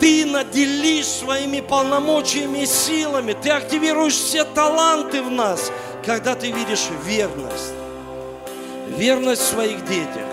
ты 0.00 0.26
наделишь 0.26 1.06
своими 1.06 1.60
полномочиями 1.60 2.62
и 2.62 2.66
силами. 2.66 3.34
Ты 3.40 3.50
активируешь 3.50 4.14
все 4.14 4.44
таланты 4.44 5.22
в 5.22 5.30
нас, 5.30 5.70
когда 6.04 6.34
ты 6.34 6.50
видишь 6.50 6.88
верность. 7.04 7.72
Верность 8.88 9.42
в 9.42 9.46
своих 9.46 9.84
детях. 9.86 10.26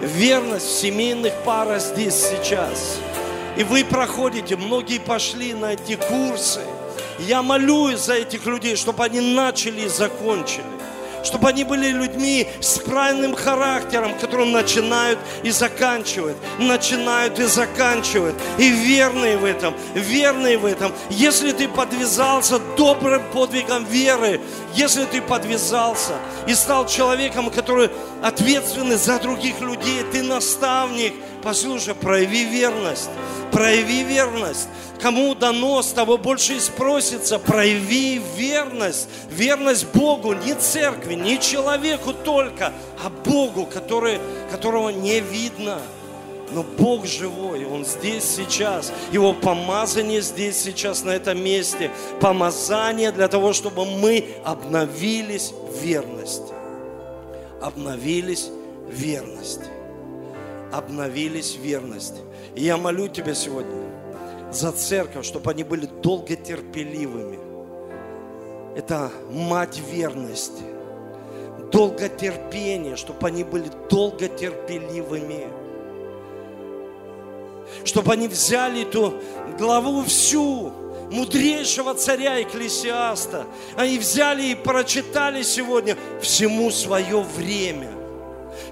Верность 0.00 0.66
в 0.66 0.80
семейных 0.80 1.34
парах 1.44 1.80
здесь 1.80 2.14
сейчас– 2.14 2.98
и 3.62 3.64
вы 3.64 3.84
проходите, 3.84 4.56
многие 4.56 4.98
пошли 4.98 5.54
на 5.54 5.74
эти 5.74 5.94
курсы. 5.94 6.62
Я 7.20 7.42
молюсь 7.42 8.00
за 8.00 8.14
этих 8.14 8.44
людей, 8.46 8.74
чтобы 8.74 9.04
они 9.04 9.20
начали 9.20 9.82
и 9.82 9.88
закончили 9.88 10.64
чтобы 11.24 11.48
они 11.48 11.62
были 11.62 11.90
людьми 11.90 12.48
с 12.60 12.78
правильным 12.78 13.36
характером, 13.36 14.18
которые 14.18 14.50
начинают 14.50 15.20
и 15.44 15.50
заканчивают, 15.50 16.36
начинают 16.58 17.38
и 17.38 17.44
заканчивают, 17.44 18.34
и 18.58 18.68
верные 18.68 19.36
в 19.36 19.44
этом, 19.44 19.72
верные 19.94 20.58
в 20.58 20.66
этом. 20.66 20.92
Если 21.10 21.52
ты 21.52 21.68
подвязался 21.68 22.58
добрым 22.76 23.22
подвигом 23.32 23.84
веры, 23.84 24.40
если 24.74 25.04
ты 25.04 25.22
подвязался 25.22 26.14
и 26.48 26.54
стал 26.54 26.88
человеком, 26.88 27.50
который 27.50 27.90
ответственный 28.22 28.96
за 28.96 29.20
других 29.20 29.60
людей, 29.60 30.02
ты 30.10 30.22
наставник, 30.22 31.14
послушай, 31.42 31.94
прояви 31.94 32.44
верность, 32.44 33.10
прояви 33.50 34.04
верность. 34.04 34.68
Кому 35.00 35.34
дано, 35.34 35.82
с 35.82 35.88
того 35.88 36.16
больше 36.16 36.54
и 36.54 36.60
спросится. 36.60 37.40
Прояви 37.40 38.22
верность. 38.36 39.08
Верность 39.30 39.86
Богу, 39.92 40.32
не 40.32 40.54
церкви, 40.54 41.14
не 41.14 41.40
человеку 41.40 42.12
только, 42.12 42.72
а 43.04 43.10
Богу, 43.10 43.66
который, 43.66 44.20
которого 44.50 44.90
не 44.90 45.18
видно. 45.18 45.80
Но 46.52 46.62
Бог 46.62 47.06
живой, 47.06 47.64
Он 47.64 47.84
здесь 47.84 48.24
сейчас. 48.24 48.92
Его 49.10 49.32
помазание 49.32 50.20
здесь 50.20 50.62
сейчас, 50.62 51.02
на 51.02 51.10
этом 51.10 51.42
месте. 51.42 51.90
Помазание 52.20 53.10
для 53.10 53.26
того, 53.26 53.52
чтобы 53.52 53.84
мы 53.84 54.36
обновились 54.44 55.52
в 55.52 55.82
верности. 55.82 56.52
Обновились 57.60 58.50
в 58.86 58.92
верности. 58.92 59.71
Обновились 60.72 61.56
в 61.56 61.60
верности. 61.60 62.20
И 62.54 62.64
я 62.64 62.76
молю 62.76 63.08
Тебя 63.08 63.34
сегодня 63.34 63.92
за 64.50 64.72
церковь, 64.72 65.26
чтобы 65.26 65.50
они 65.50 65.64
были 65.64 65.86
долготерпеливыми. 65.86 67.38
Это 68.76 69.10
мать 69.30 69.80
верности. 69.90 70.62
Долготерпение, 71.72 72.96
чтобы 72.96 73.26
они 73.26 73.44
были 73.44 73.70
долготерпеливыми. 73.90 75.48
Чтобы 77.84 78.12
они 78.12 78.28
взяли 78.28 78.82
эту 78.82 79.14
главу 79.58 80.04
всю, 80.04 80.72
мудрейшего 81.10 81.94
царя 81.94 82.42
Экклесиаста. 82.42 83.46
Они 83.76 83.98
взяли 83.98 84.46
и 84.46 84.54
прочитали 84.54 85.42
сегодня 85.42 85.96
всему 86.20 86.70
свое 86.70 87.20
время– 87.20 87.90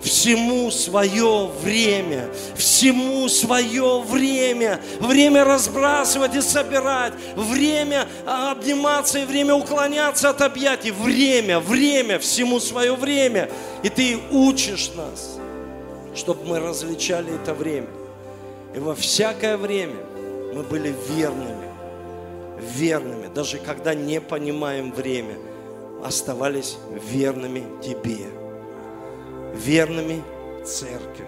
Всему 0.02 0.70
свое 0.70 1.50
время, 1.62 2.30
всему 2.56 3.28
свое 3.28 4.00
время. 4.00 4.80
Время 4.98 5.44
разбрасывать 5.44 6.34
и 6.34 6.40
собирать, 6.40 7.12
время 7.36 8.08
обниматься 8.26 9.18
и 9.18 9.26
время 9.26 9.54
уклоняться 9.54 10.30
от 10.30 10.40
объятий. 10.40 10.90
Время, 10.90 11.60
время, 11.60 12.18
всему 12.18 12.60
свое 12.60 12.94
время. 12.94 13.50
И 13.82 13.90
ты 13.90 14.18
учишь 14.30 14.90
нас, 14.96 15.38
чтобы 16.14 16.46
мы 16.46 16.60
различали 16.60 17.34
это 17.34 17.52
время. 17.52 17.88
И 18.74 18.78
во 18.78 18.94
всякое 18.94 19.58
время 19.58 19.96
мы 20.54 20.62
были 20.62 20.94
верными, 21.10 21.68
верными, 22.58 23.28
даже 23.34 23.58
когда 23.58 23.94
не 23.94 24.20
понимаем 24.20 24.92
время, 24.92 25.36
оставались 26.02 26.78
верными 26.90 27.64
Тебе 27.82 28.39
верными 29.54 30.22
церкви, 30.64 31.26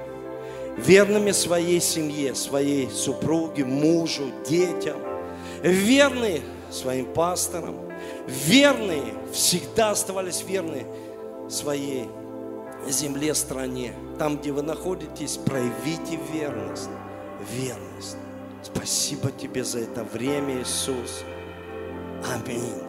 верными 0.76 1.32
своей 1.32 1.80
семье, 1.80 2.34
своей 2.34 2.90
супруге, 2.90 3.64
мужу, 3.64 4.30
детям, 4.48 4.98
верные 5.62 6.42
своим 6.70 7.06
пасторам, 7.06 7.76
верные, 8.26 9.14
всегда 9.32 9.90
оставались 9.90 10.42
верны 10.42 10.86
своей 11.48 12.08
земле, 12.88 13.34
стране. 13.34 13.92
Там, 14.18 14.38
где 14.38 14.52
вы 14.52 14.62
находитесь, 14.62 15.36
проявите 15.36 16.18
верность. 16.32 16.88
Верность. 17.52 18.16
Спасибо 18.62 19.30
тебе 19.30 19.64
за 19.64 19.80
это 19.80 20.04
время, 20.04 20.60
Иисус. 20.60 21.24
Аминь. 22.34 22.82